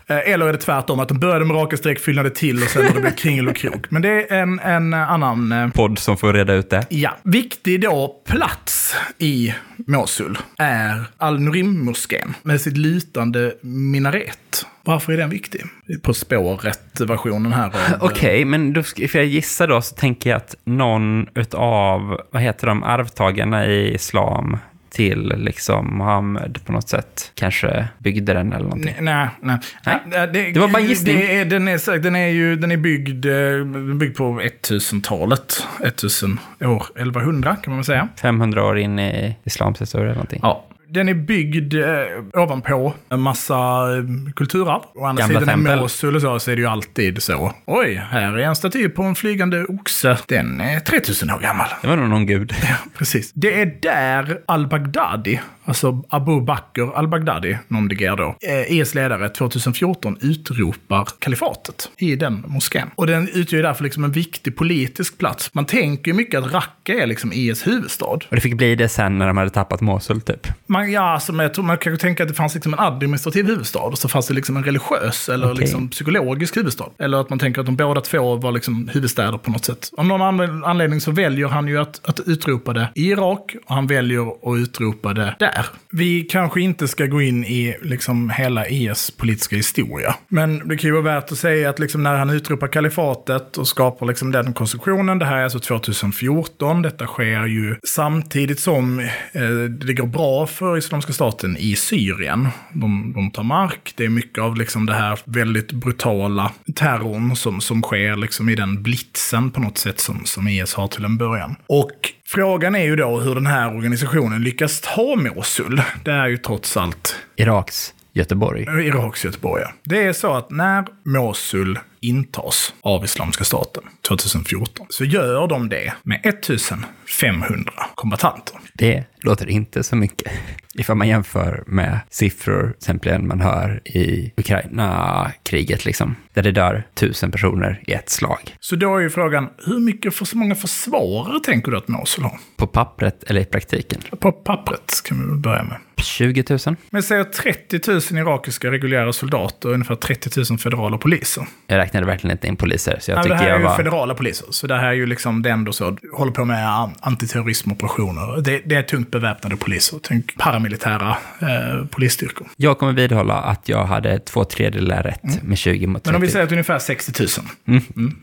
Eh, 0.07 0.17
Eller 0.33 0.47
är 0.47 0.53
det 0.53 0.59
tvärtom, 0.59 1.01
att 1.01 1.09
de 1.09 1.19
började 1.19 1.45
med 1.45 1.57
raka 1.57 1.77
streck, 1.77 2.01
fyllnade 2.01 2.31
till 2.31 2.63
och 2.63 2.69
sen 2.69 2.87
har 2.87 2.95
det 2.95 3.01
blivit 3.01 3.19
kringel 3.19 3.49
och 3.49 3.57
krok. 3.57 3.91
Men 3.91 4.03
det 4.03 4.33
är 4.33 4.43
en, 4.43 4.59
en 4.61 4.95
annan... 4.95 5.53
eh, 5.53 5.69
Podd 5.71 5.99
som 5.99 6.17
får 6.17 6.33
reda 6.33 6.55
ut 6.55 6.71
det. 6.71 6.87
Ja, 6.91 7.17
viktig 7.23 7.81
då 7.81 8.23
plats 8.29 8.95
i 9.19 9.55
Mosul 9.87 10.39
är 10.59 11.05
Al-Nurim-moskén 11.19 12.35
med 12.43 12.61
sitt 12.61 12.77
lutande 12.77 13.55
minaret. 13.63 14.36
Varför 14.83 15.13
är 15.13 15.17
den 15.17 15.31
viktig? 15.31 15.61
På 16.03 16.15
spåret-versionen 16.15 17.53
här. 17.53 17.73
Okej, 18.01 18.45
men 18.45 18.73
då, 18.73 18.83
ska- 18.83 19.09
för 19.09 19.19
jag 19.19 19.27
gissar 19.27 19.69
då 19.69 19.83
så 19.83 19.95
tänker 19.95 20.31
jag 20.31 20.37
att 20.37 20.55
någon 20.65 21.27
utav, 21.35 22.21
vad 22.31 22.43
heter 22.43 22.67
de, 22.67 22.83
arvtagarna 22.83 23.67
i 23.67 23.95
islam 23.95 24.57
till 24.91 25.33
liksom 25.37 25.97
Mohammed 25.97 26.59
på 26.65 26.73
något 26.73 26.89
sätt 26.89 27.33
kanske 27.35 27.89
byggde 27.99 28.35
den 28.35 28.53
eller 28.53 28.65
någonting. 28.65 28.95
Nej, 29.01 29.29
nej. 29.41 29.59
Nej, 29.85 30.01
nej. 30.07 30.53
det 30.55 30.61
var 30.61 30.69
bara 30.69 30.83
en 30.83 30.89
gissning. 30.89 31.17
Det 31.17 31.37
är, 31.37 31.45
den, 31.45 31.69
är, 31.69 31.99
den 31.99 32.17
är 32.17 32.29
ju 32.29 32.57
den 32.57 32.71
är 32.73 32.77
byggd, 32.77 33.27
eh, 33.27 33.95
byggd 33.95 34.17
på 34.17 34.41
1000-talet. 34.41 35.67
1000 35.85 36.41
år, 36.61 36.87
1100 36.97 37.57
kan 37.63 37.71
man 37.71 37.79
väl 37.79 37.85
säga. 37.85 38.09
500 38.21 38.65
år 38.65 38.79
in 38.79 38.99
i 38.99 39.37
islams 39.45 39.81
historia 39.81 40.05
eller 40.07 40.15
någonting. 40.15 40.41
Ja. 40.43 40.65
Den 40.89 41.09
är 41.09 41.15
byggd 41.15 41.75
eh, 41.75 42.43
ovanpå 42.43 42.95
en 43.09 43.21
massa 43.21 43.55
eh, 43.97 44.05
kulturarv. 44.37 44.81
Å 44.95 45.05
andra 45.05 45.23
Gamla 45.23 45.41
sidan 45.41 45.43
i 45.43 45.47
tempel. 45.47 45.81
Mosul 45.81 46.17
och 46.17 46.23
så, 46.23 46.39
så 46.39 46.51
är 46.51 46.57
det 46.57 46.63
ju 46.63 46.69
alltid 46.69 47.23
så. 47.23 47.53
Oj, 47.67 47.95
här 48.11 48.39
är 48.39 48.39
en 48.39 48.57
staty 48.57 48.89
på 48.89 49.03
en 49.03 49.15
flygande 49.15 49.65
oxe. 49.65 50.19
Den 50.29 50.61
är 50.61 50.81
3000 50.81 51.31
år 51.31 51.39
gammal. 51.39 51.67
Det 51.83 51.89
var 51.89 51.97
nog 51.97 52.09
någon 52.09 52.27
gud. 52.27 52.55
Precis. 52.99 53.33
Det 53.33 53.61
är 53.61 53.79
där 53.83 54.41
al-Baghdadi, 54.47 55.41
alltså 55.65 56.03
Abu 56.09 56.41
Bakr 56.41 56.93
al-Baghdadi, 56.95 57.59
någon 57.69 57.89
deger 57.89 58.17
då, 58.17 58.37
eh, 58.43 58.73
IS 58.73 58.95
ledare 58.95 59.29
2014 59.29 60.19
utropar 60.21 61.09
kalifatet 61.19 61.91
i 61.99 62.17
den 62.17 62.45
moskén. 62.47 62.91
Och 62.95 63.07
den 63.07 63.29
utgör 63.29 63.57
ju 63.57 63.63
därför 63.63 63.85
liksom 63.85 64.05
en 64.05 64.13
viktig 64.13 64.57
politisk 64.57 65.19
plats. 65.19 65.51
Man 65.55 65.65
tänker 65.65 66.11
ju 66.11 66.17
mycket 66.17 66.45
att 66.45 66.53
Raqqa 66.53 66.93
är 66.93 67.07
liksom 67.07 67.33
IS 67.33 67.67
huvudstad. 67.67 68.07
Och 68.07 68.23
det 68.31 68.41
fick 68.41 68.55
bli 68.55 68.75
det 68.75 68.89
sen 68.89 69.19
när 69.19 69.27
de 69.27 69.37
hade 69.37 69.51
tappat 69.51 69.81
Mosul 69.81 70.21
typ. 70.21 70.47
Man, 70.77 70.93
ja, 70.93 71.01
alltså, 71.01 71.33
men 71.33 71.45
jag 71.45 71.55
tror 71.55 71.65
man 71.65 71.79
kan 71.79 71.97
tänka 71.99 72.23
att 72.23 72.29
det 72.29 72.35
fanns 72.35 72.55
liksom 72.55 72.73
en 72.75 72.81
administrativ 72.81 73.47
huvudstad 73.47 73.79
och 73.79 73.99
så 73.99 74.09
fanns 74.09 74.27
det 74.27 74.35
liksom 74.35 74.57
en 74.57 74.65
religiös 74.65 75.29
eller 75.29 75.47
Okej. 75.47 75.61
liksom 75.61 75.89
psykologisk 75.89 76.57
huvudstad. 76.57 76.85
Eller 76.99 77.21
att 77.21 77.31
man 77.31 77.39
tänker 77.39 77.61
att 77.61 77.67
de 77.67 77.77
båda 77.77 78.01
två 78.01 78.37
var 78.37 78.53
liksom 78.53 78.89
huvudstäder 78.93 79.39
på 79.39 79.51
något 79.51 79.65
sätt. 79.65 79.91
Av 79.97 80.07
någon 80.07 80.23
anle- 80.23 80.65
anledning 80.65 81.01
så 81.01 81.11
väljer 81.11 81.49
han 81.49 81.69
ju 81.69 81.79
att, 81.79 82.09
att 82.09 82.21
utropa 82.21 82.73
det 82.73 82.89
i 82.95 83.11
Irak 83.11 83.57
och 83.67 83.75
han 83.75 83.87
väljer 83.87 84.21
att 84.23 84.59
utropa 84.59 85.15
det 85.15 85.37
där. 85.39 85.67
Vi 85.93 86.23
kanske 86.23 86.61
inte 86.61 86.89
ska 86.89 87.07
gå 87.07 87.23
in 87.23 87.45
i 87.45 87.77
liksom 87.83 88.31
hela 88.31 88.69
IS 88.69 89.11
politiska 89.11 89.57
historia. 89.57 90.15
Men 90.29 90.69
det 90.69 90.77
kan 90.77 90.89
ju 90.89 90.93
vara 90.93 91.15
värt 91.15 91.33
att 91.33 91.39
säga 91.39 91.71
att 91.71 91.79
liksom 91.79 92.03
när 92.03 92.17
han 92.17 92.31
utropar 92.31 92.69
kalifatet 92.69 93.57
och 93.57 93.69
skapar 93.69 94.07
liksom 94.07 94.33
den 94.33 94.53
konstruktionen, 94.53 95.19
det 95.19 95.25
här 95.25 95.37
är 95.37 95.43
alltså 95.45 95.59
2014, 95.59 96.83
detta 96.83 97.07
sker 97.07 97.47
ju 97.47 97.77
samtidigt 97.85 98.61
som 98.61 99.01
eh, 99.33 99.43
det 99.87 99.95
går 99.95 100.07
bra 100.07 100.47
för 100.47 100.66
Islamiska 100.75 101.13
staten 101.13 101.57
i 101.57 101.77
Syrien. 101.77 102.49
De, 102.73 103.13
de 103.13 103.31
tar 103.31 103.43
mark, 103.43 103.93
det 103.97 104.05
är 104.05 104.09
mycket 104.09 104.43
av 104.43 104.57
liksom 104.57 104.87
det 104.87 104.95
här 104.95 105.19
väldigt 105.25 105.73
brutala 105.73 106.53
terrorn 106.75 107.37
som, 107.37 107.61
som 107.61 107.83
sker 107.83 108.17
liksom 108.17 108.49
i 108.49 108.55
den 108.55 108.83
blitzen 108.83 109.51
på 109.51 109.61
något 109.61 109.79
sätt 109.79 110.01
som, 110.01 110.25
som 110.25 110.49
IS 110.49 110.75
har 110.75 110.89
till 110.89 111.05
en 111.05 111.17
början. 111.17 111.57
Och 111.67 112.13
frågan 112.27 112.75
är 112.75 112.85
ju 112.85 112.97
då 112.97 113.21
hur 113.21 113.35
den 113.35 113.47
här 113.47 113.77
organisationen 113.77 114.43
lyckas 114.43 114.81
ta 114.81 115.17
Mosul. 115.17 115.83
Det 116.05 116.11
är 116.11 116.27
ju 116.27 116.37
trots 116.37 116.77
allt 116.77 117.17
Iraks 117.37 117.93
Göteborg. 118.17 118.63
Iraks 118.63 119.25
Göteborg. 119.25 119.63
ja. 119.63 119.73
Det 119.85 120.03
är 120.03 120.13
så 120.13 120.35
att 120.35 120.51
när 120.51 120.85
Mosul 121.05 121.79
intas 122.01 122.75
av 122.81 123.05
Islamiska 123.05 123.45
staten 123.45 123.83
2014 124.09 124.87
så 124.91 125.05
gör 125.05 125.49
de 125.49 125.69
det 125.69 125.93
med 126.03 126.21
1500 126.25 127.73
kombatanter. 127.95 128.57
Det 128.75 129.05
låter 129.21 129.51
inte 129.51 129.83
så 129.83 129.97
mycket. 129.97 130.33
Ifall 130.75 130.97
man 130.97 131.09
jämför 131.09 131.65
med 131.67 132.01
siffror, 132.11 132.63
till 132.63 132.77
exempel 132.77 133.23
man 133.23 133.41
hör 133.41 133.81
i 133.85 134.33
Ukraina-kriget, 134.37 135.85
liksom, 135.85 136.17
där 136.35 136.43
det 136.43 136.53
dör 136.53 136.87
tusen 136.95 137.31
personer 137.31 137.83
i 137.87 137.93
ett 137.93 138.11
slag. 138.11 138.57
Så 138.61 138.77
då 138.77 138.97
är 138.97 139.01
ju 139.01 139.11
frågan, 139.11 139.49
hur 139.67 139.81
mycket 139.81 140.15
för 140.15 140.25
så 140.25 140.37
många 140.37 140.55
försvarare 140.55 141.41
tänker 141.41 141.71
du 141.71 141.77
att 141.77 141.89
Mosul 141.89 142.25
har? 142.25 142.39
På 142.57 142.67
pappret 142.67 143.25
eller 143.25 143.41
i 143.41 143.45
praktiken? 143.45 144.01
På 144.21 144.33
pappret 144.33 145.03
kan 145.05 145.35
vi 145.35 145.41
börja 145.41 145.63
med. 145.63 145.77
20 146.03 146.45
000? 146.67 146.77
Men 146.91 147.03
säger 147.03 147.25
30 147.25 147.81
000 147.91 148.01
irakiska 148.23 148.71
reguljära 148.71 149.13
soldater 149.13 149.69
och 149.69 149.75
ungefär 149.75 149.95
30 149.95 150.31
000 150.51 150.59
federala 150.59 150.99
poliser. 150.99 151.47
Jag 151.67 151.79
räknade 151.79 152.07
verkligen 152.07 152.37
inte 152.37 152.47
in 152.47 152.57
poliser, 152.57 152.99
så 153.01 153.11
jag 153.11 153.19
Ja, 153.19 153.23
det 153.23 153.29
tycker 153.29 153.37
här 153.37 153.45
är 153.47 153.51
jag 153.51 153.59
ju 153.61 153.65
var... 153.65 153.77
federala 153.77 154.15
poliser, 154.15 154.47
så 154.51 154.67
det 154.67 154.75
här 154.77 154.87
är 154.87 154.93
ju 154.93 155.07
liksom 155.07 155.43
det 155.43 155.51
ändå 155.51 155.73
så, 155.73 155.97
håller 156.13 156.33
på 156.33 156.45
med 156.45 156.69
an- 156.71 156.95
antiterrorismoperationer. 157.01 158.41
Det, 158.41 158.61
det 158.65 158.75
är 158.75 158.83
tungt 158.83 159.11
beväpnade 159.11 159.57
poliser, 159.57 159.99
tänk 160.03 160.37
paramilitära 160.39 161.17
eh, 161.41 161.87
polisstyrkor. 161.91 162.47
Jag 162.57 162.79
kommer 162.79 162.93
vidhålla 162.93 163.35
att 163.35 163.69
jag 163.69 163.85
hade 163.85 164.19
två 164.19 164.45
tredjedelar 164.45 165.03
rätt 165.03 165.43
med 165.43 165.59
20 165.59 165.87
mot 165.87 166.05
30. 166.05 166.09
Mm. 166.11 166.13
Men 166.13 166.15
om 166.15 166.21
vi 166.27 166.29
säger 166.33 166.45
att 166.47 166.53
ungefär 166.53 166.79
60 166.79 167.23
000 167.65 167.81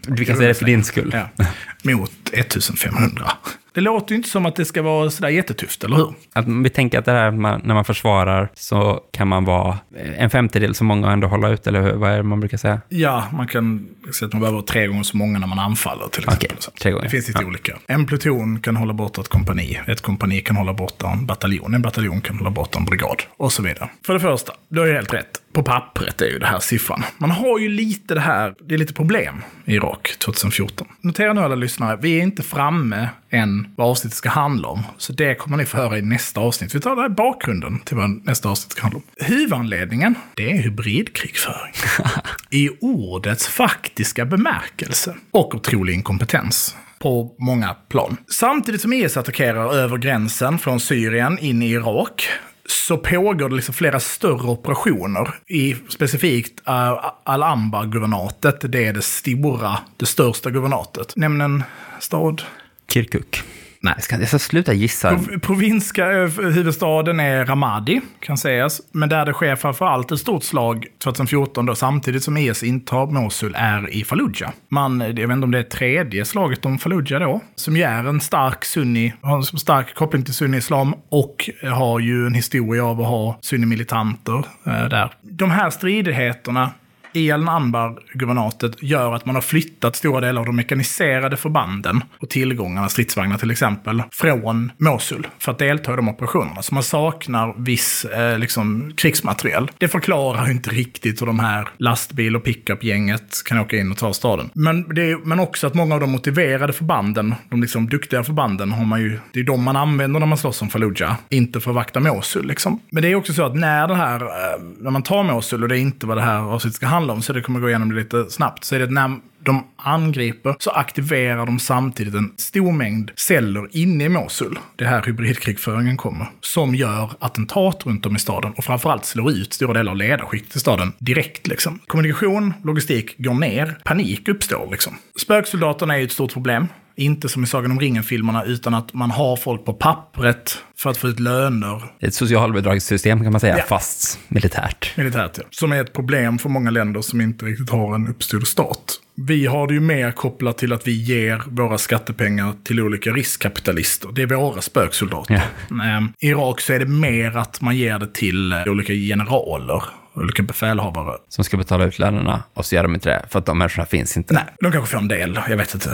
Vi 0.07 0.25
kan 0.25 0.35
säga 0.37 0.47
det 0.47 0.53
för 0.53 0.65
din 0.65 0.83
skull. 0.83 1.15
ja, 1.37 1.45
mot 1.83 2.11
1500. 2.33 3.31
Det 3.73 3.81
låter 3.81 4.11
ju 4.11 4.15
inte 4.17 4.29
som 4.29 4.45
att 4.45 4.55
det 4.55 4.65
ska 4.65 4.81
vara 4.81 5.09
sådär 5.09 5.29
jättetufft, 5.29 5.83
eller 5.83 5.95
hur? 5.97 6.13
Att 6.33 6.45
vi 6.47 6.69
tänker 6.69 6.99
att 6.99 7.05
det 7.05 7.11
här 7.11 7.31
man, 7.31 7.61
när 7.63 7.73
man 7.75 7.85
försvarar 7.85 8.49
så 8.53 8.99
kan 9.11 9.27
man 9.27 9.45
vara 9.45 9.77
en 10.17 10.29
femtedel 10.29 10.75
så 10.75 10.83
många 10.83 11.07
och 11.07 11.13
ändå 11.13 11.27
hålla 11.27 11.49
ut, 11.49 11.67
eller 11.67 11.81
hur? 11.81 11.93
Vad 11.93 12.11
är 12.11 12.17
det 12.17 12.23
man 12.23 12.39
brukar 12.39 12.57
säga? 12.57 12.81
Ja, 12.89 13.23
man 13.33 13.47
kan 13.47 13.87
säga 14.13 14.27
att 14.27 14.33
man 14.33 14.41
behöver 14.41 14.61
tre 14.61 14.87
gånger 14.87 15.03
så 15.03 15.17
många 15.17 15.39
när 15.39 15.47
man 15.47 15.59
anfaller 15.59 16.07
till 16.07 16.23
exempel. 16.23 16.49
Så. 16.59 16.71
tre 16.81 16.91
gånger. 16.91 17.03
Det 17.03 17.09
finns 17.09 17.27
lite 17.27 17.41
Ja. 17.41 17.47
olika. 17.47 17.77
En 17.87 18.05
pluton 18.05 18.59
kan 18.59 18.75
hålla 18.75 18.93
borta 18.93 19.21
ett 19.21 19.27
kompani. 19.27 19.79
Ett 19.87 20.01
kompani 20.01 20.41
kan 20.41 20.55
hålla 20.55 20.73
borta 20.73 21.09
en 21.11 21.25
bataljon. 21.25 21.73
En 21.73 21.81
bataljon 21.81 22.21
kan 22.21 22.37
hålla 22.37 22.49
borta 22.51 22.79
en 22.79 22.85
brigad. 22.85 23.23
Och 23.37 23.51
så 23.53 23.63
vidare. 23.63 23.89
För 24.05 24.13
det 24.13 24.19
första, 24.19 24.53
du 24.69 24.79
har 24.79 24.87
ju 24.87 24.93
helt 24.93 25.13
rätt. 25.13 25.39
På 25.53 25.63
pappret 25.63 26.21
är 26.21 26.25
ju 26.25 26.39
det 26.39 26.45
här 26.45 26.59
siffran. 26.59 27.03
Man 27.17 27.31
har 27.31 27.59
ju 27.59 27.69
lite 27.69 28.13
det 28.13 28.19
här, 28.19 28.55
det 28.67 28.73
är 28.73 28.77
lite 28.77 28.93
problem 28.93 29.41
i 29.65 29.73
Irak 29.73 30.15
2014. 30.17 30.87
Notera 31.01 31.33
nu 31.33 31.41
alla 31.41 31.55
lyssnare, 31.55 31.99
vi 32.01 32.19
är 32.19 32.23
inte 32.23 32.43
framme 32.43 33.09
än 33.29 33.67
vad 33.75 33.89
avsnittet 33.89 34.17
ska 34.17 34.29
handla 34.29 34.67
om. 34.67 34.83
Så 34.97 35.13
det 35.13 35.35
kommer 35.35 35.57
ni 35.57 35.65
få 35.65 35.77
höra 35.77 35.97
i 35.97 36.01
nästa 36.01 36.41
avsnitt. 36.41 36.75
Vi 36.75 36.79
tar 36.79 36.95
det 36.95 37.01
här 37.01 37.09
bakgrunden 37.09 37.79
till 37.79 37.97
vad 37.97 38.25
nästa 38.25 38.49
avsnitt 38.49 38.71
ska 38.71 38.81
handla 38.81 38.97
om. 38.97 39.03
Huvudanledningen, 39.25 40.15
det 40.35 40.51
är 40.51 40.61
hybridkrigföring. 40.61 41.73
I 42.49 42.69
ordets 42.81 43.47
faktiska 43.47 44.25
bemärkelse. 44.25 45.15
Och 45.31 45.55
otrolig 45.55 45.93
inkompetens 45.93 46.75
på 46.99 47.35
många 47.39 47.73
plan. 47.73 48.17
Samtidigt 48.27 48.81
som 48.81 48.93
IS 48.93 49.17
attackerar 49.17 49.73
över 49.73 49.97
gränsen 49.97 50.59
från 50.59 50.79
Syrien 50.79 51.39
in 51.39 51.61
i 51.61 51.71
Irak 51.71 52.29
så 52.65 52.97
pågår 52.97 53.49
det 53.49 53.55
liksom 53.55 53.73
flera 53.73 53.99
större 53.99 54.47
operationer 54.47 55.35
i 55.47 55.75
specifikt 55.89 56.67
eh, 56.67 56.73
uh, 56.73 57.11
Al-Anbar-guvernatet. 57.23 58.71
Det 58.71 58.85
är 58.85 58.93
det 58.93 59.01
stora, 59.01 59.79
det 59.97 60.05
största 60.05 60.49
guvernatet. 60.49 61.15
Nämn 61.15 61.41
en 61.41 61.63
stad. 61.99 62.41
Kirkuk. 62.87 63.43
Nej, 63.83 63.93
jag 63.95 64.03
ska, 64.03 64.19
jag 64.19 64.27
ska 64.27 64.39
sluta 64.39 64.73
gissa. 64.73 65.19
Provinska 65.41 66.11
eh, 66.11 66.27
huvudstaden 66.27 67.19
är 67.19 67.45
Ramadi, 67.45 68.01
kan 68.19 68.37
sägas. 68.37 68.81
Men 68.91 69.09
där 69.09 69.25
det 69.25 69.33
sker 69.33 69.55
framförallt 69.55 70.11
ett 70.11 70.19
stort 70.19 70.43
slag 70.43 70.85
2014, 71.03 71.65
då, 71.65 71.75
samtidigt 71.75 72.23
som 72.23 72.37
IS 72.37 72.63
intar 72.63 73.05
Mosul, 73.05 73.55
är 73.57 73.89
i 73.93 74.03
Fallujah. 74.03 74.51
Man, 74.69 75.01
eh, 75.01 75.07
jag 75.07 75.27
vet 75.27 75.35
inte 75.35 75.45
om 75.45 75.51
det 75.51 75.59
är 75.59 75.63
tredje 75.63 76.25
slaget 76.25 76.65
om 76.65 76.77
Fallujah 76.77 77.21
då, 77.21 77.41
som 77.55 77.77
ju 77.77 77.83
är 77.83 78.03
en 78.03 78.21
stark 78.21 78.65
sunni, 78.65 79.13
har 79.21 79.37
en 79.37 79.43
stark 79.43 79.95
koppling 79.95 80.23
till 80.23 80.33
sunni-islam 80.33 80.95
och 81.09 81.49
har 81.63 81.99
ju 81.99 82.25
en 82.25 82.33
historia 82.33 82.85
av 82.85 83.01
att 83.01 83.07
ha 83.07 83.37
sunni-militanter 83.41 84.45
eh, 84.65 84.89
där. 84.89 85.13
De 85.21 85.51
här 85.51 85.69
stridigheterna 85.69 86.71
i 87.13 87.31
Al-Anbar-guvernatet 87.31 88.83
gör 88.83 89.13
att 89.13 89.25
man 89.25 89.35
har 89.35 89.41
flyttat 89.41 89.95
stora 89.95 90.21
delar 90.21 90.39
av 90.39 90.45
de 90.45 90.55
mekaniserade 90.55 91.37
förbanden 91.37 92.03
och 92.19 92.29
tillgångarna, 92.29 92.89
stridsvagnar 92.89 93.37
till 93.37 93.51
exempel, 93.51 94.03
från 94.11 94.71
Mosul 94.77 95.27
för 95.39 95.51
att 95.51 95.59
delta 95.59 95.93
i 95.93 95.95
de 95.95 96.09
operationerna. 96.09 96.61
Så 96.61 96.73
man 96.73 96.83
saknar 96.83 97.53
viss 97.57 98.05
eh, 98.05 98.39
liksom, 98.39 98.93
krigsmateriel. 98.97 99.71
Det 99.77 99.87
förklarar 99.87 100.51
inte 100.51 100.69
riktigt 100.69 101.21
hur 101.21 101.25
de 101.25 101.39
här 101.39 101.67
lastbil 101.77 102.35
och 102.35 102.43
pickup-gänget 102.43 103.43
kan 103.45 103.59
åka 103.59 103.77
in 103.77 103.91
och 103.91 103.97
ta 103.97 104.13
staden. 104.13 104.49
Men, 104.53 104.95
det 104.95 105.11
är, 105.11 105.17
men 105.17 105.39
också 105.39 105.67
att 105.67 105.73
många 105.73 105.93
av 105.95 106.01
de 106.01 106.11
motiverade 106.11 106.73
förbanden, 106.73 107.35
de 107.49 107.61
liksom 107.61 107.89
duktiga 107.89 108.23
förbanden, 108.23 108.71
har 108.71 108.85
man 108.85 109.01
ju, 109.01 109.19
det 109.33 109.39
är 109.39 109.43
de 109.43 109.63
man 109.63 109.75
använder 109.75 110.19
när 110.19 110.27
man 110.27 110.37
slåss 110.37 110.61
om 110.61 110.69
Fallujah, 110.69 111.15
inte 111.29 111.59
för 111.59 111.71
att 111.71 111.75
vakta 111.75 111.99
Mosul. 111.99 112.47
Liksom. 112.47 112.79
Men 112.91 113.03
det 113.03 113.11
är 113.11 113.15
också 113.15 113.33
så 113.33 113.45
att 113.45 113.55
när 113.55 113.87
det 113.87 113.95
här, 113.95 114.21
eh, 114.21 114.61
när 114.79 114.91
man 114.91 115.03
tar 115.03 115.23
Mosul, 115.23 115.63
och 115.63 115.69
det 115.69 115.77
är 115.77 115.79
inte 115.79 116.05
vad 116.05 116.17
det 116.17 116.21
här 116.21 116.39
avsnittet 116.39 116.75
ska 116.75 116.85
handla 116.85 117.02
om, 117.09 117.21
så 117.21 117.33
det 117.33 117.41
kommer 117.41 117.59
gå 117.59 117.69
igenom 117.69 117.89
det 117.89 117.95
lite 117.95 118.29
snabbt, 118.29 118.63
så 118.63 118.75
är 118.75 118.79
det 118.79 118.85
att 118.85 118.91
när 118.91 119.19
de 119.45 119.63
angriper 119.75 120.55
så 120.59 120.71
aktiverar 120.71 121.45
de 121.45 121.59
samtidigt 121.59 122.13
en 122.13 122.33
stor 122.37 122.71
mängd 122.71 123.11
celler 123.15 123.67
inne 123.71 124.03
i 124.03 124.09
Mosul. 124.09 124.59
Det 124.75 124.83
är 124.83 124.89
här 124.89 125.03
hybridkrigföringen 125.05 125.97
kommer. 125.97 126.27
Som 126.41 126.75
gör 126.75 127.11
attentat 127.19 127.85
runt 127.85 128.05
om 128.05 128.15
i 128.15 128.19
staden 128.19 128.53
och 128.57 128.63
framförallt 128.63 129.05
slår 129.05 129.31
ut 129.31 129.53
stora 129.53 129.73
delar 129.73 129.91
av 129.91 129.97
ledarskiktet 129.97 130.55
i 130.55 130.59
staden 130.59 130.93
direkt. 130.99 131.47
Liksom. 131.47 131.79
Kommunikation, 131.87 132.53
logistik 132.63 133.17
går 133.17 133.33
ner, 133.33 133.77
panik 133.83 134.27
uppstår. 134.27 134.71
Liksom. 134.71 134.93
Spöksoldaterna 135.21 135.93
är 135.93 135.97
ju 135.97 136.05
ett 136.05 136.11
stort 136.11 136.33
problem. 136.33 136.67
Inte 136.95 137.29
som 137.29 137.43
i 137.43 137.47
Sagan 137.47 137.71
om 137.71 137.79
ringen-filmerna, 137.79 138.43
utan 138.43 138.73
att 138.73 138.93
man 138.93 139.11
har 139.11 139.35
folk 139.35 139.65
på 139.65 139.73
pappret 139.73 140.57
för 140.77 140.89
att 140.89 140.97
få 140.97 141.07
ut 141.07 141.19
löner. 141.19 141.83
Ett 141.99 142.13
socialbidragssystem 142.13 143.23
kan 143.23 143.31
man 143.31 143.39
säga, 143.41 143.57
Ja. 143.57 143.63
fast 143.63 144.19
militärt. 144.27 144.97
Militärt, 144.97 145.31
ja. 145.37 145.43
Som 145.49 145.71
är 145.71 145.81
ett 145.81 145.93
problem 145.93 146.39
för 146.39 146.49
många 146.49 146.69
länder 146.71 147.01
som 147.01 147.21
inte 147.21 147.45
riktigt 147.45 147.69
har 147.69 147.95
en 147.95 148.07
uppstyrd 148.07 148.47
stat. 148.47 148.99
Vi 149.15 149.45
har 149.45 149.67
det 149.67 149.73
ju 149.73 149.79
mer 149.79 150.11
kopplat 150.11 150.57
till 150.57 150.73
att 150.73 150.87
vi 150.87 150.91
ger 150.91 151.41
våra 151.47 151.77
skattepengar 151.77 152.53
till 152.63 152.79
olika 152.79 153.09
riskkapitalister. 153.11 154.09
Det 154.15 154.21
är 154.21 154.25
våra 154.25 154.61
spöksoldater. 154.61 155.41
Ehm, 155.83 156.13
I 156.19 156.27
Irak 156.27 156.61
så 156.61 156.73
är 156.73 156.79
det 156.79 156.85
mer 156.85 157.37
att 157.37 157.61
man 157.61 157.77
ger 157.77 157.99
det 157.99 158.13
till 158.13 158.51
eh, 158.51 158.63
olika 158.67 158.93
generaler, 158.93 159.83
olika 160.15 160.43
befälhavare. 160.43 161.17
Som 161.29 161.43
ska 161.43 161.57
betala 161.57 161.85
ut 161.85 161.99
lönerna 161.99 162.43
och 162.53 162.65
så 162.65 162.75
gör 162.75 162.83
de 162.83 162.93
inte 162.93 163.09
det, 163.09 163.25
för 163.29 163.39
att 163.39 163.45
de 163.45 163.57
människorna 163.57 163.85
finns 163.85 164.17
inte. 164.17 164.33
Nej, 164.33 164.43
de 164.61 164.71
kanske 164.71 164.91
får 164.91 164.97
en 164.97 165.07
del. 165.07 165.39
Jag 165.49 165.57
vet 165.57 165.73
inte. 165.73 165.89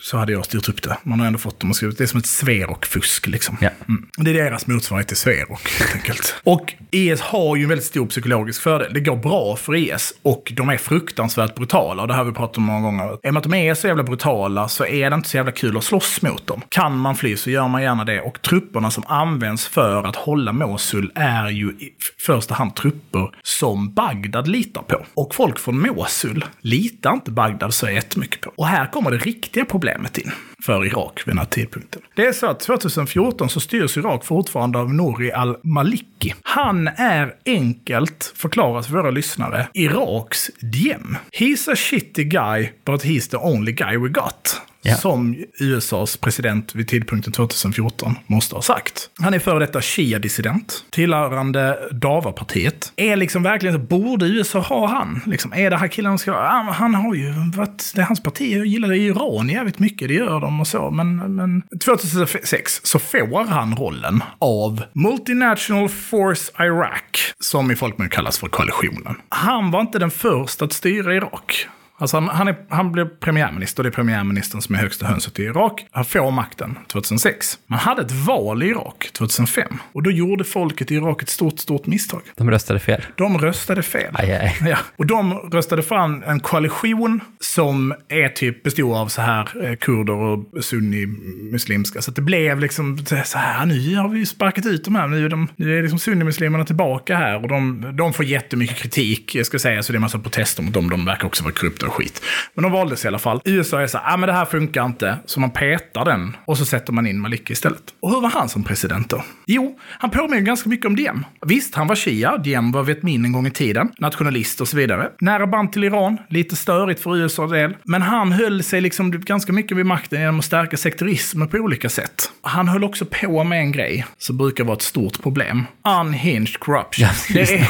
Så 0.00 0.16
hade 0.16 0.32
jag 0.32 0.44
styrt 0.44 0.68
upp 0.68 0.82
det. 0.82 0.96
Man 1.02 1.20
har 1.20 1.26
ändå 1.26 1.38
fått 1.38 1.60
dem 1.60 1.70
att 1.70 1.76
skriva. 1.76 1.94
Det 1.98 2.04
är 2.04 2.06
som 2.06 2.18
ett 2.18 2.26
Sverok-fusk 2.26 3.26
liksom. 3.26 3.56
Ja. 3.60 3.70
Mm. 3.88 4.06
Det 4.16 4.30
är 4.30 4.34
deras 4.34 4.66
motsvarighet 4.66 5.08
till 5.08 5.16
Sverok, 5.16 5.70
helt 5.78 5.94
enkelt. 5.94 6.34
Och 6.42 6.74
IS 6.90 7.20
har 7.20 7.56
ju 7.56 7.62
en 7.62 7.68
väldigt 7.68 7.86
stor 7.86 8.06
psykologisk 8.06 8.62
fördel. 8.62 8.94
Det 8.94 9.00
går 9.00 9.16
bra 9.16 9.56
för 9.56 9.74
IS 9.74 10.14
och 10.22 10.52
de 10.56 10.68
är 10.68 10.76
fruktansvärt 10.76 11.54
brutala. 11.54 12.02
Och 12.02 12.08
det 12.08 12.14
här 12.14 12.18
har 12.18 12.30
vi 12.30 12.36
pratat 12.36 12.56
om 12.56 12.62
många 12.62 12.80
gånger. 12.80 13.12
I 13.12 13.28
och 13.28 13.34
med 13.34 13.36
att 13.36 13.42
de 13.42 13.54
är 13.54 13.74
så 13.74 13.86
jävla 13.86 14.02
brutala 14.02 14.68
så 14.68 14.86
är 14.86 15.10
det 15.10 15.16
inte 15.16 15.28
så 15.28 15.36
jävla 15.36 15.52
kul 15.52 15.76
att 15.76 15.84
slåss 15.84 16.22
mot 16.22 16.46
dem. 16.46 16.62
Kan 16.68 16.98
man 16.98 17.16
fly 17.16 17.36
så 17.36 17.50
gör 17.50 17.68
man 17.68 17.82
gärna 17.82 18.04
det. 18.04 18.20
Och 18.20 18.42
trupperna 18.42 18.90
som 18.90 19.04
används 19.06 19.68
för 19.68 20.04
att 20.04 20.16
hålla 20.16 20.52
Mosul 20.52 21.12
är 21.14 21.48
ju 21.48 21.66
i 21.68 21.94
första 22.18 22.54
hand 22.54 22.76
trupper 22.76 23.30
som 23.42 23.94
Bagdad 23.94 24.48
litar 24.48 24.82
på. 24.82 25.04
Och 25.14 25.34
folk 25.34 25.58
från 25.58 25.80
Mosul 25.80 26.44
litar 26.60 27.12
inte 27.12 27.30
Bagdad 27.30 27.74
så 27.74 27.90
jättemycket 27.90 28.40
på. 28.40 28.52
Och 28.56 28.66
här 28.66 28.86
kommer 28.86 29.10
det 29.10 29.18
riktiga 29.18 29.64
problemet 29.64 29.87
in 30.18 30.30
för 30.66 30.86
Irak 30.86 31.22
vid 31.26 31.34
den 31.34 31.38
här 31.38 31.46
tidpunkten. 31.46 32.02
Det 32.14 32.26
är 32.26 32.32
så 32.32 32.46
att 32.46 32.60
2014 32.60 33.48
så 33.48 33.60
styrs 33.60 33.96
Irak 33.96 34.24
fortfarande 34.24 34.78
av 34.78 34.94
Nouri 34.94 35.32
al-Maliki. 35.32 36.34
Han 36.42 36.88
är 36.88 37.34
enkelt, 37.46 38.32
förklarat 38.36 38.86
för 38.86 38.92
våra 38.92 39.10
lyssnare, 39.10 39.68
Iraks 39.74 40.50
Diem. 40.60 41.16
He's 41.38 41.72
a 41.72 41.76
shitty 41.76 42.24
guy, 42.24 42.68
but 42.84 43.04
he's 43.04 43.30
the 43.30 43.36
only 43.36 43.72
guy 43.72 43.96
we 43.96 44.08
got. 44.08 44.67
Ja. 44.82 44.96
Som 44.96 45.44
USAs 45.60 46.16
president 46.16 46.74
vid 46.74 46.88
tidpunkten 46.88 47.32
2014 47.32 48.14
måste 48.26 48.54
ha 48.54 48.62
sagt. 48.62 49.10
Han 49.20 49.34
är 49.34 49.38
före 49.38 49.58
detta 49.58 49.80
Shia-dissident, 49.80 50.84
tillhörande 50.90 51.88
Dava-partiet. 51.92 52.92
Är 52.96 53.16
liksom 53.16 53.42
verkligen 53.42 53.74
så, 53.74 53.80
borde 53.80 54.26
USA 54.26 54.58
ha 54.58 54.86
han? 54.86 55.20
Liksom, 55.26 55.52
är 55.52 55.70
det 55.70 55.76
här 55.76 55.88
killen 55.88 56.18
ska... 56.18 56.32
Han 56.72 56.94
har 56.94 57.14
ju 57.14 57.32
varit... 57.56 57.92
Det 57.94 58.00
är 58.00 58.04
hans 58.04 58.22
parti 58.22 58.64
gillar 58.66 58.92
Iran 58.92 59.48
jävligt 59.48 59.78
mycket, 59.78 60.08
det 60.08 60.14
gör 60.14 60.40
de 60.40 60.60
och 60.60 60.66
så. 60.66 60.90
Men, 60.90 61.16
men 61.36 61.62
2006 61.84 62.80
så 62.82 62.98
får 62.98 63.44
han 63.44 63.76
rollen 63.76 64.22
av 64.38 64.82
Multinational 64.92 65.88
Force 65.88 66.52
Iraq, 66.58 67.34
som 67.40 67.70
i 67.70 67.76
folkmun 67.76 68.08
kallas 68.08 68.38
för 68.38 68.48
koalitionen. 68.48 69.16
Han 69.28 69.70
var 69.70 69.80
inte 69.80 69.98
den 69.98 70.10
första 70.10 70.64
att 70.64 70.72
styra 70.72 71.14
Irak. 71.14 71.68
Alltså 72.00 72.16
han, 72.16 72.28
han, 72.28 72.48
är, 72.48 72.56
han 72.68 72.92
blev 72.92 73.08
premiärminister, 73.08 73.82
det 73.82 73.88
är 73.88 73.90
premiärministern 73.90 74.62
som 74.62 74.74
är 74.74 74.78
högsta 74.78 75.06
hönset 75.06 75.38
i 75.38 75.42
Irak. 75.42 75.86
Han 75.90 76.04
får 76.04 76.30
makten 76.30 76.78
2006. 76.86 77.58
Man 77.66 77.78
hade 77.78 78.02
ett 78.02 78.12
val 78.12 78.62
i 78.62 78.66
Irak 78.66 79.10
2005. 79.12 79.78
Och 79.92 80.02
då 80.02 80.10
gjorde 80.10 80.44
folket 80.44 80.90
i 80.90 80.94
Irak 80.94 81.22
ett 81.22 81.28
stort, 81.28 81.58
stort 81.58 81.86
misstag. 81.86 82.22
De 82.36 82.50
röstade 82.50 82.80
fel. 82.80 83.02
De 83.16 83.38
röstade 83.38 83.82
fel. 83.82 84.14
Aj, 84.14 84.32
aj. 84.32 84.56
Ja. 84.70 84.78
Och 84.96 85.06
de 85.06 85.32
röstade 85.32 85.82
fram 85.82 86.22
en 86.26 86.40
koalition 86.40 87.20
som 87.40 87.94
är 88.08 88.28
typ 88.28 88.62
bestod 88.62 88.96
av 88.96 89.08
så 89.08 89.20
här 89.20 89.64
eh, 89.64 89.76
kurder 89.76 90.14
och 90.14 90.64
sunni-muslimska. 90.64 92.02
Så 92.02 92.10
det 92.10 92.22
blev 92.22 92.60
liksom 92.60 92.98
så 93.24 93.38
här, 93.38 93.66
nu 93.66 93.96
har 93.96 94.08
vi 94.08 94.26
sparkat 94.26 94.66
ut 94.66 94.84
de 94.84 94.94
här, 94.94 95.06
nu 95.06 95.24
är, 95.24 95.28
de, 95.28 95.48
nu 95.56 95.78
är 95.78 95.82
liksom 95.82 95.98
sunni-muslimerna 95.98 96.64
tillbaka 96.64 97.16
här. 97.16 97.42
Och 97.42 97.48
de, 97.48 97.90
de 97.96 98.12
får 98.12 98.24
jättemycket 98.24 98.76
kritik, 98.76 99.34
jag 99.34 99.46
ska 99.46 99.58
säga, 99.58 99.82
så 99.82 99.92
det 99.92 99.94
är 99.94 99.98
en 99.98 100.02
massa 100.02 100.18
protester 100.18 100.62
mot 100.62 100.74
dem. 100.74 100.90
De 100.90 101.04
verkar 101.04 101.26
också 101.26 101.44
vara 101.44 101.54
korrupta 101.54 101.87
och 101.88 101.94
skit. 101.94 102.22
Men 102.54 102.62
de 102.62 102.72
valdes 102.72 103.04
i 103.04 103.08
alla 103.08 103.18
fall. 103.18 103.40
USA 103.44 103.80
är 103.80 103.86
så 103.86 103.98
här, 103.98 104.14
ah, 104.14 104.16
men 104.16 104.26
det 104.26 104.32
här 104.32 104.44
funkar 104.44 104.84
inte. 104.84 105.16
Så 105.24 105.40
man 105.40 105.50
petar 105.50 106.04
den 106.04 106.36
och 106.44 106.58
så 106.58 106.64
sätter 106.64 106.92
man 106.92 107.06
in 107.06 107.20
Maliki 107.20 107.52
istället. 107.52 107.82
Och 108.00 108.10
hur 108.10 108.20
var 108.20 108.30
han 108.30 108.48
som 108.48 108.64
president 108.64 109.10
då? 109.10 109.24
Jo, 109.46 109.78
han 109.82 110.10
påminner 110.10 110.40
ganska 110.40 110.68
mycket 110.68 110.86
om 110.86 110.96
Diem. 110.96 111.24
Visst, 111.46 111.74
han 111.74 111.86
var 111.86 111.96
shia, 111.96 112.38
Diem 112.38 112.72
var 112.72 112.82
Vietmin 112.82 113.24
en 113.24 113.32
gång 113.32 113.46
i 113.46 113.50
tiden, 113.50 113.90
nationalist 113.98 114.60
och 114.60 114.68
så 114.68 114.76
vidare. 114.76 115.10
Nära 115.20 115.46
band 115.46 115.72
till 115.72 115.84
Iran, 115.84 116.18
lite 116.28 116.56
störigt 116.56 117.00
för 117.00 117.16
USA 117.16 117.46
del. 117.46 117.76
Men 117.84 118.02
han 118.02 118.32
höll 118.32 118.62
sig 118.62 118.80
liksom 118.80 119.10
ganska 119.10 119.52
mycket 119.52 119.76
vid 119.76 119.86
makten 119.86 120.20
genom 120.20 120.38
att 120.38 120.44
stärka 120.44 120.76
sekterismen 120.76 121.48
på 121.48 121.56
olika 121.56 121.88
sätt. 121.88 122.30
Han 122.42 122.68
höll 122.68 122.84
också 122.84 123.04
på 123.04 123.44
med 123.44 123.58
en 123.58 123.72
grej 123.72 124.06
som 124.18 124.36
brukar 124.36 124.64
vara 124.64 124.76
ett 124.76 124.82
stort 124.82 125.22
problem. 125.22 125.66
Unhinged 126.00 126.58
corruption. 126.58 127.06
Ja, 127.06 127.10
det 127.34 127.54
är... 127.54 127.68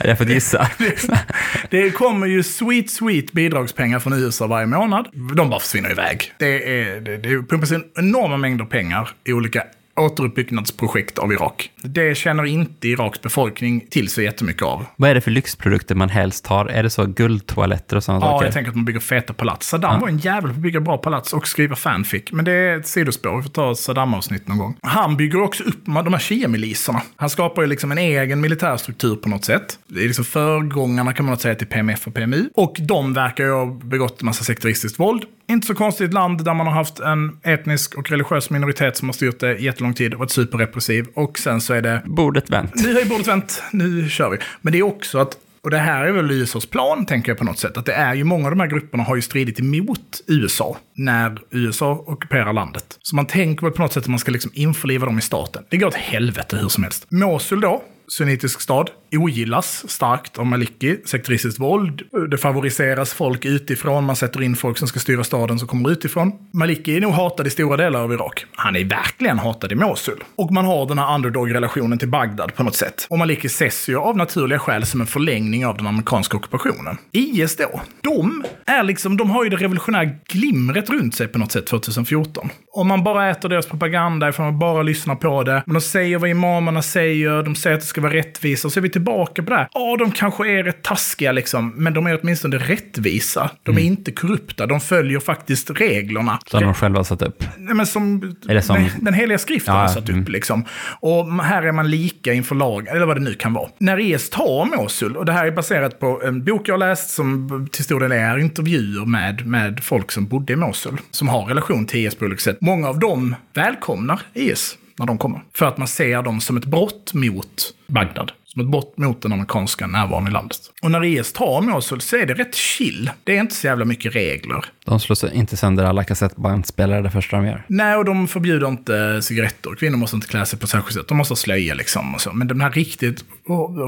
Hade 0.05 0.11
jag 0.11 0.19
fått 0.19 0.29
gissa. 0.29 0.71
Det 1.71 1.91
kommer 1.91 2.27
ju 2.27 2.43
sweet, 2.43 2.91
sweet 2.91 3.33
bidragspengar 3.33 3.99
från 3.99 4.13
USA 4.13 4.47
varje 4.47 4.67
månad. 4.67 5.09
De 5.37 5.51
bara 5.51 5.61
försvinner 5.61 5.91
iväg. 5.91 6.33
Det, 6.39 6.81
är, 6.81 7.01
det, 7.01 7.17
det 7.17 7.43
pumpas 7.43 7.73
in 7.73 7.85
enorma 7.95 8.37
mängder 8.37 8.65
pengar 8.65 9.11
i 9.25 9.33
olika 9.33 9.65
återuppbyggnadsprojekt 9.97 11.19
av 11.19 11.33
Irak. 11.33 11.71
Det 11.83 12.15
känner 12.17 12.45
inte 12.45 12.89
Iraks 12.89 13.21
befolkning 13.23 13.87
till 13.91 14.09
så 14.09 14.23
jättemycket 14.23 14.63
av. 14.63 14.87
Vad 14.97 15.11
är 15.11 15.15
det 15.15 15.21
för 15.21 15.31
lyxprodukter 15.31 15.95
man 15.95 16.09
helst 16.09 16.47
har? 16.47 16.67
Är 16.67 16.83
det 16.83 16.91
så 16.91 17.07
guldtoaletter 17.07 17.97
och 17.97 18.05
sådana 18.05 18.27
Ja, 18.27 18.31
saker? 18.31 18.45
jag 18.47 18.55
tänker 18.55 18.71
att 18.71 18.77
man 18.77 18.85
bygger 18.85 19.01
feta 19.01 19.33
palats. 19.33 19.69
Saddam 19.69 20.01
var 20.01 20.09
en 20.09 20.19
jävel 20.19 20.43
på 20.51 20.57
att 20.57 20.63
bygga 20.63 20.81
bra 20.81 20.99
palats 20.99 21.33
och 21.33 21.49
skriva 21.49 21.77
fanfic. 21.77 22.23
Men 22.33 22.45
det 22.45 22.53
är 22.53 22.79
ett 22.79 22.87
sidospår, 22.87 23.37
vi 23.37 23.43
får 23.43 23.51
ta 23.51 23.75
Saddam-avsnitt 23.75 24.49
någon 24.49 24.59
gång. 24.59 24.77
Han 24.83 25.17
bygger 25.17 25.43
också 25.43 25.63
upp 25.65 25.85
de 25.87 26.13
här 26.13 26.19
Shia-miliserna. 26.21 27.03
Han 27.17 27.31
skapar 27.31 27.63
ju 27.63 27.69
liksom 27.69 27.93
en 27.93 27.99
egen 27.99 28.41
militär 28.41 28.77
struktur 28.77 29.17
på 29.17 29.29
något 29.29 29.45
sätt. 29.45 29.79
Det 29.87 30.01
är 30.01 30.07
liksom 30.07 30.25
förgångarna 30.25 31.13
kan 31.13 31.27
man 31.27 31.37
säga 31.39 31.55
till 31.55 31.67
PMF 31.67 32.07
och 32.07 32.15
PMU. 32.15 32.49
Och 32.55 32.77
de 32.81 33.13
verkar 33.15 33.45
ju 33.45 33.51
ha 33.53 33.67
begått 33.67 34.21
en 34.23 34.27
massa 34.27 34.45
sekteristiskt 34.45 35.01
våld. 35.01 35.23
Inte 35.49 35.67
så 35.67 35.75
konstigt 35.75 36.13
land 36.13 36.45
där 36.45 36.55
man 36.55 36.67
har 36.67 36.75
haft 36.75 37.01
en 37.01 37.39
etnisk 37.43 37.95
och 37.95 38.11
religiös 38.11 38.51
minoritet 38.51 38.97
som 38.97 39.09
har 39.09 39.13
styrt 39.13 39.41
det 39.41 39.59
jättelång 39.59 39.95
tid 39.95 40.13
och 40.15 40.21
varit 40.21 40.31
superrepressiv. 40.31 41.07
Och 41.15 41.39
sen 41.39 41.61
så 41.61 41.75
är 41.75 41.83
det 41.83 42.03
Bordet 42.05 42.51
vänt. 42.51 42.73
nu 42.75 42.99
är 42.99 43.05
bordet 43.05 43.29
vänt, 43.29 43.63
nu 43.73 44.09
kör 44.09 44.31
vi. 44.31 44.39
Men 44.61 44.73
det 44.73 44.79
är 44.79 44.83
också 44.83 45.19
att, 45.19 45.37
och 45.63 45.71
det 45.71 45.79
här 45.79 46.05
är 46.05 46.13
väl 46.13 46.31
USAs 46.31 46.67
plan, 46.67 47.07
tänker 47.07 47.31
jag 47.31 47.39
på 47.39 47.45
något 47.45 47.59
sätt, 47.59 47.77
att 47.77 47.87
det 47.87 47.93
är 47.93 48.15
ju 48.15 48.25
många 48.25 48.45
av 48.45 48.51
de 48.51 48.61
här 48.61 48.67
grupperna 48.67 49.03
har 49.03 49.17
ju 49.17 49.23
stridit 49.23 49.61
emot 49.61 50.21
USA 50.27 50.77
när 50.95 51.39
USA 51.51 52.05
ockuperar 52.07 52.53
landet. 52.53 52.99
Så 53.03 53.17
man 53.17 53.27
tänker 53.27 53.67
väl 53.67 53.73
på 53.73 53.83
något 53.83 53.93
sätt 53.93 54.03
att 54.03 54.09
man 54.09 54.19
ska 54.19 54.33
liksom 54.33 54.51
införliva 54.55 55.07
dem 55.07 55.19
i 55.19 55.23
staten. 55.23 55.65
Det 55.71 55.77
går 55.77 55.87
åt 55.87 55.95
helvete 55.95 56.57
hur 56.57 56.69
som 56.69 56.83
helst. 56.83 57.07
Mosul 57.11 57.61
då, 57.61 57.83
sunnitisk 58.09 58.61
stad, 58.61 58.91
ogillas 59.13 59.91
starkt 59.91 60.39
av 60.39 60.47
Maliki. 60.47 60.97
Sekteristiskt 61.05 61.61
våld, 61.61 62.03
det 62.31 62.39
favoriseras 62.39 63.15
folk 63.15 63.45
utifrån, 63.45 64.05
man 64.05 64.17
sätter 64.17 64.43
in 64.43 64.57
folk 64.57 64.79
som 64.79 64.89
ska 64.89 65.01
styra 65.01 65.25
staden 65.25 65.59
som 65.59 65.69
kommer 65.69 65.91
utifrån. 65.91 66.33
Maliki 66.53 66.97
är 66.97 67.01
nog 67.01 67.13
hatad 67.13 67.47
i 67.47 67.51
stora 67.51 67.77
delar 67.77 68.01
av 68.01 68.13
Irak. 68.13 68.47
Han 68.53 68.77
är 68.77 68.85
verkligen 68.85 69.39
hatad 69.39 69.73
i 69.73 69.75
Mosul. 69.75 70.25
Och 70.37 70.53
man 70.53 70.65
har 70.65 70.87
den 70.87 70.99
här 70.99 71.15
underdog-relationen 71.15 71.99
till 71.99 72.09
Bagdad 72.09 72.55
på 72.55 72.63
något 72.63 72.77
sätt. 72.77 73.07
Och 73.11 73.19
Maliki 73.19 73.47
ses 73.47 73.89
ju 73.89 73.99
av 73.99 74.17
naturliga 74.17 74.59
skäl 74.59 74.87
som 74.87 75.01
en 75.01 75.07
förlängning 75.07 75.67
av 75.67 75.77
den 75.77 75.87
amerikanska 75.87 76.37
ockupationen. 76.37 76.99
IS 77.13 77.57
då, 77.57 77.81
de 78.01 78.45
är 78.67 78.83
liksom, 78.83 79.17
de 79.17 79.31
har 79.31 79.45
ju 79.45 79.51
det 79.51 79.57
revolutionära 79.57 80.11
glimret 80.29 80.91
runt 80.91 81.15
sig 81.15 81.29
på 81.29 81.39
något 81.39 81.53
sätt 81.53 81.67
2014. 81.67 82.49
Om 82.73 82.89
man 82.89 83.05
bara 83.05 83.31
äter 83.31 83.49
deras 83.49 83.67
propaganda, 83.67 84.29
ifall 84.29 84.45
man 84.45 84.59
bara 84.59 84.83
lyssnar 84.83 85.15
på 85.15 85.43
det. 85.43 85.63
Men 85.67 85.75
de 85.75 85.81
säger 85.81 86.19
vad 86.19 86.31
imamerna 86.31 86.83
säger, 86.83 87.43
de 87.43 87.55
säger 87.55 87.77
att 87.77 87.81
det 87.81 87.87
ska 87.95 88.01
vara 88.01 88.13
rättvisa. 88.15 88.69
Och 88.69 88.73
så 88.73 88.81
är 88.81 88.83
vi 88.83 88.91
tillbaka 88.91 89.43
på 89.43 89.51
det 89.51 89.57
här. 89.57 89.69
Ja, 89.75 89.97
de 89.99 90.11
kanske 90.11 90.51
är 90.51 90.65
rätt 90.65 90.83
taskiga 90.83 91.33
liksom, 91.33 91.73
men 91.77 91.95
de 91.95 92.07
är 92.07 92.19
åtminstone 92.23 92.57
rättvisa. 92.59 93.51
De 93.63 93.71
är 93.77 93.81
Mm. 93.81 93.93
inte 93.93 94.13
korrupta, 94.13 94.67
de 94.67 94.81
följer 94.81 95.21
faktiskt 95.21 95.71
reglerna. 95.71 96.39
Som 96.47 96.61
de 96.61 96.75
själva 96.75 96.99
har 96.99 97.05
satt 97.05 97.23
upp. 97.23 97.45
Nej, 97.59 97.75
men 97.75 97.87
som, 97.87 98.35
det 98.43 98.63
som- 98.63 98.77
Den, 98.77 98.91
den 99.01 99.15
heliga 99.15 99.39
skriften 99.39 99.75
Ja, 99.75 99.81
har 99.81 99.89
satt 99.89 100.09
mm. 100.09 100.23
upp. 100.23 100.29
Liksom. 100.29 100.65
Och 101.01 101.45
här 101.45 101.63
är 101.63 101.73
man 101.73 101.91
lika 101.91 102.33
inför 102.33 102.55
lag, 102.55 102.89
eller 102.89 103.07
vad 103.07 103.17
det 103.17 103.21
nu 103.23 103.35
kan 103.35 103.53
vara. 103.53 103.69
När 103.79 103.99
IS 104.01 104.31
tar 104.31 104.77
Mosul, 104.77 105.17
och 105.17 105.25
det 105.27 105.33
här 105.33 105.47
är 105.47 105.51
baserat 105.51 106.01
på 106.01 106.23
en 106.25 106.45
bok 106.45 106.69
jag 106.69 106.79
läst 106.79 107.11
som 107.11 107.69
till 107.73 107.85
stor 107.85 108.01
del 108.01 108.13
är 108.13 108.39
intervjuer 108.39 109.07
med, 109.07 109.47
med 109.47 109.85
folk 109.85 110.13
som 110.13 110.27
bodde 110.27 110.53
i 110.53 110.57
Mosul, 110.57 110.97
som 111.11 111.29
har 111.29 111.45
relation 111.47 111.87
till 111.87 112.07
IS 112.07 112.15
på 112.15 112.25
olika 112.25 112.41
sätt. 112.41 112.59
Många 112.61 112.89
av 112.89 112.99
dem 112.99 113.35
välkomnar 113.55 114.21
IS 114.35 114.77
när 114.99 115.07
de 115.07 115.19
kommer. 115.19 115.41
För 115.55 115.67
att 115.67 115.79
man 115.79 115.89
ser 115.89 116.23
dem 116.23 116.41
som 116.41 116.57
ett 116.57 116.65
brott 116.65 117.15
mot 117.15 117.75
Bagdad. 117.87 118.33
Som 118.45 118.63
ett 118.63 118.69
brott 118.69 118.99
mot 118.99 119.23
den 119.23 119.33
amerikanska 119.33 119.87
närvaron 119.87 120.29
i 120.29 120.31
landet. 120.31 120.59
Och 120.83 120.91
när 120.91 121.05
IS 121.05 121.33
tar 121.33 121.63
Mosul 121.63 122.01
så 122.01 122.17
är 122.17 122.27
det 122.27 122.35
rätt 122.35 122.55
chill. 122.55 123.11
Det 123.25 123.37
är 123.37 123.41
inte 123.41 123.55
så 123.55 123.67
jävla 123.67 123.85
mycket 123.85 124.15
regler. 124.15 124.65
De 124.85 125.01
slår 125.01 125.33
inte 125.33 125.57
sönder 125.57 125.85
alla 125.85 126.05
kassettbandspelare 126.05 127.03
det 127.03 127.11
första 127.11 127.37
de 127.37 127.47
gör. 127.47 127.65
Nej, 127.67 127.97
och 127.97 128.05
de 128.05 128.29
förbjuder 128.29 128.69
inte 128.69 129.23
cigaretter. 129.23 129.75
Kvinnor 129.75 129.97
måste 129.97 130.17
inte 130.17 130.29
klä 130.29 130.47
sig 130.47 130.59
på 130.59 130.67
särskilt 130.67 130.95
sätt. 130.95 131.09
De 131.09 131.17
måste 131.17 131.33
ha 131.33 131.37
slöja 131.37 131.75
liksom 131.75 132.15
och 132.15 132.21
så. 132.21 132.33
Men 132.33 132.49
de 132.49 132.61
här 132.61 132.71
riktigt 132.71 133.25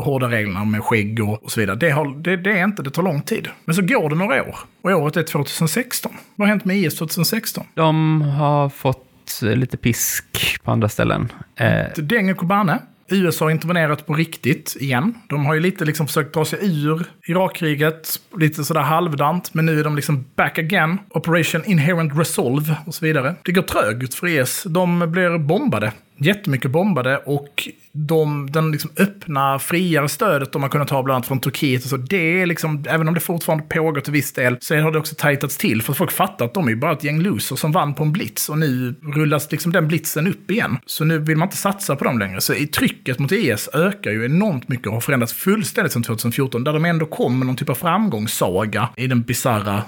hårda 0.04 0.30
reglerna 0.30 0.64
med 0.64 0.84
skägg 0.84 1.28
och, 1.28 1.44
och 1.44 1.52
så 1.52 1.60
vidare, 1.60 1.76
det, 1.76 1.90
har, 1.90 2.22
det, 2.22 2.36
det 2.36 2.58
är 2.58 2.64
inte, 2.64 2.82
det 2.82 2.90
tar 2.90 3.02
lång 3.02 3.22
tid. 3.22 3.48
Men 3.64 3.74
så 3.74 3.82
går 3.82 4.10
det 4.10 4.16
några 4.16 4.42
år. 4.42 4.58
Och 4.82 4.90
året 4.90 5.16
är 5.16 5.22
2016. 5.22 6.12
Vad 6.36 6.48
har 6.48 6.52
hänt 6.52 6.64
med 6.64 6.76
IS 6.76 6.96
2016? 6.98 7.66
De 7.74 8.22
har 8.22 8.68
fått 8.68 9.05
lite 9.42 9.76
pisk 9.76 10.24
på 10.62 10.70
andra 10.70 10.88
ställen. 10.88 11.32
Eh, 11.56 11.86
Deng 11.96 12.30
och 12.30 12.36
Kobane. 12.36 12.78
USA 13.08 13.44
har 13.44 13.50
intervenerat 13.50 14.06
på 14.06 14.14
riktigt 14.14 14.76
igen. 14.80 15.14
De 15.28 15.46
har 15.46 15.54
ju 15.54 15.60
lite 15.60 15.84
liksom 15.84 16.06
försökt 16.06 16.34
dra 16.34 16.44
sig 16.44 16.58
ur 16.62 17.04
Irakkriget, 17.26 18.20
lite 18.38 18.64
sådär 18.64 18.80
halvdant, 18.80 19.54
men 19.54 19.66
nu 19.66 19.80
är 19.80 19.84
de 19.84 19.96
liksom 19.96 20.24
back 20.36 20.58
again. 20.58 20.98
Operation 21.10 21.64
Inherent 21.64 22.18
Resolve 22.18 22.76
och 22.86 22.94
så 22.94 23.04
vidare. 23.04 23.34
Det 23.42 23.52
går 23.52 23.62
trögt 23.62 24.14
för 24.14 24.26
IS. 24.26 24.62
De 24.68 25.12
blir 25.12 25.38
bombade. 25.38 25.92
Jättemycket 26.18 26.70
bombade 26.70 27.16
och 27.16 27.68
de, 27.92 28.50
den 28.50 28.72
liksom 28.72 28.90
öppna, 28.98 29.58
friare 29.58 30.08
stödet 30.08 30.52
de 30.52 30.62
har 30.62 30.68
kunnat 30.68 30.90
ha 30.90 31.02
bland 31.02 31.14
annat 31.16 31.26
från 31.26 31.40
Turkiet 31.40 31.84
och 31.84 31.90
så, 31.90 31.96
det 31.96 32.40
är 32.42 32.46
liksom, 32.46 32.84
även 32.88 33.08
om 33.08 33.14
det 33.14 33.20
fortfarande 33.20 33.64
pågår 33.64 34.00
till 34.00 34.12
viss 34.12 34.32
del, 34.32 34.56
så 34.60 34.76
har 34.76 34.92
det 34.92 34.98
också 34.98 35.14
tajtats 35.18 35.56
till. 35.56 35.82
För 35.82 35.92
att 35.92 35.98
folk 35.98 36.10
fattar 36.10 36.44
att 36.44 36.54
de 36.54 36.66
är 36.66 36.70
ju 36.70 36.76
bara 36.76 36.92
ett 36.92 37.04
gäng 37.04 37.20
loser 37.20 37.56
som 37.56 37.72
vann 37.72 37.94
på 37.94 38.02
en 38.02 38.12
blitz 38.12 38.48
och 38.48 38.58
nu 38.58 38.94
rullas 39.14 39.50
liksom 39.50 39.72
den 39.72 39.88
blitzen 39.88 40.26
upp 40.26 40.50
igen. 40.50 40.78
Så 40.86 41.04
nu 41.04 41.18
vill 41.18 41.36
man 41.36 41.46
inte 41.46 41.56
satsa 41.56 41.96
på 41.96 42.04
dem 42.04 42.18
längre. 42.18 42.40
Så 42.40 42.54
trycket 42.78 43.18
mot 43.18 43.32
IS 43.32 43.68
ökar 43.74 44.10
ju 44.10 44.24
enormt 44.24 44.68
mycket 44.68 44.86
och 44.86 44.92
har 44.92 45.00
förändrats 45.00 45.32
fullständigt 45.32 45.92
sedan 45.92 46.02
2014, 46.02 46.64
där 46.64 46.72
de 46.72 46.84
ändå 46.84 47.06
kom 47.06 47.38
med 47.38 47.46
någon 47.46 47.56
typ 47.56 47.68
av 47.68 47.74
framgångssaga 47.74 48.88
i 48.96 49.06
den 49.06 49.22
bisarra 49.22 49.82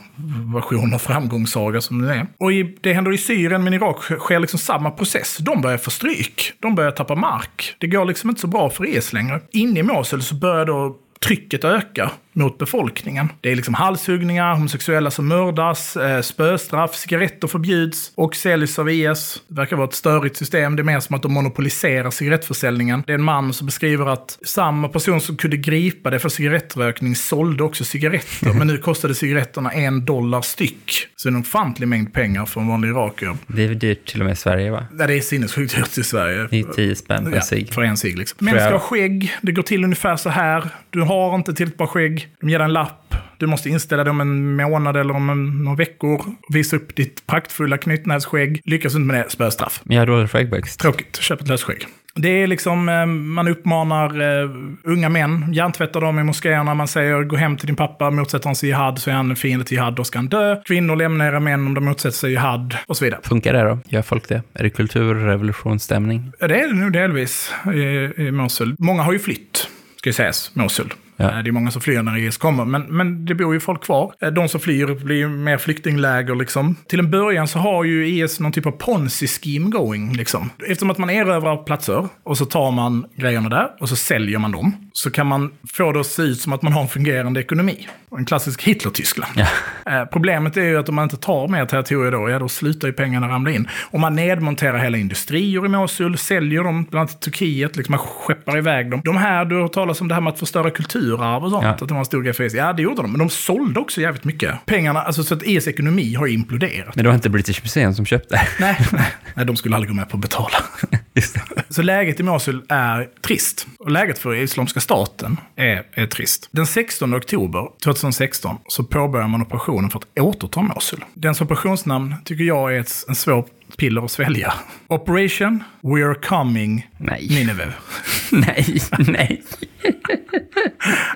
version 0.55 0.95
av 0.95 0.99
framgångssaga 0.99 1.81
som 1.81 2.03
det 2.03 2.15
är. 2.15 2.27
Och 2.39 2.53
i, 2.53 2.77
det 2.81 2.93
händer 2.93 3.13
i 3.13 3.19
Syrien, 3.19 3.65
men 3.65 3.73
i 3.73 3.77
Irak 3.77 4.03
sker 4.03 4.41
liksom 4.41 4.59
samma 4.59 4.91
process. 4.91 5.37
De 5.41 5.61
börjar 5.61 5.79
få 5.79 5.91
stryk. 5.91 6.18
De 6.61 6.75
börjar 6.75 6.91
tappa 6.91 7.15
mark. 7.15 7.75
Det 7.79 7.87
går 7.87 8.05
liksom 8.05 8.31
inte 8.31 8.41
så 8.41 8.47
bra 8.47 8.71
för 8.71 8.87
IS 8.87 9.13
längre. 9.13 9.41
Inne 9.51 9.81
i 9.81 9.83
Mosul 9.83 10.23
så 10.23 10.35
börjar 10.35 10.67
då 10.67 10.97
trycket 11.21 11.65
öka 11.65 12.11
mot 12.33 12.59
befolkningen. 12.59 13.29
Det 13.41 13.51
är 13.53 13.57
liksom 13.57 13.75
halshuggningar, 13.75 14.55
homosexuella 14.55 15.11
som 15.11 15.29
mördas, 15.29 15.97
eh, 15.97 16.21
spöstraff, 16.21 16.95
cigaretter 16.95 17.49
förbjuds 17.49 18.13
och 18.15 18.35
säljs 18.37 18.79
av 18.79 18.91
IS. 18.91 19.43
Det 19.49 19.55
verkar 19.55 19.77
vara 19.77 19.89
ett 19.89 19.95
störigt 19.95 20.37
system. 20.37 20.77
Det 20.77 20.83
är 20.83 20.85
mer 20.85 21.01
som 21.01 21.17
att 21.17 21.23
de 21.23 21.33
monopoliserar 21.33 22.11
cigarettförsäljningen. 22.11 23.03
Det 23.07 23.13
är 23.13 23.15
en 23.15 23.23
man 23.23 23.53
som 23.53 23.67
beskriver 23.67 24.07
att 24.07 24.39
samma 24.47 24.89
person 24.89 25.21
som 25.21 25.37
kunde 25.37 25.57
gripa 25.57 26.11
det 26.11 26.19
för 26.19 26.29
cigarettrökning 26.29 27.17
sålde 27.17 27.63
också 27.63 27.85
cigaretter. 27.85 28.53
men 28.53 28.67
nu 28.67 28.79
kostade 28.83 29.15
cigaretterna 29.15 29.71
en 29.73 30.05
dollar 30.05 30.43
styck. 30.43 31.07
Så 31.17 31.29
det 31.29 31.33
är 31.33 31.35
en 31.37 31.41
ofantlig 31.41 31.89
mängd 31.89 32.13
pengar 32.13 32.47
för 32.47 32.61
en 32.61 32.69
vanlig 32.69 32.89
irakier. 32.89 33.37
det 33.47 33.65
är 33.65 33.75
dyrt 33.75 34.07
till 34.11 34.21
och 34.21 34.25
med 34.27 34.33
i 34.33 34.37
Sverige 34.37 34.71
va? 34.71 34.87
Ja, 34.99 35.07
det 35.07 35.15
är 35.15 35.21
sinnessjukt 35.21 35.77
dyrt 35.77 35.99
i 35.99 36.05
Sverige. 36.05 36.47
Det 36.51 36.59
är 36.61 36.65
10 36.73 36.95
spänn 36.97 37.25
per 37.25 37.35
Ja, 37.35 37.41
cigg. 37.43 37.73
för 37.75 37.83
en 37.83 37.97
cigg 37.97 38.19
liksom. 38.19 38.37
Män 38.41 38.55
ska 38.55 38.71
ha 38.71 38.79
skägg. 38.79 39.37
Det 39.43 39.53
går 39.53 39.63
till 39.63 39.85
ungefär 39.85 40.17
så 40.17 40.29
här. 40.31 40.69
Du 40.91 41.01
har 41.01 41.35
inte 41.35 41.55
tillräckligt 41.55 41.79
bra 41.79 41.87
skägg. 41.87 42.18
De 42.41 42.51
ger 42.51 42.61
en 42.61 42.73
lapp. 42.73 43.15
Du 43.39 43.47
måste 43.47 43.69
inställa 43.69 44.05
dig 44.05 44.11
om 44.11 44.21
en 44.21 44.57
månad 44.57 44.97
eller 44.97 45.15
om 45.15 45.31
en, 45.31 45.65
några 45.65 45.77
veckor. 45.77 46.25
Visa 46.49 46.77
upp 46.77 46.97
ditt 46.97 47.27
praktfulla 47.27 47.79
knytnävsskägg. 47.79 48.61
Lyckas 48.65 48.95
inte 48.95 49.07
med 49.07 49.17
det, 49.25 49.31
spöstraff. 49.31 49.81
Men 49.85 49.97
jag 49.97 50.03
har 50.03 50.07
dålig 50.07 50.31
skäggväxt. 50.31 50.81
Tråkigt. 50.81 51.17
Köp 51.17 51.41
ett 51.41 51.49
lösskägg. 51.49 51.87
Det 52.15 52.43
är 52.43 52.47
liksom, 52.47 52.89
eh, 52.89 53.07
man 53.07 53.49
uppmanar 53.49 54.21
eh, 54.21 54.51
unga 54.85 55.09
män, 55.09 55.53
hjärntvättar 55.53 56.01
dem 56.01 56.19
i 56.19 56.23
moskéerna, 56.25 56.75
man 56.75 56.89
säger 56.89 57.23
gå 57.23 57.37
hem 57.37 57.57
till 57.57 57.67
din 57.67 57.77
pappa, 57.77 58.11
motsätter 58.11 58.47
han 58.47 58.55
sig 58.57 58.69
jihad 58.69 58.99
så 58.99 59.11
är 59.11 59.15
han 59.15 59.31
en 59.31 59.37
fiende 59.37 59.65
till 59.65 59.77
jihad, 59.77 59.95
då 59.95 60.05
ska 60.05 60.19
han 60.19 60.29
dö. 60.29 60.57
Kvinnor 60.65 60.97
lämnar 60.97 61.27
era 61.27 61.41
män 61.41 61.67
om 61.67 61.75
de 61.75 61.85
motsätter 61.85 62.17
sig 62.17 62.31
jihad 62.31 62.77
och 62.87 62.97
så 62.97 63.05
vidare. 63.05 63.21
Funkar 63.25 63.53
det 63.53 63.63
då? 63.63 63.79
Gör 63.89 64.03
folk 64.03 64.29
det? 64.29 64.43
Är 64.55 64.63
det 64.63 64.71
kulturrevolutionsstämning? 64.71 66.33
Ja, 66.41 66.49
Det 66.49 66.61
är 66.61 66.69
det 66.69 66.75
nu 66.75 66.91
delvis 66.91 67.53
i, 67.75 67.79
i 68.23 68.31
Mosul. 68.33 68.77
Många 68.79 69.03
har 69.03 69.13
ju 69.13 69.19
flytt, 69.19 69.69
ska 69.97 70.09
ju 70.09 70.15
sägas, 70.15 70.51
Mosul. 70.55 70.93
Ja. 71.21 71.31
Eh, 71.31 71.39
Det 71.43 71.51
är 71.51 71.53
många 71.53 71.71
som 71.71 71.83
flyr 71.83 72.03
när 72.03 72.17
IS 72.19 72.37
kommer, 72.37 72.65
men, 72.65 72.83
men 72.83 73.25
det 73.25 73.35
bor 73.35 73.55
ju 73.55 73.61
folk 73.61 73.85
kvar. 73.85 74.13
Eh, 74.23 74.29
De 74.29 74.49
som 74.49 74.61
flyr 74.61 75.05
blir 75.05 75.17
ju 75.17 75.29
mer 75.29 75.59
flyktingläger 75.59 76.35
liksom. 76.35 76.77
Till 76.89 76.99
en 76.99 77.11
början 77.11 77.49
så 77.49 77.59
har 77.59 77.85
ju 77.85 78.09
IS 78.09 78.41
någon 78.41 78.53
typ 78.53 78.67
av 78.67 78.71
ponzi-scheme 78.71 79.71
going 79.71 80.13
liksom. 80.13 80.51
Eftersom 80.69 80.91
att 80.91 80.99
man 80.99 81.11
erövrar 81.11 81.57
platser 81.65 82.09
och 82.25 82.39
så 82.39 82.45
tar 82.45 82.71
man 82.71 83.05
grejerna 83.17 83.49
där 83.49 83.69
och 83.81 83.89
så 83.89 83.97
säljer 83.97 84.39
man 84.39 84.53
dem. 84.53 84.73
Så 84.93 85.11
kan 85.11 85.27
man 85.27 85.51
få 85.73 85.93
det 85.93 86.01
att 86.01 86.07
se 86.07 86.23
ut 86.23 86.41
som 86.41 86.53
att 86.53 86.63
man 86.63 86.73
har 86.73 86.83
en 86.83 86.89
fungerande 86.89 87.41
ekonomi. 87.41 87.89
En 88.17 88.25
klassisk 88.25 88.63
Hitler-Tyskland. 88.63 89.33
Ja. 89.37 89.47
Eh, 89.93 90.05
Problemet 90.05 90.57
är 90.57 90.63
ju 90.63 90.79
att 90.79 90.89
om 90.89 90.95
man 90.95 91.03
inte 91.03 91.17
tar 91.17 91.49
mer 91.49 91.67
territorier 91.67 92.13
då, 92.13 92.31
ja 92.31 92.39
då 92.39 92.49
slutar 92.49 92.89
ju 92.89 92.95
pengarna 92.95 93.29
ramla 93.29 93.51
in. 93.51 93.69
Och 93.91 94.01
man 94.01 94.15
nedmonterar 94.15 94.79
hela 94.79 94.99
industrier 94.99 95.67
i 95.67 95.69
Mosul, 95.69 96.19
säljer 96.19 96.65
dem 96.65 96.85
bland 96.91 97.01
annat 97.11 97.21
till 97.23 97.33
Turkiet, 97.33 97.77
liksom 97.77 97.93
man 97.93 97.99
skeppar 97.99 98.59
iväg 98.59 98.91
dem. 98.91 99.01
De 99.05 99.17
här, 99.17 99.45
du 99.45 99.61
har 99.61 99.69
talat 99.69 100.01
om 100.01 100.09
det 100.09 100.15
här 100.15 100.21
med 100.21 100.33
att 100.33 100.39
förstöra 100.39 100.71
kulturarv 101.09 101.45
och 101.45 101.51
sånt, 101.51 101.65
Ja. 101.65 101.71
att 101.71 101.79
det 101.89 101.95
var 101.95 101.99
en 101.99 102.05
stor 102.05 102.29
IS. 102.43 102.55
Ja, 102.55 102.73
det 102.73 102.83
gjorde 102.83 103.03
de, 103.03 103.11
men 103.13 103.19
de 103.19 103.31
sålde 103.31 103.81
också 103.81 104.01
jävligt 104.01 104.25
mycket. 104.25 104.67
Pengarna, 104.67 105.03
alltså 105.03 105.23
så 105.25 105.35
att 105.35 105.43
IS 105.43 105.69
ekonomi 105.69 106.15
har 106.15 106.27
imploderat. 106.27 106.95
Men 106.97 107.03
det 107.05 107.09
var 107.09 107.15
inte 107.15 107.31
British 107.31 107.63
Museum 107.63 107.95
som 107.95 108.07
köpte? 108.07 108.41
Nej, 108.61 108.79
nej, 108.93 109.07
nej, 109.35 109.47
de 109.47 109.57
skulle 109.57 109.75
aldrig 109.77 109.89
gå 109.91 109.95
med 109.97 110.09
på 110.09 110.17
att 110.17 110.21
betala. 110.21 110.57
Så 111.69 111.83
läget 111.83 112.21
i 112.21 112.23
Mosul 112.23 112.65
är 112.69 113.09
trist. 113.21 113.67
Och 113.79 113.91
läget 113.91 114.19
för 114.19 114.35
Islamiska 114.35 114.81
staten 114.81 115.37
är, 115.57 115.87
är 115.93 116.07
trist. 116.07 116.49
Den 116.51 116.67
16 116.67 117.15
oktober 117.15 117.69
2016 117.85 118.57
så 118.69 118.85
påbörjar 118.85 119.29
man 119.29 119.43
operationen 119.43 119.91
för 119.91 119.99
att 119.99 120.19
återta 120.21 120.63
Mosul. 120.63 121.05
Dens 121.15 121.41
operationsnamn 121.41 122.15
tycker 122.25 122.45
jag 122.45 122.75
är 122.75 122.81
ett, 122.81 123.05
en 123.09 123.15
svår 123.15 123.47
piller 123.77 124.05
att 124.05 124.11
svälja. 124.11 124.55
Operation 124.87 125.65
We're 125.81 126.15
Coming 126.15 126.91
Nej. 126.99 127.29
Nineveh. 127.31 127.69
nej, 128.33 128.81
nej. 128.99 129.43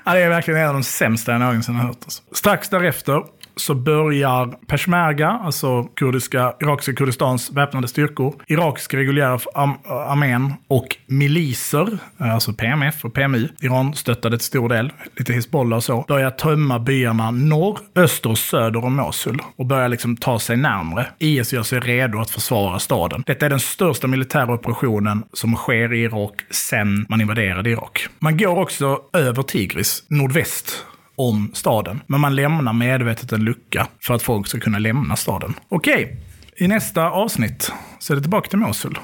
Ja, 0.05 0.15
det 0.15 0.21
är 0.21 0.29
verkligen 0.29 0.61
en 0.61 0.69
av 0.69 0.75
de 0.75 0.83
sämsta 0.83 1.33
jag 1.33 1.41
någonsin 1.41 1.75
har 1.75 1.87
hört. 1.87 1.99
Alltså. 2.05 2.23
Strax 2.33 2.69
därefter 2.69 3.23
så 3.57 3.75
börjar 3.75 4.47
Peshmerga, 4.67 5.29
alltså 5.29 5.85
kurdiska, 5.85 6.55
irakiska 6.61 6.93
Kurdistans 6.93 7.51
väpnade 7.51 7.89
styrkor, 7.89 8.35
irakiska 8.47 8.97
reguljära 8.97 9.39
armén 9.85 10.55
och 10.69 10.97
miliser, 11.07 11.99
eh, 12.21 12.35
alltså 12.35 12.53
PMF 12.53 13.05
och 13.05 13.15
PMU, 13.15 13.49
Iran 13.61 13.95
stöttade 13.95 14.39
till 14.39 14.47
stor 14.47 14.69
del, 14.69 14.93
lite 15.17 15.33
Hizbollah 15.33 15.77
och 15.77 15.85
så, 15.85 16.05
börjar 16.09 16.31
tömma 16.31 16.79
byarna 16.79 17.31
norr, 17.31 17.79
öster 17.95 18.31
och 18.31 18.39
söder 18.39 18.85
om 18.85 18.97
Mosul 18.97 19.43
och 19.57 19.67
börjar 19.67 19.89
liksom 19.89 20.17
ta 20.17 20.39
sig 20.39 20.57
närmre. 20.57 21.07
IS 21.19 21.53
gör 21.53 21.63
sig 21.63 21.81
redo 21.81 22.19
att 22.19 22.31
försvara 22.31 22.79
staden. 22.79 23.23
Detta 23.27 23.47
är 23.47 23.51
den 23.51 23.61
största 23.61 24.07
militära 24.07 24.55
operationen 24.55 25.23
som 25.33 25.55
sker 25.55 25.93
i 25.93 26.03
Irak 26.03 26.35
sedan 26.51 27.07
man 27.09 27.21
invaderade 27.21 27.71
Irak. 27.71 28.07
Man 28.19 28.37
går 28.37 28.59
också 28.59 29.01
över 29.13 29.43
Tigris, 29.43 30.05
nordväst 30.09 30.87
om 31.17 31.51
staden. 31.55 32.01
Men 32.07 32.21
man 32.21 32.35
lämnar 32.37 32.73
medvetet 32.73 33.33
en 33.33 33.45
lucka 33.45 33.87
för 34.01 34.15
att 34.15 34.23
folk 34.23 34.47
ska 34.47 34.61
kunna 34.61 34.79
lämna 34.79 35.17
staden. 35.17 35.55
Okej, 35.69 36.17
i 36.57 36.69
nästa 36.69 37.11
avsnitt 37.11 37.73
så 37.99 38.13
är 38.13 38.15
det 38.15 38.21
tillbaka 38.23 38.49
till 38.49 38.59
Mosul. 38.59 38.99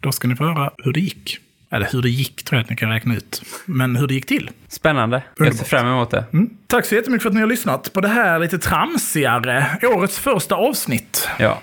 Då 0.00 0.12
ska 0.12 0.28
ni 0.28 0.36
få 0.36 0.44
höra 0.44 0.70
hur 0.78 0.92
det 0.92 1.00
gick. 1.00 1.38
Eller 1.70 1.88
hur 1.92 2.02
det 2.02 2.08
gick 2.10 2.44
tror 2.44 2.58
jag 2.58 2.64
att 2.64 2.70
ni 2.70 2.76
kan 2.76 2.88
räkna 2.90 3.14
ut. 3.16 3.42
Men 3.66 3.96
hur 3.96 4.06
det 4.06 4.14
gick 4.14 4.26
till. 4.26 4.50
Spännande. 4.68 5.16
Jag 5.16 5.36
ser 5.36 5.44
Underbart. 5.44 5.68
fram 5.68 5.86
emot 5.86 6.10
det. 6.10 6.24
Mm. 6.32 6.50
Tack 6.66 6.86
så 6.86 6.94
jättemycket 6.94 7.22
för 7.22 7.28
att 7.28 7.34
ni 7.34 7.40
har 7.40 7.48
lyssnat 7.48 7.92
på 7.92 8.00
det 8.00 8.08
här 8.08 8.38
lite 8.38 8.58
tramsigare, 8.58 9.78
årets 9.82 10.18
första 10.18 10.54
avsnitt. 10.54 11.28
Ja. 11.38 11.60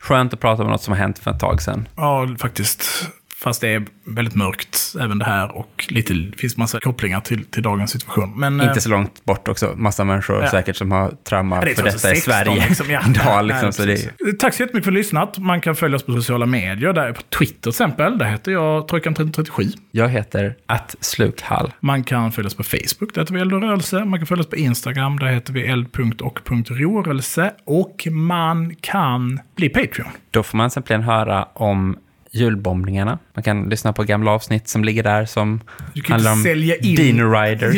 Skönt 0.00 0.32
att 0.34 0.40
prata 0.40 0.62
om 0.62 0.70
något 0.70 0.82
som 0.82 0.92
har 0.92 0.98
hänt 0.98 1.18
för 1.18 1.30
ett 1.30 1.40
tag 1.40 1.62
sedan. 1.62 1.88
Ja, 1.96 2.28
faktiskt. 2.38 3.08
Fast 3.42 3.60
det 3.60 3.68
är 3.68 3.84
väldigt 4.04 4.34
mörkt 4.34 4.94
även 5.00 5.18
det 5.18 5.24
här 5.24 5.56
och 5.56 5.86
lite, 5.88 6.14
det 6.14 6.36
finns 6.38 6.56
massa 6.56 6.80
kopplingar 6.80 7.20
till, 7.20 7.44
till 7.44 7.62
dagens 7.62 7.90
situation. 7.90 8.32
Men, 8.36 8.60
eh, 8.60 8.66
Inte 8.68 8.80
så 8.80 8.88
långt 8.90 9.24
bort 9.24 9.48
också. 9.48 9.74
Massa 9.76 10.04
människor 10.04 10.42
Ja. 10.42 10.50
säkert 10.50 10.76
som 10.76 10.92
har 10.92 11.14
trauma 11.28 11.60
det 11.60 11.70
är 11.70 11.74
för 11.74 11.82
detta 11.82 11.96
i 12.12 12.20
2016 12.20 12.32
Sverige 12.32 12.68
liksom, 12.68 12.90
ja. 12.90 13.00
idag. 13.10 13.44
Liksom, 13.44 13.86
Nej, 13.86 13.98
så 13.98 14.14
det. 14.24 14.32
Tack 14.38 14.54
så 14.54 14.62
jättemycket 14.62 14.84
för 14.84 14.90
att 14.90 14.94
ni 14.94 15.00
lyssnat. 15.00 15.38
Man 15.38 15.60
kan 15.60 15.76
följa 15.76 15.96
oss 15.96 16.02
på 16.02 16.12
sociala 16.12 16.46
medier. 16.46 16.92
Där 16.92 17.12
på 17.12 17.22
Twitter 17.38 17.60
till 17.60 17.68
exempel. 17.68 18.18
Där 18.18 18.26
heter 18.26 18.52
jag 18.52 18.88
Trojkan1337. 18.88 19.72
jag 19.90 20.08
heter 20.08 20.54
att 20.66 20.96
slukhall. 21.00 21.72
Man 21.80 22.04
kan 22.04 22.32
följa 22.32 22.46
oss 22.46 22.54
på 22.54 22.62
Facebook, 22.62 23.14
där 23.14 23.20
heter 23.20 23.34
vi 23.34 23.40
Eld 23.40 23.54
och 23.54 23.62
rörelse. 23.62 24.04
Man 24.04 24.18
kan 24.20 24.26
följa 24.26 24.40
oss 24.40 24.50
på 24.50 24.56
Instagram, 24.56 25.18
där 25.18 25.26
heter 25.26 25.52
vi 25.52 25.66
eld.och.rörelse. 25.66 27.52
Och 27.64 28.06
man 28.10 28.74
kan 28.80 29.40
bli 29.56 29.68
Patreon. 29.68 30.08
Då 30.30 30.42
får 30.42 30.56
man 30.58 30.70
simpelthen 30.70 31.02
höra 31.02 31.44
om 31.44 31.96
julbombningarna. 32.32 33.18
Man 33.34 33.42
kan 33.42 33.68
lyssna 33.68 33.92
på 33.92 34.02
gamla 34.04 34.30
avsnitt 34.30 34.68
som 34.68 34.84
ligger 34.84 35.02
där 35.02 35.24
som 35.26 35.60
Du 35.94 36.00
kan 36.00 36.12
handlar 36.14 36.32
om 36.32 36.42
sälja 36.42 36.76
in- 36.76 36.96
Dino 36.96 37.32
Riders. 37.32 37.74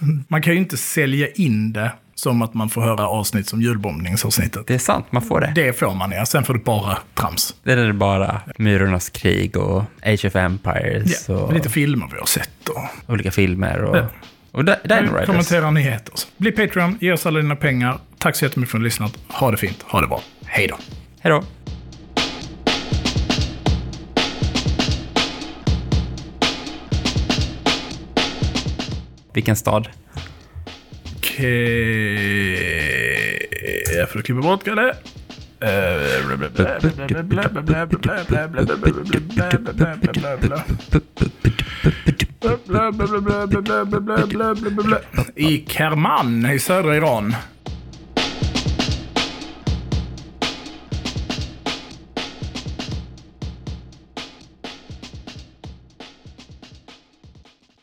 Ja. 0.00 0.06
Man 0.28 0.42
kan 0.42 0.52
ju 0.52 0.58
inte 0.58 0.76
sälja 0.76 1.28
in 1.28 1.72
det 1.72 1.92
som 2.14 2.42
att 2.42 2.54
man 2.54 2.70
får 2.70 2.82
höra 2.82 3.08
avsnitt 3.08 3.48
som 3.48 3.62
julbombningsavsnittet. 3.62 4.66
Det 4.66 4.74
är 4.74 4.78
sant, 4.78 5.06
man 5.10 5.22
får 5.22 5.40
det. 5.40 5.52
Det 5.54 5.72
får 5.78 5.94
man 5.94 6.10
ja, 6.12 6.26
sen 6.26 6.44
får 6.44 6.54
du 6.54 6.60
bara 6.60 6.98
trams. 7.14 7.54
Det 7.62 7.72
är 7.72 7.92
bara 7.92 8.40
Myrornas 8.58 9.10
krig 9.10 9.56
och 9.56 9.82
Age 10.06 10.24
of 10.24 10.36
Empires 10.36 11.28
Ja, 11.28 11.34
och 11.34 11.52
Lite 11.52 11.68
filmer 11.70 12.08
vi 12.12 12.18
har 12.18 12.26
sett 12.26 12.68
och 12.68 13.12
olika 13.12 13.30
filmer 13.30 13.84
och, 13.84 13.96
Ja. 13.96 14.06
och 14.52 14.64
Di- 14.64 14.74
Dino 14.84 15.00
Riders. 15.14 15.26
kommentera 15.26 15.70
nyheter. 15.70 16.14
Bli 16.36 16.52
Patreon, 16.52 16.98
ge 17.00 17.12
oss 17.12 17.26
alla 17.26 17.40
dina 17.40 17.56
pengar. 17.56 17.98
Tack 18.18 18.36
så 18.36 18.44
jättemycket 18.44 18.70
för 18.70 18.78
att 18.78 18.80
ni 18.80 18.84
har 18.84 18.88
lyssnat. 18.88 19.18
Ha 19.28 19.50
det 19.50 19.56
fint, 19.56 19.82
ha 19.82 20.00
det 20.00 20.06
bra. 20.06 20.22
Hej 20.46 20.66
då. 20.68 20.78
Hej 21.20 21.32
då. 21.32 21.44
Vilken 29.38 29.56
stad? 29.56 29.88
Okej... 31.16 31.48
Jag 33.96 34.10
får 34.10 34.22
klippa 34.22 34.40
bort 34.40 34.64
Kalle. 34.64 34.94
I 45.34 45.64
Kerman 45.68 46.46
i 46.50 46.58
södra 46.58 46.96
Iran. 46.96 47.34